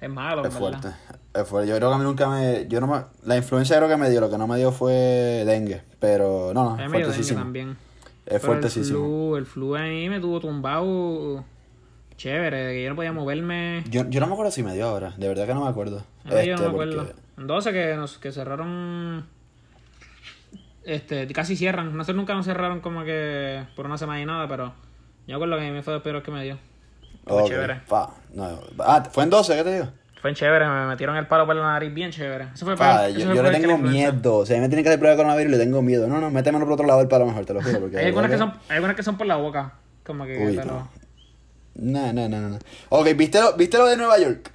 es 0.00 0.10
malo, 0.10 0.44
es 0.44 0.54
fuerte, 0.54 0.88
es 1.34 1.48
fuerte. 1.48 1.68
Yo 1.70 1.76
creo 1.76 1.88
que 1.90 1.94
a 1.94 1.98
mí 1.98 2.04
nunca 2.04 2.28
me, 2.28 2.66
yo 2.68 2.80
no 2.80 2.86
me, 2.86 3.02
la 3.24 3.36
influencia 3.36 3.76
creo 3.76 3.88
que 3.88 3.96
me 3.96 4.08
dio, 4.10 4.20
lo 4.20 4.30
que 4.30 4.38
no 4.38 4.46
me 4.46 4.56
dio 4.56 4.70
fue 4.72 4.92
dengue, 5.46 5.82
pero 6.00 6.52
no, 6.54 6.76
no, 6.76 6.82
es 6.84 6.90
fuertesísimo. 6.90 7.40
también. 7.40 7.70
Es 8.26 8.40
Pero 8.40 8.40
fuertesísimo. 8.40 8.98
El 8.98 9.04
flu, 9.04 9.36
el 9.36 9.46
flu 9.46 9.76
a 9.76 9.82
mí 9.82 10.08
me 10.10 10.20
tuvo 10.20 10.38
tumbado 10.40 11.44
chévere, 12.16 12.74
que 12.74 12.82
yo 12.84 12.90
no 12.90 12.96
podía 12.96 13.12
moverme. 13.12 13.84
Yo, 13.90 14.08
yo 14.10 14.20
no 14.20 14.26
me 14.26 14.32
acuerdo 14.34 14.50
si 14.52 14.62
me 14.62 14.74
dio 14.74 14.86
ahora, 14.88 15.14
de 15.16 15.28
verdad 15.28 15.46
que 15.46 15.54
no 15.54 15.62
me 15.64 15.68
acuerdo. 15.70 16.04
A 16.24 16.34
mí 16.34 16.46
yo 16.46 16.56
no 16.56 16.60
me 16.62 16.66
Este, 16.66 16.66
acuerdo. 16.66 16.96
porque- 17.06 17.14
En 17.38 17.46
12 17.46 17.72
que, 17.72 17.94
nos, 17.96 18.18
que 18.18 18.32
cerraron. 18.32 19.26
Este, 20.84 21.26
casi 21.28 21.56
cierran. 21.56 21.96
No 21.96 22.04
sé, 22.04 22.12
nunca 22.14 22.34
nos 22.34 22.44
cerraron 22.46 22.80
como 22.80 23.04
que 23.04 23.64
por 23.76 23.86
una 23.86 23.98
semana 23.98 24.20
y 24.20 24.26
nada, 24.26 24.48
pero 24.48 24.66
yo 24.66 24.72
me 25.28 25.34
acuerdo 25.34 25.56
que 25.56 25.62
a 25.62 25.66
mí 25.66 25.72
me 25.72 25.82
fue 25.82 25.92
de 25.92 25.96
los 25.98 26.02
peores 26.02 26.22
que 26.22 26.30
me 26.30 26.42
dio. 26.44 26.58
Fue 27.28 27.42
Ok, 27.42 27.48
chévere. 27.48 27.80
pa, 27.88 28.10
no, 28.34 28.60
ah, 28.80 29.02
fue 29.12 29.24
en 29.24 29.30
12, 29.30 29.56
¿qué 29.56 29.64
te 29.64 29.74
digo? 29.74 29.88
Fue 30.20 30.34
chévere, 30.34 30.66
me 30.66 30.86
metieron 30.86 31.16
el 31.16 31.28
palo 31.28 31.46
por 31.46 31.54
la 31.54 31.62
nariz 31.62 31.94
bien 31.94 32.10
chévere. 32.10 32.48
Eso 32.52 32.64
fue 32.66 32.76
Pa, 32.76 33.02
peor- 33.02 33.10
eso 33.10 33.18
yo, 33.20 33.26
fue 33.26 33.36
yo 33.36 33.42
le 33.44 33.50
tengo 33.52 33.78
miedo. 33.78 34.36
O 34.38 34.46
sea, 34.46 34.56
a 34.56 34.58
mí 34.58 34.62
me 34.62 34.68
tienen 34.68 34.82
que 34.82 34.88
hacer 34.88 34.98
prueba 34.98 35.12
de 35.14 35.16
coronavirus 35.22 35.52
y 35.52 35.56
le 35.56 35.64
tengo 35.64 35.80
miedo. 35.80 36.08
No, 36.08 36.20
no, 36.20 36.28
métemelo 36.30 36.64
por 36.64 36.72
otro 36.72 36.86
lado 36.86 37.00
el 37.00 37.06
palo 37.08 37.24
mejor, 37.26 37.44
te 37.46 37.54
lo 37.54 37.62
juro. 37.62 37.80
Porque 37.80 37.98
Hay 37.98 38.06
algunas, 38.06 38.28
que 38.30 38.38
son, 38.38 38.52
hay 38.68 38.76
algunas 38.76 38.96
que 38.96 39.02
son 39.04 39.16
por 39.16 39.26
la 39.28 39.36
boca. 39.36 39.74
Como 40.04 40.24
que 40.26 40.36
Uy, 40.38 40.56
no. 40.56 40.88
No, 41.76 42.12
no, 42.12 42.28
no, 42.28 42.48
no. 42.48 42.58
Ok, 42.88 43.08
¿viste 43.16 43.40
lo, 43.40 43.52
¿viste 43.54 43.78
lo 43.78 43.86
de 43.86 43.96
Nueva 43.96 44.18
York? 44.18 44.50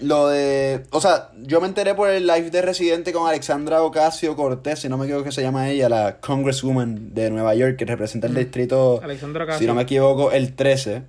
Lo 0.00 0.26
de... 0.28 0.82
O 0.90 1.00
sea, 1.00 1.30
yo 1.40 1.60
me 1.60 1.68
enteré 1.68 1.94
por 1.94 2.10
el 2.10 2.26
live 2.26 2.50
de 2.50 2.62
Residente 2.62 3.12
con 3.12 3.28
Alexandra 3.28 3.80
Ocasio 3.82 4.34
Cortés, 4.34 4.80
si 4.80 4.88
no 4.88 4.98
me 4.98 5.04
equivoco 5.04 5.22
que 5.24 5.30
se 5.32 5.40
llama 5.42 5.68
ella, 5.68 5.88
la 5.88 6.16
Congresswoman 6.18 7.14
de 7.14 7.30
Nueva 7.30 7.54
York, 7.54 7.76
que 7.76 7.84
representa 7.84 8.26
el 8.26 8.34
distrito, 8.34 9.00
Alexandra 9.04 9.44
Ocasio. 9.44 9.60
si 9.60 9.66
no 9.68 9.74
me 9.76 9.82
equivoco, 9.82 10.32
el 10.32 10.54
13. 10.54 11.02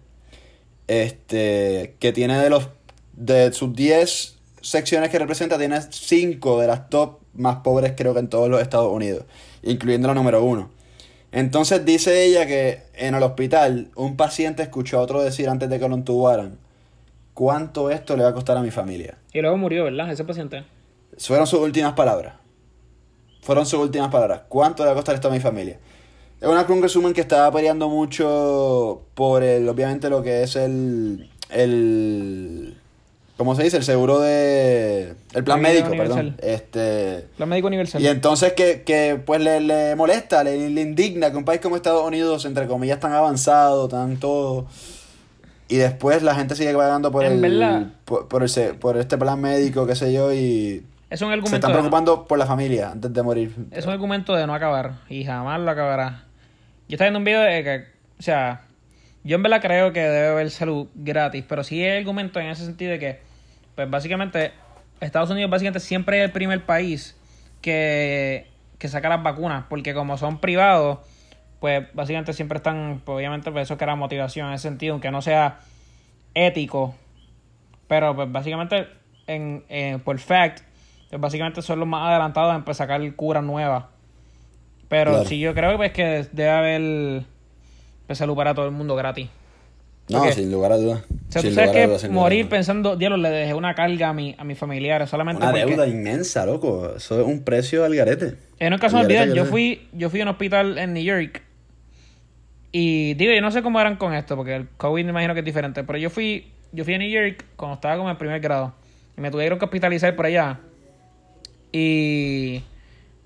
Este, 0.88 1.96
que 2.00 2.12
tiene 2.12 2.40
de 2.40 2.50
los... 2.50 2.70
De 3.14 3.54
sus 3.54 3.74
10 3.74 4.36
secciones 4.62 5.10
que 5.10 5.20
representa, 5.20 5.58
tiene 5.58 5.80
5 5.82 6.60
de 6.60 6.68
las 6.68 6.90
top 6.90 7.20
más 7.36 7.58
pobres 7.58 7.94
creo 7.96 8.14
que 8.14 8.20
en 8.20 8.30
todos 8.30 8.50
los 8.50 8.62
Estados 8.62 8.92
Unidos, 8.92 9.26
incluyendo 9.64 10.08
la 10.08 10.14
número 10.14 10.44
1. 10.44 10.70
Entonces 11.32 11.86
dice 11.86 12.26
ella 12.26 12.46
que 12.46 12.84
en 12.94 13.14
el 13.14 13.24
hospital 13.24 13.90
un 13.96 14.16
paciente 14.16 14.64
escuchó 14.64 15.00
a 15.00 15.02
otro 15.02 15.22
decir 15.22 15.50
antes 15.50 15.70
de 15.70 15.80
que 15.80 15.90
lo 15.90 15.96
entubaran, 15.96 16.58
¿cuánto 17.34 17.92
esto 17.92 18.16
le 18.16 18.24
va 18.24 18.30
a 18.30 18.34
costar 18.34 18.58
a 18.58 18.62
mi 18.62 18.72
familia? 18.72 19.18
Y 19.34 19.42
luego 19.42 19.58
murió, 19.58 19.84
¿verdad? 19.84 20.12
Ese 20.12 20.24
paciente. 20.24 20.64
Fueron 21.18 21.46
sus 21.46 21.60
últimas 21.60 21.94
palabras. 21.94 22.36
Fueron 23.42 23.66
sus 23.66 23.80
últimas 23.80 24.10
palabras. 24.10 24.44
¿Cuánto 24.48 24.84
le 24.84 24.88
va 24.88 24.94
a 24.94 24.96
costar 24.96 25.16
esto 25.16 25.28
a 25.28 25.32
mi 25.32 25.40
familia? 25.40 25.78
Es 26.46 26.52
una 26.52 26.68
congresswoman 26.68 27.14
que 27.14 27.22
estaba 27.22 27.52
peleando 27.52 27.90
mucho 27.90 29.02
por 29.16 29.42
el, 29.42 29.68
obviamente 29.68 30.10
lo 30.12 30.22
que 30.22 30.44
es 30.44 30.56
el, 30.56 31.28
el, 31.50 32.78
¿cómo 33.36 33.56
se 33.56 33.64
dice? 33.64 33.78
El 33.78 33.84
seguro 33.84 34.20
de, 34.20 35.16
el 35.34 35.44
plan 35.44 35.62
La 35.64 35.70
médico, 35.70 35.90
perdón. 35.90 36.36
Este, 36.38 37.26
La 37.40 37.48
médico 37.48 37.68
universal. 37.68 38.00
y 38.00 38.08
entonces 38.08 38.54
que, 38.54 38.84
que 38.84 39.20
pues 39.26 39.42
le, 39.42 39.60
le 39.60 39.96
molesta, 39.96 40.44
le, 40.44 40.70
le 40.70 40.82
indigna 40.82 41.32
que 41.32 41.38
un 41.38 41.46
país 41.46 41.62
como 41.62 41.76
Estados 41.78 42.06
Unidos, 42.06 42.46
entre 42.46 42.68
comillas, 42.68 43.00
tan 43.00 43.14
avanzado, 43.14 43.88
tan 43.88 44.18
todo, 44.18 44.68
y 45.68 45.78
después 45.78 46.22
la 46.22 46.36
gente 46.36 46.56
sigue 46.56 46.76
pagando 46.76 47.12
por 47.12 47.26
En 47.26 47.44
el, 47.44 47.58
verdad. 47.60 47.88
por, 48.06 48.28
por, 48.28 48.44
ese- 48.44 48.76
por 48.76 48.98
este 48.98 49.18
plan 49.18 49.42
médico, 49.42 49.88
qué 49.88 49.96
sé 49.96 50.14
yo, 50.14 50.32
y 50.32 50.86
Es 51.10 51.24
un 51.24 51.30
se 51.30 51.34
argumento. 51.34 51.56
están 51.56 51.72
de- 51.72 51.78
preocupando 51.80 52.26
por 52.28 52.38
la 52.38 52.46
familia 52.46 52.92
antes 52.92 53.12
de 53.12 53.24
morir. 53.24 53.56
Es 53.72 53.88
un 53.88 53.94
argumento 53.94 54.36
de 54.36 54.46
no 54.46 54.54
acabar 54.54 55.00
y 55.10 55.24
jamás 55.26 55.60
lo 55.60 55.72
acabará. 55.72 56.22
Yo 56.88 56.96
estaba 56.96 57.08
viendo 57.08 57.20
un 57.20 57.26
video 57.26 57.42
de 57.42 57.64
que, 57.64 57.86
o 58.20 58.22
sea, 58.22 58.62
yo 59.24 59.36
en 59.38 59.44
verdad 59.44 59.62
creo 59.62 59.92
que 59.92 60.02
debe 60.02 60.28
haber 60.30 60.52
salud 60.52 60.88
gratis, 60.94 61.44
pero 61.48 61.64
sí 61.64 61.84
hay 61.84 61.98
argumento 61.98 62.40
en 62.40 62.48
ese 62.48 62.66
sentido 62.66 62.92
de 62.92 63.00
que, 63.00 63.20
pues 63.76 63.90
básicamente, 63.90 64.52
Estados 65.02 65.30
Unidos 65.32 65.50
básicamente 65.50 65.80
siempre 65.80 66.20
es 66.20 66.26
el 66.26 66.32
primer 66.32 66.64
país 66.66 67.18
que, 67.62 68.48
que 68.78 68.88
saca 68.88 69.10
las 69.10 69.24
vacunas, 69.24 69.66
porque 69.70 69.94
como 69.94 70.18
son 70.18 70.40
privados, 70.40 71.00
pues 71.60 71.88
básicamente 71.94 72.34
siempre 72.34 72.58
están, 72.58 73.02
pues, 73.04 73.16
obviamente, 73.16 73.52
pues 73.52 73.64
eso 73.64 73.78
crea 73.78 73.96
motivación 73.96 74.48
en 74.50 74.54
ese 74.54 74.64
sentido, 74.70 74.94
aunque 74.94 75.10
no 75.12 75.22
sea 75.24 75.60
ético, 76.36 76.96
pero 77.88 78.16
pues 78.16 78.32
básicamente, 78.32 78.88
en, 79.28 79.64
en- 79.70 80.00
por 80.02 80.20
fact, 80.20 80.62
pues 81.10 81.22
básicamente 81.22 81.62
son 81.62 81.80
los 81.80 81.88
más 81.88 82.10
adelantados 82.10 82.56
en 82.56 82.64
pues, 82.64 82.78
sacar 82.78 83.02
curas 83.16 83.44
nuevas. 83.44 83.86
Pero 84.88 85.12
Claro. 85.12 85.26
sí, 85.28 85.40
yo 85.40 85.54
creo 85.54 85.78
pues, 85.78 85.92
que 85.92 86.26
debe 86.32 86.50
haber 86.50 87.24
pues, 88.08 88.18
salud 88.18 88.36
para 88.36 88.54
todo 88.54 88.66
el 88.66 88.72
mundo 88.72 88.96
gratis. 88.96 89.30
No, 90.08 90.32
sin 90.32 90.52
lugar 90.52 90.72
a 90.72 90.78
dudas. 90.78 91.02
O 91.10 91.32
sea, 91.32 91.42
Sin 91.42 91.50
tú 91.50 91.56
sabes 91.56 91.72
que 91.72 92.10
morir 92.10 92.48
pensando, 92.48 92.96
diablo, 92.96 93.18
le 93.18 93.30
dejé 93.30 93.56
una 93.56 93.74
carga 93.74 94.10
a, 94.10 94.14
mi, 94.14 94.36
a 94.38 94.44
mis 94.44 94.58
familiares 94.58 95.10
solamente 95.10 95.42
Una 95.42 95.52
porque... 95.52 95.66
deuda 95.66 95.88
inmensa, 95.88 96.46
loco. 96.46 96.94
Eso 96.98 97.20
es 97.20 97.26
un 97.26 97.44
precio 97.44 97.84
al 97.84 97.96
garete. 97.96 98.36
En 98.60 98.72
un 98.74 98.78
caso 98.80 98.98
me 98.98 99.02
olvidé, 99.04 99.20
garete 99.22 99.36
yo 99.36 99.46
fui, 99.46 99.88
yo 99.94 100.12
fui 100.12 100.20
a 100.20 100.24
un 100.24 100.30
hospital 100.30 100.78
en 100.78 100.94
New 100.94 101.04
York 101.04 101.42
y 102.72 103.16
digo, 103.16 103.34
yo 103.34 103.42
no 103.42 103.50
sé 103.52 103.64
cómo 103.64 103.80
eran 103.82 103.96
con 103.96 104.14
esto, 104.14 104.36
porque 104.36 104.56
el 104.56 104.68
COVID 104.78 105.06
me 105.06 105.10
imagino 105.10 105.34
que 105.34 105.40
es 105.40 105.46
diferente, 105.46 105.84
pero 105.84 105.98
yo 105.98 106.12
fui, 106.12 106.52
yo 106.72 106.84
fui 106.84 106.94
a 106.94 106.98
New 107.00 107.10
York 107.10 107.44
cuando 107.56 107.76
estaba 107.76 107.98
como 107.98 108.10
en 108.12 108.18
primer 108.18 108.40
grado 108.42 108.74
y 109.18 109.22
me 109.22 109.32
tuvieron 109.32 109.58
que 109.58 109.66
hospitalizar 109.66 110.16
por 110.16 110.28
allá. 110.28 110.60
Y 111.72 112.62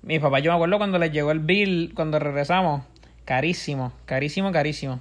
mi 0.02 0.18
papá, 0.18 0.40
yo 0.40 0.50
me 0.50 0.56
acuerdo 0.56 0.78
cuando 0.78 0.98
les 0.98 1.12
llegó 1.12 1.30
el 1.30 1.40
bill, 1.40 1.92
cuando 1.94 2.18
regresamos, 2.18 2.82
carísimo, 3.24 3.92
carísimo, 4.06 4.52
carísimo. 4.52 5.00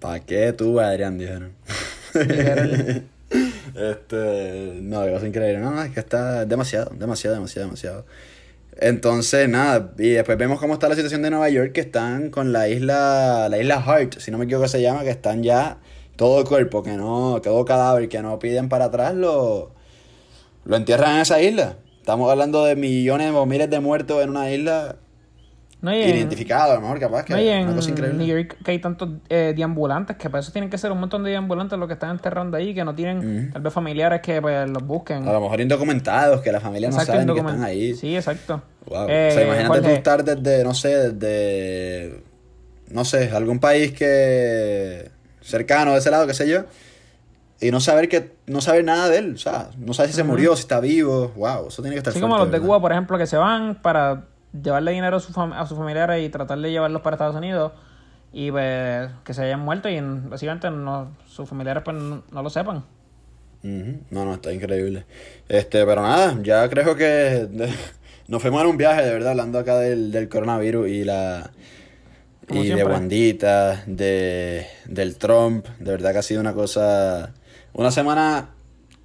¿Para 0.00 0.20
qué 0.20 0.52
tú, 0.52 0.80
Adrián? 0.80 1.18
Dijeron. 1.18 1.52
Este, 3.74 4.78
no, 4.80 5.04
que 5.04 5.12
cosa 5.12 5.26
increíble. 5.26 5.60
No, 5.60 5.82
es 5.82 5.90
que 5.92 6.00
está 6.00 6.44
demasiado, 6.46 6.90
demasiado, 6.94 7.36
demasiado, 7.36 7.66
demasiado. 7.68 8.06
Entonces, 8.80 9.48
nada, 9.48 9.92
y 9.98 10.10
después 10.10 10.38
vemos 10.38 10.58
cómo 10.60 10.74
está 10.74 10.88
la 10.88 10.94
situación 10.94 11.22
de 11.22 11.30
Nueva 11.30 11.48
York, 11.48 11.72
que 11.72 11.80
están 11.80 12.30
con 12.30 12.52
la 12.52 12.68
isla, 12.68 13.48
la 13.48 13.58
isla 13.58 13.76
Hart, 13.76 14.18
si 14.18 14.30
no 14.30 14.38
me 14.38 14.44
equivoco 14.44 14.64
que 14.64 14.70
se 14.70 14.82
llama, 14.82 15.02
que 15.02 15.10
están 15.10 15.42
ya 15.42 15.78
todo 16.16 16.40
el 16.40 16.46
cuerpo, 16.46 16.82
que 16.82 16.92
no, 16.92 17.40
todo 17.42 17.64
cadáver 17.64 18.08
que 18.08 18.22
no 18.22 18.38
piden 18.38 18.68
para 18.68 18.86
atrás, 18.86 19.14
lo, 19.14 19.72
lo 20.64 20.76
entierran 20.76 21.16
en 21.16 21.20
esa 21.22 21.40
isla. 21.40 21.76
Estamos 22.08 22.30
hablando 22.30 22.64
de 22.64 22.74
millones 22.74 23.32
o 23.34 23.44
miles 23.44 23.68
de 23.68 23.80
muertos 23.80 24.24
en 24.24 24.30
una 24.30 24.50
isla 24.50 24.96
No, 25.82 25.92
en- 25.92 26.08
identificada, 26.08 26.72
a 26.72 26.76
lo 26.76 26.80
mejor 26.80 26.98
capaz 26.98 27.26
que 27.26 27.34
No, 27.34 27.38
y 27.38 27.48
una 27.48 27.60
en 27.60 27.74
cosa 27.74 27.90
increíble. 27.90 28.16
New 28.16 28.26
York 28.34 28.56
que 28.64 28.70
hay 28.70 28.78
tantos 28.78 29.10
eh, 29.28 29.52
deambulantes 29.54 30.16
que 30.16 30.30
para 30.30 30.40
eso 30.40 30.50
tienen 30.50 30.70
que 30.70 30.78
ser 30.78 30.90
un 30.90 31.00
montón 31.00 31.22
de 31.22 31.28
deambulantes 31.32 31.78
los 31.78 31.86
que 31.86 31.92
están 31.92 32.08
enterrando 32.12 32.56
ahí 32.56 32.74
que 32.74 32.82
no 32.82 32.94
tienen 32.94 33.50
tal 33.52 33.60
vez 33.60 33.74
familiares 33.74 34.22
que 34.22 34.40
pues, 34.40 34.70
los 34.70 34.82
busquen. 34.86 35.28
A 35.28 35.32
lo 35.34 35.42
mejor 35.42 35.60
indocumentados, 35.60 36.40
que 36.40 36.50
la 36.50 36.60
familia 36.60 36.88
no 36.88 36.94
Exacto, 36.94 37.12
sabe 37.12 37.26
ni 37.26 37.34
que 37.34 37.40
están 37.40 37.62
ahí. 37.62 37.94
Sí, 37.94 38.16
exacto. 38.16 38.62
Wow. 38.86 39.06
Eh, 39.06 39.28
o 39.30 39.34
sea, 39.34 39.44
imagínate 39.44 39.76
tú 39.80 39.82
Jorge, 39.82 39.94
estar 39.96 40.24
desde, 40.24 40.64
no 40.64 40.72
sé, 40.72 41.10
desde, 41.12 42.22
no 42.88 43.04
sé, 43.04 43.30
algún 43.34 43.58
país 43.58 43.92
que 43.92 45.10
cercano 45.42 45.92
de 45.92 45.98
ese 45.98 46.10
lado, 46.10 46.26
qué 46.26 46.32
sé 46.32 46.48
yo, 46.48 46.62
y 47.60 47.70
no 47.70 47.80
saber 47.80 48.08
que, 48.08 48.36
no 48.46 48.60
saber 48.60 48.84
nada 48.84 49.08
de 49.08 49.18
él, 49.18 49.34
o 49.34 49.38
sea, 49.38 49.70
no 49.78 49.92
sabes 49.94 50.12
si 50.12 50.16
se 50.16 50.24
murió, 50.24 50.54
si 50.56 50.62
está 50.62 50.80
vivo, 50.80 51.32
wow, 51.36 51.68
eso 51.68 51.82
tiene 51.82 51.94
que 51.94 51.98
estar 51.98 52.12
Así 52.12 52.20
fuerte, 52.20 52.22
como 52.30 52.36
los 52.38 52.50
de 52.52 52.58
¿verdad? 52.58 52.66
Cuba, 52.66 52.80
por 52.80 52.92
ejemplo, 52.92 53.18
que 53.18 53.26
se 53.26 53.36
van 53.36 53.76
para 53.82 54.24
llevarle 54.62 54.92
dinero 54.92 55.16
a, 55.16 55.20
su 55.20 55.40
a 55.40 55.66
sus 55.66 55.76
familiares 55.76 56.24
y 56.24 56.28
tratar 56.30 56.58
de 56.58 56.70
llevarlos 56.70 57.02
para 57.02 57.14
Estados 57.16 57.36
Unidos 57.36 57.72
y 58.32 58.50
pues 58.50 59.10
que 59.24 59.34
se 59.34 59.42
hayan 59.44 59.60
muerto 59.60 59.88
y 59.88 59.96
en- 59.96 60.30
básicamente 60.30 60.70
no, 60.70 61.16
sus 61.26 61.48
familiares 61.48 61.82
pues 61.84 61.96
no, 61.96 62.22
no 62.30 62.42
lo 62.42 62.50
sepan. 62.50 62.84
Ujú. 63.64 63.98
No, 64.10 64.24
no, 64.24 64.34
está 64.34 64.52
increíble. 64.52 65.04
Este, 65.48 65.84
pero 65.84 66.02
nada, 66.02 66.38
ya 66.42 66.68
creo 66.68 66.94
que 66.94 67.48
nos 68.28 68.40
fuimos 68.42 68.62
en 68.62 68.68
un 68.68 68.76
viaje, 68.76 69.02
de 69.02 69.12
verdad, 69.12 69.30
hablando 69.32 69.58
acá 69.58 69.78
del, 69.78 70.12
del 70.12 70.28
coronavirus 70.28 70.88
y 70.88 71.04
la 71.04 71.50
Como 72.46 72.62
y 72.62 72.68
de. 72.76 72.84
Wandita, 72.92 73.82
de 73.86 74.66
del 74.86 75.16
Trump, 75.16 75.66
de 75.78 75.90
verdad 75.90 76.12
que 76.12 76.18
ha 76.18 76.22
sido 76.22 76.40
una 76.40 76.54
cosa, 76.54 77.34
una 77.78 77.92
semana, 77.92 78.50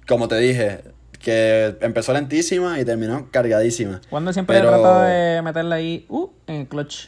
como 0.08 0.26
te 0.26 0.36
dije, 0.36 0.80
que 1.20 1.76
empezó 1.80 2.12
lentísima 2.12 2.80
y 2.80 2.84
terminó 2.84 3.28
cargadísima. 3.30 4.00
Cuando 4.10 4.32
siempre 4.32 4.58
Pero- 4.58 4.70
trata 4.70 5.04
de 5.04 5.42
meterle 5.42 5.74
ahí, 5.76 6.06
uh, 6.08 6.28
en 6.48 6.56
el 6.56 6.66
clutch. 6.66 7.06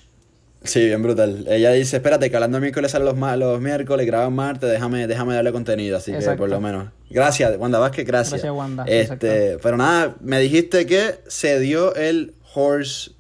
Sí, 0.63 0.85
bien 0.87 1.03
brutal. 1.03 1.45
Ella 1.49 1.73
dice, 1.73 1.97
espérate, 1.97 2.31
que 2.31 2.37
hablando 2.37 2.59
el 2.59 2.63
miércoles 2.63 2.93
sale 2.93 3.05
los, 3.05 3.17
los 3.17 3.61
miércoles, 3.61 4.07
graban 4.07 4.33
martes, 4.33 4.71
déjame, 4.71 5.09
déjame 5.09 5.35
darle 5.35 5.51
contenido, 5.51 5.97
así 5.97 6.13
que 6.13 6.31
por 6.37 6.49
lo 6.49 6.61
menos. 6.61 6.89
Gracias, 7.11 7.57
Wanda 7.59 7.81
Vázquez, 7.81 8.07
gracias. 8.07 8.43
Gracias, 8.43 8.53
Wanda, 8.53 8.85
Este, 8.87 9.59
pero 9.61 9.77
nada, 9.77 10.15
me 10.21 10.39
dijiste 10.39 10.87
que 10.87 11.17
se 11.27 11.59
dio 11.59 11.95
el 11.97 12.35
horse 12.55 13.11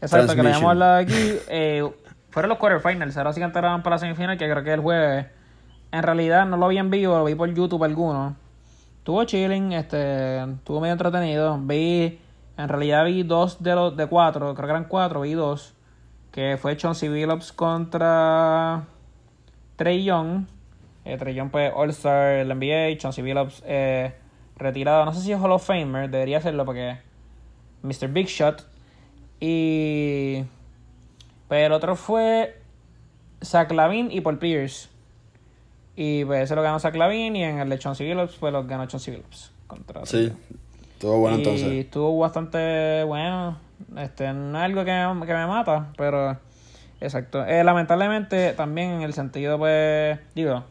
Exacto, 0.00 0.34
que 0.34 0.42
le 0.42 0.48
habíamos 0.48 0.70
hablado 0.70 0.96
aquí. 0.96 1.36
Eh, 1.48 1.88
fueron 2.30 2.48
los 2.48 2.58
quarterfinals, 2.58 3.16
ahora 3.16 3.32
sí 3.32 3.38
que 3.40 3.46
entraron 3.46 3.82
para 3.84 3.94
la 3.96 4.00
semifinal, 4.00 4.36
que 4.36 4.50
creo 4.50 4.64
que 4.64 4.72
el 4.72 4.80
jueves. 4.80 5.26
En 5.92 6.02
realidad 6.02 6.46
no 6.46 6.56
lo 6.56 6.68
vi 6.68 6.78
en 6.78 6.90
vivo, 6.90 7.18
lo 7.18 7.24
vi 7.24 7.34
por 7.34 7.52
YouTube 7.52 7.84
alguno. 7.84 8.34
Estuvo 8.98 9.24
chilling, 9.24 9.72
este, 9.72 10.42
estuvo 10.42 10.80
medio 10.80 10.92
entretenido. 10.92 11.58
Vi, 11.60 12.18
en 12.56 12.68
realidad 12.68 13.04
vi 13.04 13.22
dos 13.24 13.62
de 13.62 13.74
los 13.74 13.94
de 13.94 14.06
cuatro, 14.06 14.54
creo 14.54 14.66
que 14.66 14.72
eran 14.72 14.84
cuatro, 14.84 15.20
vi 15.20 15.34
dos. 15.34 15.74
Que 16.30 16.56
fue 16.56 16.78
Chauncey 16.78 17.10
Billups 17.10 17.52
contra 17.52 18.84
Trey 19.76 20.02
Young. 20.02 20.46
Eh, 21.04 21.18
Trey 21.18 21.34
Young 21.34 21.50
pues 21.50 21.70
All-Star 21.74 22.46
del 22.46 22.56
NBA, 22.56 22.96
Chauncey 22.96 23.22
Billups 23.22 23.62
eh, 23.66 24.14
retirado. 24.56 25.04
No 25.04 25.12
sé 25.12 25.20
si 25.20 25.32
es 25.32 25.38
Hall 25.38 25.52
of 25.52 25.66
Famer, 25.66 26.08
debería 26.08 26.40
serlo 26.40 26.64
porque 26.64 26.96
Mr. 27.82 28.08
Big 28.08 28.28
Shot. 28.28 28.64
Y. 29.40 30.44
Pues 31.48 31.66
el 31.66 31.72
otro 31.72 31.96
fue 31.96 32.56
Zach 33.44 33.70
Lavin 33.72 34.10
y 34.10 34.22
Paul 34.22 34.38
Pierce. 34.38 34.91
Y 35.96 36.24
pues 36.24 36.44
ese 36.44 36.54
lo 36.56 36.62
ganó 36.62 36.78
Zach 36.80 36.94
Lavin 36.96 37.36
y 37.36 37.44
en 37.44 37.58
el 37.58 37.68
de 37.68 37.78
Chauncey 37.78 38.06
Billups 38.06 38.36
pues 38.40 38.52
lo 38.52 38.64
ganó 38.64 38.86
Chauncey 38.86 39.14
Billups. 39.14 39.52
Contra 39.66 40.04
Sí, 40.06 40.32
estuvo 40.94 41.18
bueno 41.18 41.36
y 41.36 41.40
entonces. 41.40 41.68
estuvo 41.72 42.18
bastante 42.18 43.04
bueno. 43.04 43.58
Este, 43.96 44.32
no 44.32 44.58
es 44.58 44.64
algo 44.64 44.84
que 44.84 44.92
me, 44.92 45.26
que 45.26 45.34
me 45.34 45.46
mata, 45.46 45.88
pero 45.96 46.36
exacto. 47.00 47.44
Eh, 47.44 47.62
lamentablemente 47.64 48.52
también 48.54 48.90
en 48.90 49.02
el 49.02 49.12
sentido 49.12 49.58
pues, 49.58 50.18
digo, 50.34 50.64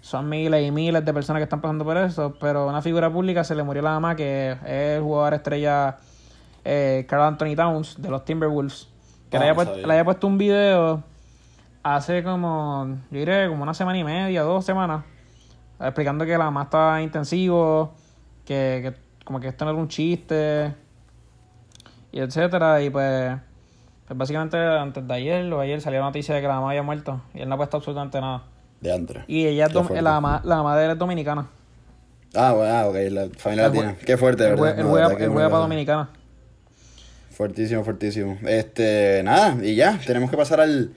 son 0.00 0.28
miles 0.28 0.66
y 0.66 0.70
miles 0.70 1.04
de 1.04 1.12
personas 1.12 1.40
que 1.40 1.44
están 1.44 1.60
pasando 1.60 1.84
por 1.84 1.96
eso, 1.98 2.34
pero 2.40 2.66
una 2.68 2.80
figura 2.82 3.12
pública 3.12 3.44
se 3.44 3.54
le 3.54 3.62
murió 3.62 3.82
la 3.82 3.90
mamá 3.90 4.16
que 4.16 4.52
es 4.52 4.58
el 4.66 5.02
jugador 5.02 5.34
estrella 5.34 5.96
eh, 6.64 7.04
Carl 7.08 7.22
Anthony 7.22 7.54
Towns 7.56 8.00
de 8.00 8.08
los 8.08 8.24
Timberwolves. 8.24 8.88
Que 9.30 9.36
Ah, 9.36 9.40
le, 9.40 9.48
había 9.50 9.54
no 9.54 9.60
puest- 9.70 9.72
sabía. 9.74 9.86
le 9.86 9.92
había 9.92 10.04
puesto 10.04 10.26
un 10.26 10.38
video 10.38 11.02
hace 11.94 12.22
como, 12.22 12.98
yo 13.10 13.18
diré 13.18 13.48
como 13.48 13.62
una 13.62 13.74
semana 13.74 13.98
y 13.98 14.04
media, 14.04 14.42
dos 14.42 14.64
semanas, 14.64 15.04
explicando 15.80 16.24
que 16.24 16.32
la 16.32 16.46
mamá 16.46 16.64
estaba 16.64 17.00
intensivo, 17.00 17.94
que, 18.44 18.80
que 18.82 18.94
como 19.24 19.38
que 19.38 19.48
esto 19.48 19.64
no 19.64 19.70
era 19.70 19.80
un 19.80 19.88
chiste, 19.88 20.74
y 22.10 22.18
etcétera, 22.20 22.82
y 22.82 22.90
pues, 22.90 23.36
pues 24.06 24.18
básicamente 24.18 24.56
antes 24.56 25.06
de 25.06 25.14
ayer 25.14 25.52
o 25.52 25.60
ayer 25.60 25.80
salió 25.80 26.00
la 26.00 26.06
noticia 26.06 26.34
de 26.34 26.40
que 26.40 26.48
la 26.48 26.54
mamá 26.54 26.70
había 26.70 26.82
muerto, 26.82 27.22
y 27.34 27.42
él 27.42 27.48
no 27.48 27.54
ha 27.54 27.58
puesto 27.58 27.76
absolutamente 27.76 28.20
nada. 28.20 28.42
De 28.80 28.92
antes. 28.92 29.18
Y 29.28 29.46
ella 29.46 29.66
es 29.66 30.02
la, 30.02 30.20
mamá, 30.20 30.42
la 30.44 30.56
mamá 30.56 30.76
de 30.76 30.84
él 30.86 30.90
es 30.90 30.98
dominicana. 30.98 31.48
Ah, 32.34 32.52
bueno, 32.52 32.74
ah, 32.74 32.86
ok, 32.88 32.96
la 33.10 33.28
familia 33.38 33.68
latina. 33.68 33.96
Qué 34.04 34.16
fuerte, 34.16 34.44
Él 34.44 34.56
¿verdad? 34.56 34.82
No, 34.82 34.90
juega, 34.90 35.08
juega 35.08 35.48
para. 35.48 35.62
Dominicana. 35.62 36.10
Fuertísimo, 37.30 37.84
fuertísimo. 37.84 38.38
Este, 38.42 39.22
nada, 39.22 39.56
y 39.64 39.74
ya, 39.74 39.98
tenemos 40.04 40.30
que 40.30 40.36
pasar 40.36 40.60
al, 40.60 40.92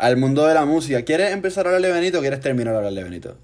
al 0.00 0.16
mundo 0.16 0.46
de 0.46 0.54
la 0.54 0.64
música. 0.64 1.02
¿Quieres 1.02 1.32
empezar 1.32 1.66
a 1.66 1.70
hablar 1.70 1.82
de 1.82 1.92
Benito 1.92 2.18
o 2.18 2.20
quieres 2.20 2.40
terminar 2.40 2.74
a 2.74 2.78
hablar 2.78 2.92
de 2.92 3.04
Benito? 3.04 3.36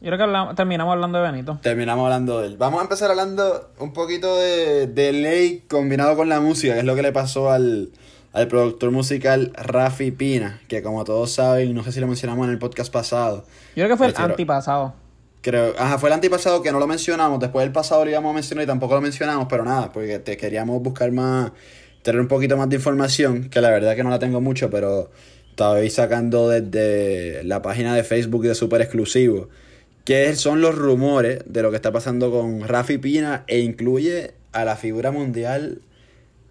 Yo 0.00 0.08
creo 0.08 0.18
que 0.18 0.22
habla- 0.24 0.52
terminamos 0.54 0.92
hablando 0.92 1.18
de 1.22 1.30
Benito. 1.30 1.58
Terminamos 1.62 2.04
hablando 2.04 2.40
de 2.40 2.48
él. 2.48 2.56
Vamos 2.58 2.80
a 2.80 2.82
empezar 2.82 3.10
hablando 3.10 3.70
un 3.78 3.92
poquito 3.92 4.36
de, 4.36 4.86
de 4.86 5.12
ley 5.12 5.64
combinado 5.68 6.14
con 6.16 6.28
la 6.28 6.40
música, 6.40 6.74
que 6.74 6.80
es 6.80 6.84
lo 6.84 6.94
que 6.94 7.02
le 7.02 7.12
pasó 7.12 7.50
al, 7.50 7.90
al 8.32 8.48
productor 8.48 8.90
musical 8.90 9.52
Rafi 9.54 10.10
Pina, 10.10 10.60
que 10.68 10.82
como 10.82 11.04
todos 11.04 11.32
saben, 11.32 11.74
no 11.74 11.82
sé 11.84 11.92
si 11.92 12.00
lo 12.00 12.06
mencionamos 12.06 12.44
en 12.46 12.52
el 12.52 12.58
podcast 12.58 12.92
pasado. 12.92 13.44
Yo 13.76 13.84
creo 13.84 13.88
que 13.88 13.96
fue 13.96 14.06
el 14.08 14.12
Prefiero- 14.12 14.32
antipasado. 14.34 14.94
Creo, 15.40 15.74
ajá, 15.78 15.98
fue 15.98 16.08
el 16.08 16.14
antipasado 16.14 16.62
que 16.62 16.72
no 16.72 16.78
lo 16.78 16.86
mencionamos, 16.86 17.38
después 17.38 17.64
del 17.64 17.72
pasado 17.72 18.04
lo 18.04 18.10
íbamos 18.10 18.30
a 18.30 18.34
mencionar 18.34 18.64
y 18.64 18.66
tampoco 18.66 18.94
lo 18.94 19.02
mencionamos, 19.02 19.46
pero 19.48 19.62
nada, 19.64 19.92
porque 19.92 20.18
te 20.18 20.36
queríamos 20.38 20.82
buscar 20.82 21.12
más, 21.12 21.52
tener 22.02 22.18
un 22.20 22.28
poquito 22.28 22.56
más 22.56 22.68
de 22.70 22.76
información, 22.76 23.50
que 23.50 23.60
la 23.60 23.68
verdad 23.70 23.94
que 23.94 24.02
no 24.04 24.08
la 24.10 24.18
tengo 24.18 24.40
mucho, 24.40 24.70
pero 24.70 25.10
estaba 25.54 25.88
sacando 25.88 26.48
desde 26.48 27.44
la 27.44 27.62
página 27.62 27.94
de 27.94 28.02
Facebook 28.02 28.42
de 28.42 28.56
Super 28.56 28.80
Exclusivo, 28.80 29.48
que 30.02 30.34
son 30.34 30.60
los 30.60 30.74
rumores 30.74 31.44
de 31.46 31.62
lo 31.62 31.70
que 31.70 31.76
está 31.76 31.92
pasando 31.92 32.32
con 32.32 32.66
Rafi 32.66 32.98
Pina 32.98 33.44
e 33.46 33.60
incluye 33.60 34.32
a 34.50 34.64
la 34.64 34.74
figura 34.74 35.12
mundial 35.12 35.80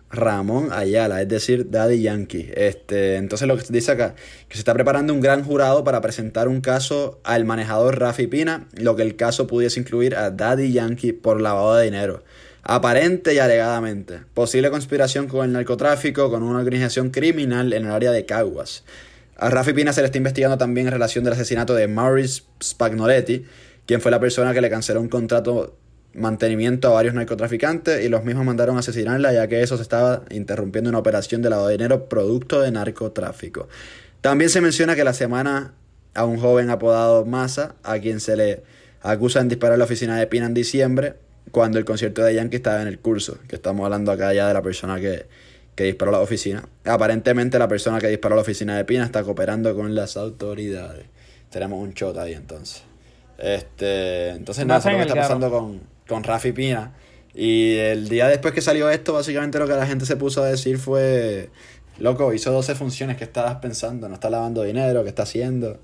Ramón 0.10 0.70
Ayala, 0.72 1.22
es 1.22 1.28
decir, 1.28 1.70
Daddy 1.70 2.02
Yankee. 2.02 2.50
Este, 2.56 3.18
entonces 3.18 3.46
lo 3.46 3.58
que 3.58 3.66
dice 3.68 3.92
acá, 3.92 4.16
que 4.48 4.54
se 4.54 4.60
está 4.60 4.74
preparando 4.74 5.14
un 5.14 5.20
gran 5.20 5.44
jurado 5.44 5.84
para 5.84 6.00
presentar 6.00 6.48
un 6.48 6.62
caso 6.62 7.20
al 7.26 7.44
manejador 7.44 8.00
Rafi 8.00 8.28
Pina, 8.28 8.68
lo 8.72 8.96
que 8.96 9.02
el 9.02 9.18
caso 9.18 9.48
pudiese 9.48 9.82
incluir 9.82 10.16
a 10.16 10.32
Daddy 10.32 10.72
Yankee 10.72 11.12
por 11.12 11.42
lavado 11.42 11.76
de 11.76 11.84
dinero. 11.84 12.24
Aparente 12.64 13.34
y 13.34 13.40
alegadamente. 13.40 14.22
Posible 14.34 14.72
conspiración 14.72 15.28
con 15.28 15.46
el 15.46 15.52
narcotráfico, 15.52 16.30
con 16.30 16.44
una 16.44 16.60
organización 16.60 17.10
criminal 17.10 17.74
en 17.74 17.86
el 17.86 17.92
área 17.92 18.12
de 18.12 18.26
Caguas. 18.26 18.86
A 19.36 19.50
Rafi 19.50 19.74
Pina 19.74 19.92
se 19.92 20.00
le 20.00 20.06
está 20.06 20.18
investigando 20.18 20.58
también 20.58 20.88
en 20.88 20.94
relación 20.94 21.26
del 21.26 21.34
asesinato 21.34 21.74
de 21.74 21.90
Maurice 21.90 22.44
Spagnoletti, 22.64 23.44
quien 23.86 24.00
fue 24.00 24.12
la 24.12 24.22
persona 24.22 24.54
que 24.54 24.62
le 24.62 24.70
canceló 24.70 25.02
un 25.02 25.10
contrato 25.10 25.76
mantenimiento 26.14 26.88
a 26.88 26.92
varios 26.92 27.16
narcotraficantes 27.16 28.06
y 28.06 28.08
los 28.08 28.24
mismos 28.24 28.46
mandaron 28.46 28.78
a 28.78 28.80
asesinarla 28.80 29.34
ya 29.34 29.48
que 29.48 29.62
eso 29.62 29.76
se 29.76 29.82
estaba 29.82 30.24
interrumpiendo 30.30 30.90
una 30.90 31.00
operación 31.00 31.42
de 31.42 31.50
lavado 31.50 31.68
de 31.68 31.74
dinero 31.74 32.08
producto 32.08 32.62
de 32.62 32.72
narcotráfico. 32.72 33.68
También 34.22 34.50
se 34.50 34.62
menciona 34.62 34.96
que 34.96 35.04
la 35.04 35.14
semana 35.14 35.74
a 36.14 36.24
un 36.24 36.40
joven 36.40 36.70
apodado 36.70 37.26
Massa, 37.26 37.76
a 37.84 38.00
quien 38.00 38.22
se 38.22 38.38
le 38.38 38.64
acusa 39.02 39.42
en 39.42 39.50
disparar 39.50 39.74
a 39.74 39.78
la 39.78 39.84
oficina 39.84 40.18
de 40.18 40.28
Pina 40.28 40.46
en 40.46 40.54
diciembre, 40.54 41.16
cuando 41.52 41.78
el 41.78 41.86
concierto 41.86 42.24
de 42.24 42.36
Yankee 42.36 42.58
estaba 42.58 42.82
en 42.82 42.88
el 42.88 43.00
curso, 43.00 43.38
que 43.48 43.56
estamos 43.56 43.84
hablando 43.86 44.12
acá 44.12 44.34
ya 44.34 44.48
de 44.48 44.54
la 44.54 44.62
persona 44.62 45.00
que, 45.00 45.26
que 45.76 45.84
disparó 45.86 46.12
la 46.12 46.20
oficina. 46.20 46.68
Aparentemente 46.86 47.60
la 47.60 47.68
persona 47.68 48.00
que 48.00 48.08
disparó 48.08 48.36
la 48.36 48.42
oficina 48.42 48.78
de 48.78 48.86
Pina 48.86 49.06
está 49.06 49.24
cooperando 49.24 49.76
con 49.76 49.96
las 49.96 50.18
autoridades. 50.18 51.06
Tenemos 51.50 51.82
un 51.82 51.94
shot 51.94 52.18
ahí 52.18 52.34
entonces. 52.34 52.84
Este, 53.38 54.30
entonces 54.30 54.66
nada, 54.66 54.80
eso 54.80 54.90
es 54.90 54.94
lo 54.94 55.00
que 55.00 55.10
está 55.10 55.22
pasando 55.22 55.50
con, 55.50 55.82
con 56.08 56.24
Rafi 56.24 56.52
Pina. 56.52 56.94
Y 57.34 57.78
el 57.78 58.10
día 58.10 58.28
después 58.28 58.54
que 58.54 58.62
salió 58.62 58.90
esto, 58.90 59.14
básicamente 59.14 59.58
lo 59.58 59.68
que 59.68 59.74
la 59.74 59.88
gente 59.88 60.06
se 60.06 60.16
puso 60.16 60.44
a 60.44 60.48
decir 60.48 60.78
fue, 60.78 61.50
loco, 61.98 62.32
hizo 62.34 62.52
12 62.52 62.76
funciones, 62.76 63.18
¿qué 63.18 63.24
estabas 63.24 63.56
pensando? 63.56 64.08
¿No 64.08 64.16
está 64.16 64.30
lavando 64.30 64.64
dinero? 64.64 65.04
¿Qué 65.04 65.10
está 65.10 65.24
haciendo? 65.24 65.80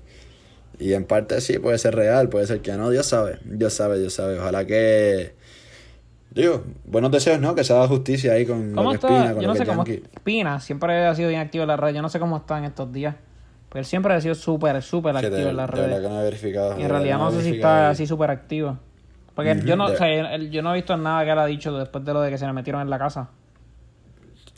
Y 0.78 0.92
en 0.92 1.04
parte 1.04 1.40
sí, 1.40 1.58
puede 1.58 1.78
ser 1.78 1.96
real, 1.96 2.28
puede 2.28 2.46
ser 2.46 2.60
que 2.60 2.72
no, 2.72 2.88
Dios 2.90 3.06
sabe, 3.06 3.38
Dios 3.44 3.74
sabe, 3.74 3.98
Dios 3.98 4.14
sabe. 4.14 4.38
Ojalá 4.38 4.64
que... 4.64 5.34
Digo, 6.32 6.62
buenos 6.84 7.10
deseos, 7.10 7.40
¿no? 7.40 7.54
Que 7.54 7.64
se 7.64 7.72
haga 7.72 7.88
justicia 7.88 8.32
ahí 8.34 8.46
con 8.46 8.70
lo 8.70 8.76
¿Cómo 8.76 8.90
que 8.90 8.96
es 8.96 9.02
está? 9.04 9.08
Pina, 9.08 9.32
con 9.32 9.42
Yo 9.42 9.48
lo 9.48 9.48
no 9.48 9.52
que 9.54 9.58
sé 9.58 9.66
cómo. 9.66 9.84
Yankee. 9.84 10.02
Pina 10.22 10.60
siempre 10.60 11.06
ha 11.06 11.14
sido 11.14 11.28
bien 11.28 11.40
activo 11.40 11.62
en 11.62 11.68
las 11.68 11.80
redes. 11.80 11.96
Yo 11.96 12.02
no 12.02 12.08
sé 12.08 12.20
cómo 12.20 12.36
está 12.36 12.58
en 12.58 12.64
estos 12.64 12.92
días. 12.92 13.16
Porque 13.68 13.80
él 13.80 13.84
siempre 13.84 14.14
ha 14.14 14.20
sido 14.20 14.34
súper, 14.34 14.80
súper 14.82 15.14
Que 15.16 15.22
de- 15.22 15.26
activo 15.28 15.48
en 15.50 15.56
las 15.56 15.70
de 15.70 15.76
verdad 15.80 15.88
redes. 15.96 16.02
que 16.02 16.08
no 16.14 16.20
he 16.20 16.24
verificado. 16.24 16.78
Y 16.78 16.82
en 16.82 16.88
realidad 16.88 17.16
que 17.18 17.22
no 17.24 17.30
sé 17.32 17.42
si 17.42 17.50
está 17.50 17.86
ahí. 17.88 17.92
así 17.92 18.06
súper 18.06 18.30
activo. 18.30 18.78
Porque 19.34 19.60
yo 19.64 19.76
no, 19.76 19.88
de- 19.88 19.94
o 19.94 19.98
sea, 19.98 20.08
él- 20.34 20.50
yo 20.50 20.62
no 20.62 20.72
he 20.72 20.76
visto 20.76 20.96
nada 20.96 21.24
que 21.24 21.30
él 21.32 21.38
ha 21.38 21.46
dicho 21.46 21.76
después 21.76 22.04
de 22.04 22.12
lo 22.12 22.20
de 22.20 22.30
que 22.30 22.38
se 22.38 22.46
le 22.46 22.52
metieron 22.52 22.82
en 22.82 22.90
la 22.90 22.98
casa. 22.98 23.30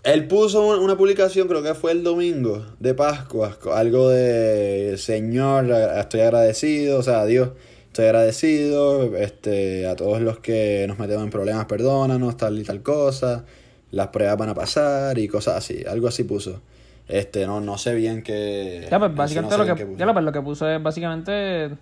Él 0.04 0.26
puso 0.26 0.66
un- 0.66 0.80
una 0.82 0.96
publicación, 0.96 1.46
creo 1.46 1.62
que 1.62 1.74
fue 1.74 1.92
el 1.92 2.02
domingo 2.02 2.66
de 2.80 2.92
Pascua, 2.92 3.56
algo 3.74 4.08
de 4.08 4.96
Señor, 4.98 5.70
estoy 5.70 6.20
agradecido, 6.22 6.98
o 6.98 7.02
sea, 7.02 7.24
Dios, 7.24 7.50
estoy 7.92 8.06
agradecido, 8.06 9.14
este, 9.18 9.86
a 9.86 9.94
todos 9.96 10.22
los 10.22 10.38
que 10.38 10.86
nos 10.88 10.98
metemos 10.98 11.24
en 11.24 11.30
problemas, 11.30 11.66
perdónanos, 11.66 12.38
tal 12.38 12.58
y 12.58 12.64
tal 12.64 12.82
cosa, 12.82 13.44
las 13.90 14.08
pruebas 14.08 14.38
van 14.38 14.48
a 14.48 14.54
pasar 14.54 15.18
y 15.18 15.28
cosas 15.28 15.56
así, 15.56 15.84
algo 15.86 16.08
así 16.08 16.24
puso. 16.24 16.62
Este, 17.06 17.46
no, 17.46 17.60
no 17.60 17.76
sé 17.76 17.94
bien 17.94 18.22
qué. 18.22 18.88
Ya, 18.90 18.98
pues 18.98 19.14
básicamente 19.14 19.58
no 19.58 19.64
sé 19.64 19.68
lo 19.68 19.76
que, 19.76 19.96
ya, 19.98 20.10
pues, 20.10 20.24
lo 20.24 20.32
que 20.32 20.40
puso 20.40 20.66
es 20.70 20.82
básicamente 20.82 21.76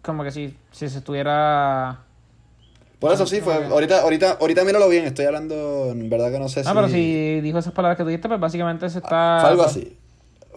como 0.00 0.24
que 0.24 0.30
si, 0.30 0.56
si 0.70 0.88
se 0.88 0.98
estuviera... 0.98 2.00
Por 2.98 3.12
eso 3.12 3.26
sí, 3.26 3.42
fue, 3.42 3.66
ahorita, 3.66 4.00
ahorita, 4.00 4.38
ahorita 4.40 4.64
míralo 4.64 4.88
bien, 4.88 5.04
estoy 5.04 5.26
hablando, 5.26 5.90
en 5.90 6.08
verdad 6.08 6.32
que 6.32 6.38
no 6.38 6.48
sé 6.48 6.62
si. 6.62 6.70
Ah, 6.70 6.74
pero 6.74 6.88
si 6.88 7.42
dijo 7.42 7.58
esas 7.58 7.74
palabras 7.74 7.98
que 7.98 8.04
tú 8.04 8.08
dijiste, 8.08 8.28
pues 8.28 8.40
básicamente 8.40 8.88
se 8.88 8.98
está... 8.98 9.38
Fue 9.42 9.50
algo 9.50 9.62
así. 9.62 9.94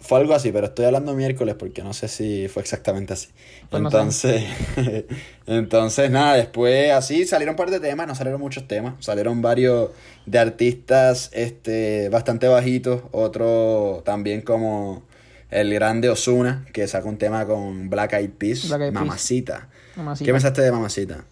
Fue 0.04 0.20
algo 0.20 0.34
así, 0.34 0.52
pero 0.52 0.66
estoy 0.68 0.84
hablando 0.84 1.14
miércoles 1.14 1.56
porque 1.58 1.82
no 1.82 1.94
sé 1.94 2.10
si 2.10 2.50
fue 2.50 2.62
exactamente 2.62 3.14
así. 3.14 3.30
Pues 3.70 3.82
no 3.82 3.90
sé. 3.90 3.98
entonces, 3.98 5.06
entonces 5.48 6.12
nada, 6.12 6.34
después 6.34 6.92
así 6.92 7.26
salieron 7.26 7.54
un 7.54 7.56
par 7.56 7.72
de 7.72 7.80
temas, 7.80 8.06
no 8.06 8.14
salieron 8.14 8.42
muchos 8.42 8.68
temas, 8.68 8.96
salieron 9.00 9.42
varios 9.42 9.92
de 10.26 10.40
artistas 10.40 11.30
este 11.32 12.10
bastante 12.10 12.50
bajitos, 12.50 13.04
otro 13.14 14.02
también 14.04 14.42
como 14.42 15.04
el 15.50 15.74
grande 15.74 16.10
Osuna, 16.10 16.66
que 16.74 16.86
sacó 16.90 17.08
un 17.08 17.18
tema 17.18 17.46
con 17.46 17.90
Black 17.90 18.12
Eyed 18.12 18.32
Peas, 18.32 18.68
Black 18.68 18.82
Eyed 18.82 18.92
Peas. 18.92 19.06
Mamacita. 19.06 19.70
Mamacita. 19.96 20.26
¿Qué 20.26 20.32
pensaste 20.34 20.62
de 20.64 20.72
Mamacita? 20.74 21.24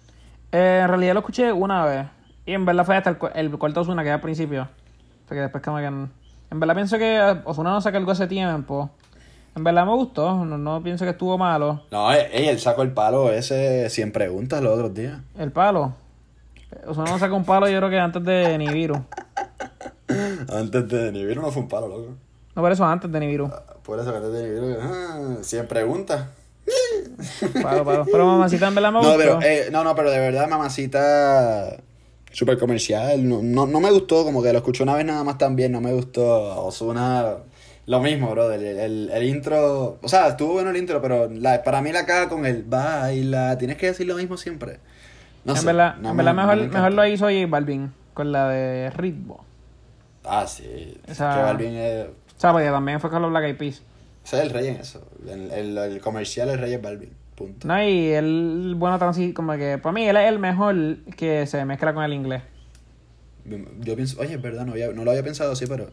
Eh, 0.54 0.80
en 0.82 0.88
realidad 0.88 1.14
lo 1.14 1.20
escuché 1.20 1.52
una 1.52 1.84
vez. 1.84 2.06
Y 2.46 2.54
en 2.54 2.66
verdad 2.66 2.86
fue 2.86 2.96
hasta 2.96 3.10
el, 3.10 3.18
el 3.36 3.58
cuarto 3.58 3.82
Osuna 3.82 4.02
que 4.02 4.08
era 4.08 4.16
al 4.16 4.22
principio. 4.22 4.70
Porque 5.28 5.42
después 5.42 5.62
como 5.62 5.78
que... 5.80 6.21
En, 6.52 6.60
verdad 6.60 6.76
pienso 6.76 6.98
que 6.98 7.38
Osuna 7.46 7.72
no 7.72 7.82
saca 7.82 7.98
algo 7.98 8.12
hace 8.12 8.28
tiempo. 8.28 8.90
En 9.56 9.64
verdad 9.64 9.86
me 9.86 9.94
gustó. 9.94 10.46
No, 10.46 10.58
no 10.58 10.84
pienso 10.84 11.06
que 11.06 11.12
estuvo 11.12 11.38
malo. 11.38 11.84
No, 11.92 12.12
ey, 12.14 12.48
él 12.48 12.60
sacó 12.60 12.82
el 12.84 12.92
palo 12.92 13.32
ese 13.32 13.90
100 13.90 14.12
preguntas 14.12 14.62
los 14.62 14.74
otros 14.74 14.94
días. 14.94 15.20
El 15.38 15.52
palo. 15.52 15.94
Osuna 16.88 17.12
no 17.12 17.20
saca 17.20 17.34
un 17.34 17.44
palo 17.46 17.68
yo 17.68 17.78
creo 17.80 17.90
que 17.90 18.00
antes 18.00 18.24
de 18.24 18.58
Nibiru. 18.58 19.04
Antes 20.50 20.88
de 20.90 21.12
Nibiru 21.12 21.42
no 21.42 21.52
fue 21.52 21.64
un 21.64 21.68
palo, 21.70 21.88
loco. 21.88 22.14
No, 22.56 22.62
por 22.62 22.72
eso 22.72 22.86
antes 22.86 23.12
de 23.12 23.20
Nibiru. 23.20 23.50
Por 23.84 24.00
eso 24.00 24.16
antes 24.16 24.32
de 24.34 24.44
Nibiru, 24.44 24.78
ah, 24.82 25.36
100 25.42 25.68
preguntas. 25.68 26.28
Palo, 27.62 27.84
palo. 27.86 28.06
Pero 28.12 28.26
mamacita 28.26 28.68
en 28.68 28.76
verdad 28.76 28.92
me 28.92 29.02
No, 29.02 29.08
gustó. 29.10 29.18
pero, 29.18 29.42
eh, 29.42 29.70
no, 29.72 29.84
no, 29.84 29.96
pero 29.96 30.12
de 30.12 30.20
verdad, 30.20 30.48
mamacita, 30.50 31.78
súper 32.32 32.58
comercial. 32.58 33.28
No, 33.28 33.42
no, 33.42 33.68
no 33.68 33.80
me 33.80 33.92
gustó, 33.92 34.24
como 34.24 34.42
que 34.44 34.52
lo 34.52 34.60
escuché 34.60 34.84
una 34.84 34.96
vez 34.96 35.06
nada 35.06 35.24
más 35.24 35.38
también, 35.38 35.72
no 35.72 35.82
me 35.82 35.94
gustó. 35.94 36.66
Osuna, 36.66 37.36
lo 37.86 38.00
mismo, 38.02 38.32
bro. 38.32 38.52
El, 38.52 38.64
el, 38.66 39.10
el 39.14 39.24
intro, 39.24 39.98
o 40.02 40.08
sea, 40.08 40.30
estuvo 40.30 40.54
bueno 40.54 40.70
el 40.70 40.78
intro, 40.78 41.02
pero 41.02 41.30
la, 41.30 41.64
para 41.64 41.82
mí 41.82 41.92
la 41.92 42.06
caga 42.06 42.30
con 42.30 42.46
el 42.46 42.64
baila. 42.64 43.58
Tienes 43.58 43.78
que 43.78 43.88
decir 43.88 44.08
lo 44.08 44.16
mismo 44.16 44.38
siempre. 44.38 44.80
No 45.46 45.54
en 45.54 45.60
sé, 45.60 45.66
verdad, 45.66 45.96
no 45.98 46.12
en 46.12 46.16
me- 46.18 46.24
verdad 46.24 46.36
mejor, 46.36 46.58
me 46.58 46.68
mejor 46.68 46.94
lo 46.94 47.06
hizo 47.08 47.26
J 47.26 47.48
Balvin 47.48 47.92
con 48.14 48.32
la 48.32 48.48
de 48.50 48.90
Ritmo. 48.92 49.44
Ah, 50.24 50.46
sí. 50.48 50.98
Esa- 51.08 51.34
Que 51.36 51.42
Balvin 51.42 51.76
es, 51.76 52.06
O 52.08 52.40
sea, 52.40 52.52
porque 52.52 52.68
también 52.70 53.00
fue 53.00 53.10
con 53.10 53.22
los 53.22 53.32
Black 53.32 53.46
Eyed 53.46 53.58
Peas. 53.58 53.82
ese 54.24 54.38
es 54.38 54.44
el 54.44 54.50
rey 54.52 54.68
en 54.68 54.76
eso. 54.76 55.02
El, 55.28 55.52
el, 55.52 55.78
el 55.78 56.00
comercial 56.02 56.50
el 56.50 56.60
rey 56.60 56.74
es 56.74 56.82
Balvin. 56.82 57.12
No, 57.64 57.84
y 57.84 58.08
él, 58.10 58.74
bueno, 58.78 58.98
transi 59.00 59.34
como 59.34 59.54
que 59.58 59.78
para 59.78 59.94
mí 59.94 60.08
él 60.08 60.18
es 60.18 60.28
el 60.30 60.40
mejor 60.40 60.76
que 61.18 61.46
se 61.48 61.64
mezcla 61.66 61.94
con 61.94 62.04
el 62.04 62.14
inglés. 62.14 62.42
Yo 63.80 63.96
pienso, 63.96 64.20
oye, 64.22 64.36
es 64.36 64.42
verdad, 64.42 64.66
no, 64.66 64.74
había- 64.74 64.92
no 64.92 65.04
lo 65.04 65.12
había 65.12 65.24
pensado 65.24 65.52
así, 65.54 65.66
pero, 65.66 65.90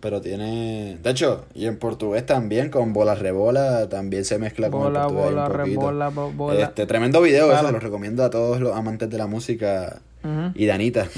pero 0.00 0.20
tiene. 0.20 0.98
De 1.02 1.10
hecho, 1.10 1.44
y 1.54 1.66
en 1.66 1.76
portugués 1.78 2.24
también, 2.24 2.70
con 2.70 2.92
bola 2.92 3.14
rebola, 3.16 3.88
también 3.88 4.24
se 4.24 4.38
mezcla 4.38 4.70
con 4.70 4.86
el 4.86 4.92
portugués 4.92 5.24
bola, 5.24 5.46
un 5.46 5.52
poquito. 5.52 5.80
rebola, 5.80 6.08
bo- 6.10 6.30
bola. 6.32 6.60
Este, 6.62 6.86
tremendo 6.86 7.20
video, 7.20 7.52
eso, 7.52 7.72
lo 7.72 7.80
recomiendo 7.80 8.22
a 8.24 8.30
todos 8.30 8.60
los 8.60 8.76
amantes 8.76 9.10
de 9.10 9.18
la 9.18 9.26
música 9.26 10.00
y 10.54 10.66
de 10.66 10.72
Anita. 10.72 11.08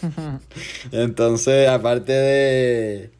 Entonces, 0.92 1.68
aparte 1.68 2.12
de, 2.12 3.10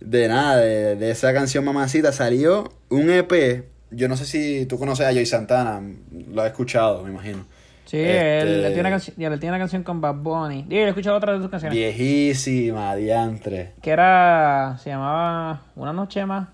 de 0.00 0.28
nada, 0.28 0.56
de, 0.58 0.96
de 0.96 1.10
esa 1.10 1.32
canción 1.32 1.64
Mamacita, 1.64 2.12
salió 2.12 2.72
un 2.90 3.10
EP. 3.10 3.64
Yo 3.96 4.08
no 4.08 4.16
sé 4.16 4.24
si 4.26 4.66
tú 4.66 4.78
conoces 4.78 5.06
a 5.06 5.12
Joy 5.12 5.26
Santana, 5.26 5.80
lo 6.32 6.42
has 6.42 6.48
escuchado, 6.50 7.02
me 7.02 7.10
imagino. 7.10 7.44
Sí, 7.84 7.98
Este- 7.98 8.40
él, 8.40 8.64
él 8.64 8.72
tiene 8.74 8.88
una 8.88 8.96
él 9.34 9.40
tiene 9.40 9.48
una 9.50 9.58
canción 9.58 9.82
con 9.82 10.00
Bad 10.00 10.14
Bunny. 10.16 10.62
Digo, 10.62 10.70
yo 10.80 10.86
he 10.86 10.88
escuchado 10.88 11.16
otra 11.16 11.34
de 11.34 11.40
sus 11.40 11.50
canciones. 11.50 11.76
Viejísima, 11.78 12.94
diantre. 12.96 13.72
Que 13.82 13.90
era, 13.90 14.78
se 14.82 14.90
llamaba 14.90 15.62
Una 15.76 15.92
Noche 15.92 16.24
Más. 16.24 16.48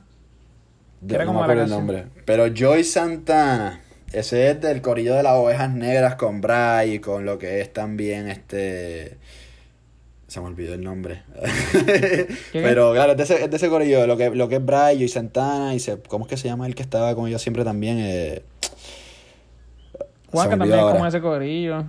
De- 1.00 1.14
Era 1.14 1.24
no 1.24 1.28
como 1.28 1.40
me 1.40 1.44
acuerdo 1.44 1.64
el 1.64 1.70
nombre. 1.70 2.04
Pero 2.26 2.48
Joy 2.52 2.82
Santana, 2.84 3.80
ese 4.12 4.50
es 4.50 4.60
del 4.60 4.82
corillo 4.82 5.14
de 5.14 5.22
las 5.22 5.34
ovejas 5.34 5.70
negras 5.70 6.16
con 6.16 6.40
Bray 6.40 6.94
y 6.94 6.98
con 6.98 7.24
lo 7.24 7.38
que 7.38 7.60
es 7.60 7.72
también 7.72 8.28
este. 8.28 9.16
Se 10.30 10.40
me 10.40 10.46
olvidó 10.46 10.74
el 10.74 10.84
nombre. 10.84 11.24
Pero 12.52 12.92
claro, 12.92 13.12
es 13.12 13.18
de 13.18 13.24
ese, 13.24 13.42
es 13.42 13.50
de 13.50 13.56
ese 13.56 13.68
corillo, 13.68 14.06
lo 14.06 14.16
que, 14.16 14.30
lo 14.30 14.48
que 14.48 14.56
es 14.56 14.64
Bray, 14.64 14.96
Joy 14.96 15.08
Santana 15.08 15.74
y 15.74 15.80
se, 15.80 16.00
¿cómo 16.02 16.26
es 16.26 16.30
que 16.30 16.36
se 16.36 16.46
llama 16.46 16.68
el 16.68 16.76
que 16.76 16.82
estaba 16.82 17.16
con 17.16 17.26
ellos 17.26 17.42
siempre 17.42 17.64
también? 17.64 17.96
Eh, 17.98 18.44
Juanca 20.30 20.56
también 20.56 20.78
es 20.78 20.84
como 20.84 21.04
ese 21.04 21.20
corillo. 21.20 21.84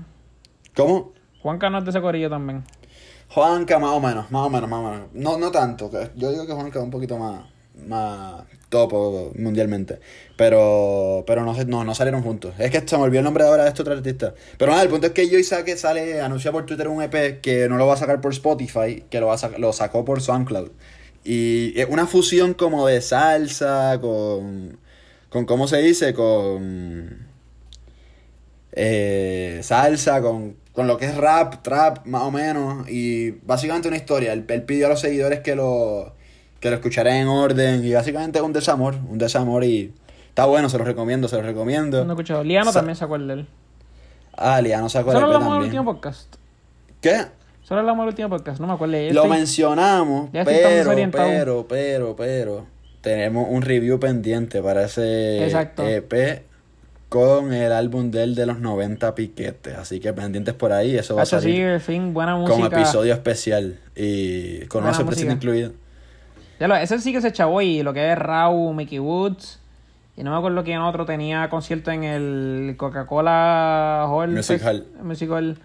¿Cómo? 0.75 1.13
Juanca 1.43 1.69
no 1.69 1.77
es 1.77 1.83
de 1.83 1.91
ese 1.91 2.01
corillo 2.01 2.31
también. 2.31 2.63
Juanca, 3.29 3.77
más 3.77 3.91
o 3.91 3.99
menos, 3.99 4.31
más 4.31 4.47
o 4.47 4.49
menos, 4.49 4.67
más 4.67 4.79
o 4.79 4.89
menos. 4.89 5.07
No, 5.13 5.37
no 5.37 5.51
tanto. 5.51 5.91
Yo 6.15 6.31
digo 6.31 6.47
que 6.47 6.53
Juanca 6.53 6.79
es 6.79 6.83
un 6.83 6.89
poquito 6.89 7.19
más, 7.19 7.45
más 7.75 8.43
topo 8.71 9.31
mundialmente. 9.37 9.99
Pero, 10.35 11.23
pero 11.27 11.43
no, 11.43 11.53
no, 11.65 11.83
no 11.83 11.93
salieron 11.93 12.23
juntos. 12.23 12.55
Es 12.57 12.71
que 12.71 12.81
se 12.87 12.97
me 12.97 13.03
olvidó 13.03 13.19
el 13.19 13.25
nombre 13.25 13.43
ahora 13.43 13.63
de 13.63 13.69
este 13.69 13.83
otro 13.83 13.93
artista. 13.93 14.33
Pero 14.57 14.71
nada, 14.71 14.81
el 14.81 14.89
punto 14.89 15.05
es 15.05 15.13
que 15.13 15.29
Joy 15.29 15.43
saque 15.43 15.77
sale, 15.77 16.21
anuncia 16.21 16.51
por 16.51 16.65
Twitter 16.65 16.87
un 16.87 17.03
EP 17.03 17.41
que 17.41 17.69
no 17.69 17.77
lo 17.77 17.85
va 17.85 17.93
a 17.93 17.97
sacar 17.97 18.19
por 18.21 18.33
Spotify, 18.33 19.03
que 19.11 19.19
lo, 19.19 19.27
va 19.27 19.35
a 19.35 19.49
lo 19.59 19.71
sacó 19.73 20.03
por 20.03 20.21
SoundCloud. 20.21 20.71
Y 21.23 21.79
es 21.79 21.87
una 21.87 22.07
fusión 22.07 22.55
como 22.55 22.87
de 22.87 23.01
salsa 23.01 23.99
con, 24.01 24.79
con 25.29 25.45
¿cómo 25.45 25.67
se 25.67 25.77
dice? 25.77 26.15
Con 26.15 27.27
eh, 28.71 29.59
salsa, 29.61 30.21
con, 30.21 30.55
con 30.71 30.87
lo 30.87 30.97
que 30.97 31.05
es 31.05 31.15
rap, 31.15 31.61
trap, 31.61 32.07
más 32.07 32.23
o 32.23 32.31
menos. 32.31 32.89
Y 32.89 33.31
básicamente 33.43 33.89
una 33.89 33.97
historia. 33.97 34.33
Él 34.33 34.43
pidió 34.63 34.87
a 34.87 34.89
los 34.89 35.01
seguidores 35.01 35.41
que 35.41 35.55
lo, 35.55 36.15
que 36.61 36.69
lo 36.69 36.75
escucharan 36.77 37.15
en 37.15 37.27
orden. 37.27 37.83
Y 37.83 37.93
básicamente 37.93 38.39
es 38.39 38.45
un 38.45 38.53
desamor, 38.53 38.95
un 39.09 39.17
desamor. 39.17 39.65
Y 39.65 39.91
está 40.29 40.45
bueno, 40.45 40.69
se 40.69 40.77
los 40.77 40.87
recomiendo, 40.87 41.27
se 41.27 41.35
los 41.35 41.45
recomiendo. 41.45 42.05
No 42.05 42.11
he 42.11 42.13
escuchado. 42.13 42.43
Liano 42.45 42.71
Sa- 42.71 42.79
también 42.79 42.95
sacó 42.95 43.17
el 43.17 43.27
de 43.27 43.33
él. 43.33 43.47
Ah, 44.37 44.61
Liano 44.61 44.87
sacó 44.87 45.11
el 45.11 45.17
Solo 45.17 45.27
EP 45.27 45.33
hablamos 45.35 45.53
del 45.55 45.63
último 45.65 45.83
podcast. 45.85 46.33
¿Qué? 47.01 47.25
Solo 47.63 47.81
hablamos 47.81 48.03
del 48.03 48.09
último 48.09 48.29
podcast. 48.29 48.61
No 48.61 48.67
me 48.67 48.73
acuerdo. 48.73 48.93
Ya 48.93 49.13
Lo 49.13 49.23
estoy- 49.23 49.37
mencionamos, 49.37 50.29
ya 50.31 50.45
pero, 50.45 50.91
pero, 51.11 51.65
pero, 51.67 52.15
pero, 52.15 52.65
tenemos 53.01 53.47
un 53.49 53.61
review 53.61 53.99
pendiente 53.99 54.61
para 54.61 54.85
ese 54.85 55.43
Exacto. 55.45 55.83
EP 55.85 56.43
con 57.09 57.51
el 57.53 57.71
álbum 57.73 58.09
del 58.11 58.35
de 58.35 58.45
los 58.45 58.59
90 58.59 59.15
piquetes. 59.15 59.75
Así 59.75 59.99
que 59.99 60.13
pendientes 60.13 60.53
por 60.53 60.71
ahí, 60.71 60.95
eso 60.95 61.15
va 61.15 61.23
a 61.23 61.25
sí, 61.25 61.31
salir 61.31 61.61
el 61.65 61.81
fin, 61.81 62.13
buena 62.13 62.35
música. 62.35 62.53
como 62.53 62.65
episodio 62.67 63.13
especial 63.13 63.79
y 63.95 64.65
con 64.67 64.83
una 64.83 64.91
Buena 64.91 64.97
sorpresita 64.97 65.33
música. 65.33 65.33
incluida. 65.33 65.71
Ya 66.61 66.67
lo- 66.67 66.75
ese 66.75 66.99
sí 66.99 67.11
que 67.11 67.21
se 67.21 67.31
chavó 67.31 67.59
y 67.63 67.81
lo 67.81 67.91
que 67.91 68.11
es 68.11 68.17
Raw, 68.19 68.71
Mickey 68.73 68.99
Woods. 68.99 69.59
Y 70.15 70.23
no 70.23 70.29
me 70.29 70.37
acuerdo 70.37 70.63
quién 70.63 70.77
otro 70.79 71.05
tenía 71.05 71.49
concierto 71.49 71.89
en 71.89 72.03
el 72.03 72.75
Coca-Cola 72.77 74.05
Hall. 74.07 74.29
Music 74.29 74.59
Fest- 74.59 74.65
Hall. 74.67 74.85
Music 75.01 75.29
Hall. 75.31 75.57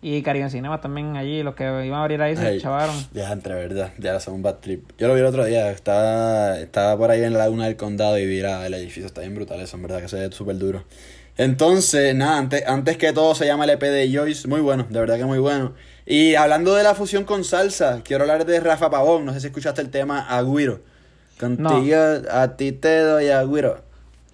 Y 0.00 0.22
Caribbean 0.22 0.50
Cinemas 0.50 0.80
también 0.80 1.16
allí. 1.16 1.42
Los 1.42 1.54
que 1.54 1.64
iban 1.64 1.92
a 1.98 2.02
abrir 2.02 2.22
ahí 2.22 2.36
se 2.36 2.46
Ay, 2.46 2.60
chavaron. 2.60 2.94
Ya, 3.12 3.30
entre 3.32 3.54
verdad, 3.54 3.92
ya 3.98 4.18
son 4.20 4.34
un 4.34 4.42
bad 4.42 4.56
trip. 4.56 4.92
Yo 4.98 5.08
lo 5.08 5.14
vi 5.14 5.20
el 5.20 5.26
otro 5.26 5.44
día, 5.44 5.70
estaba, 5.70 6.58
estaba 6.58 6.96
por 6.96 7.10
ahí 7.10 7.22
en 7.22 7.32
la 7.32 7.40
laguna 7.40 7.66
del 7.66 7.76
condado 7.76 8.18
y 8.18 8.24
vi 8.26 8.40
la- 8.40 8.66
el 8.66 8.74
edificio, 8.74 9.06
está 9.06 9.20
bien 9.22 9.34
brutal 9.34 9.60
eso, 9.60 9.76
en 9.76 9.82
verdad, 9.82 10.00
que 10.00 10.08
se 10.08 10.16
ve 10.16 10.32
súper 10.32 10.56
duro. 10.58 10.84
Entonces, 11.36 12.14
nada, 12.14 12.38
antes, 12.38 12.66
antes 12.66 12.96
que 12.96 13.12
todo 13.12 13.34
se 13.34 13.44
llama 13.46 13.64
el 13.64 13.70
EP 13.70 13.82
de 13.90 14.10
Joyce, 14.10 14.48
muy 14.48 14.60
bueno, 14.62 14.86
de 14.88 14.98
verdad 15.00 15.16
que 15.18 15.24
muy 15.26 15.38
bueno. 15.38 15.74
Y 16.06 16.36
hablando 16.36 16.74
de 16.74 16.84
la 16.84 16.94
fusión 16.94 17.24
con 17.24 17.42
salsa, 17.42 18.00
quiero 18.04 18.22
hablar 18.22 18.46
de 18.46 18.60
Rafa 18.60 18.88
Pavón, 18.90 19.24
no 19.24 19.32
sé 19.32 19.40
si 19.40 19.48
escuchaste 19.48 19.82
el 19.82 19.90
tema 19.90 20.20
Agüiro. 20.20 20.80
Contigo 21.38 21.96
a 22.30 22.56
ti 22.56 22.72
te 22.72 23.00
doy 23.00 23.28
Agüiro. 23.28 23.82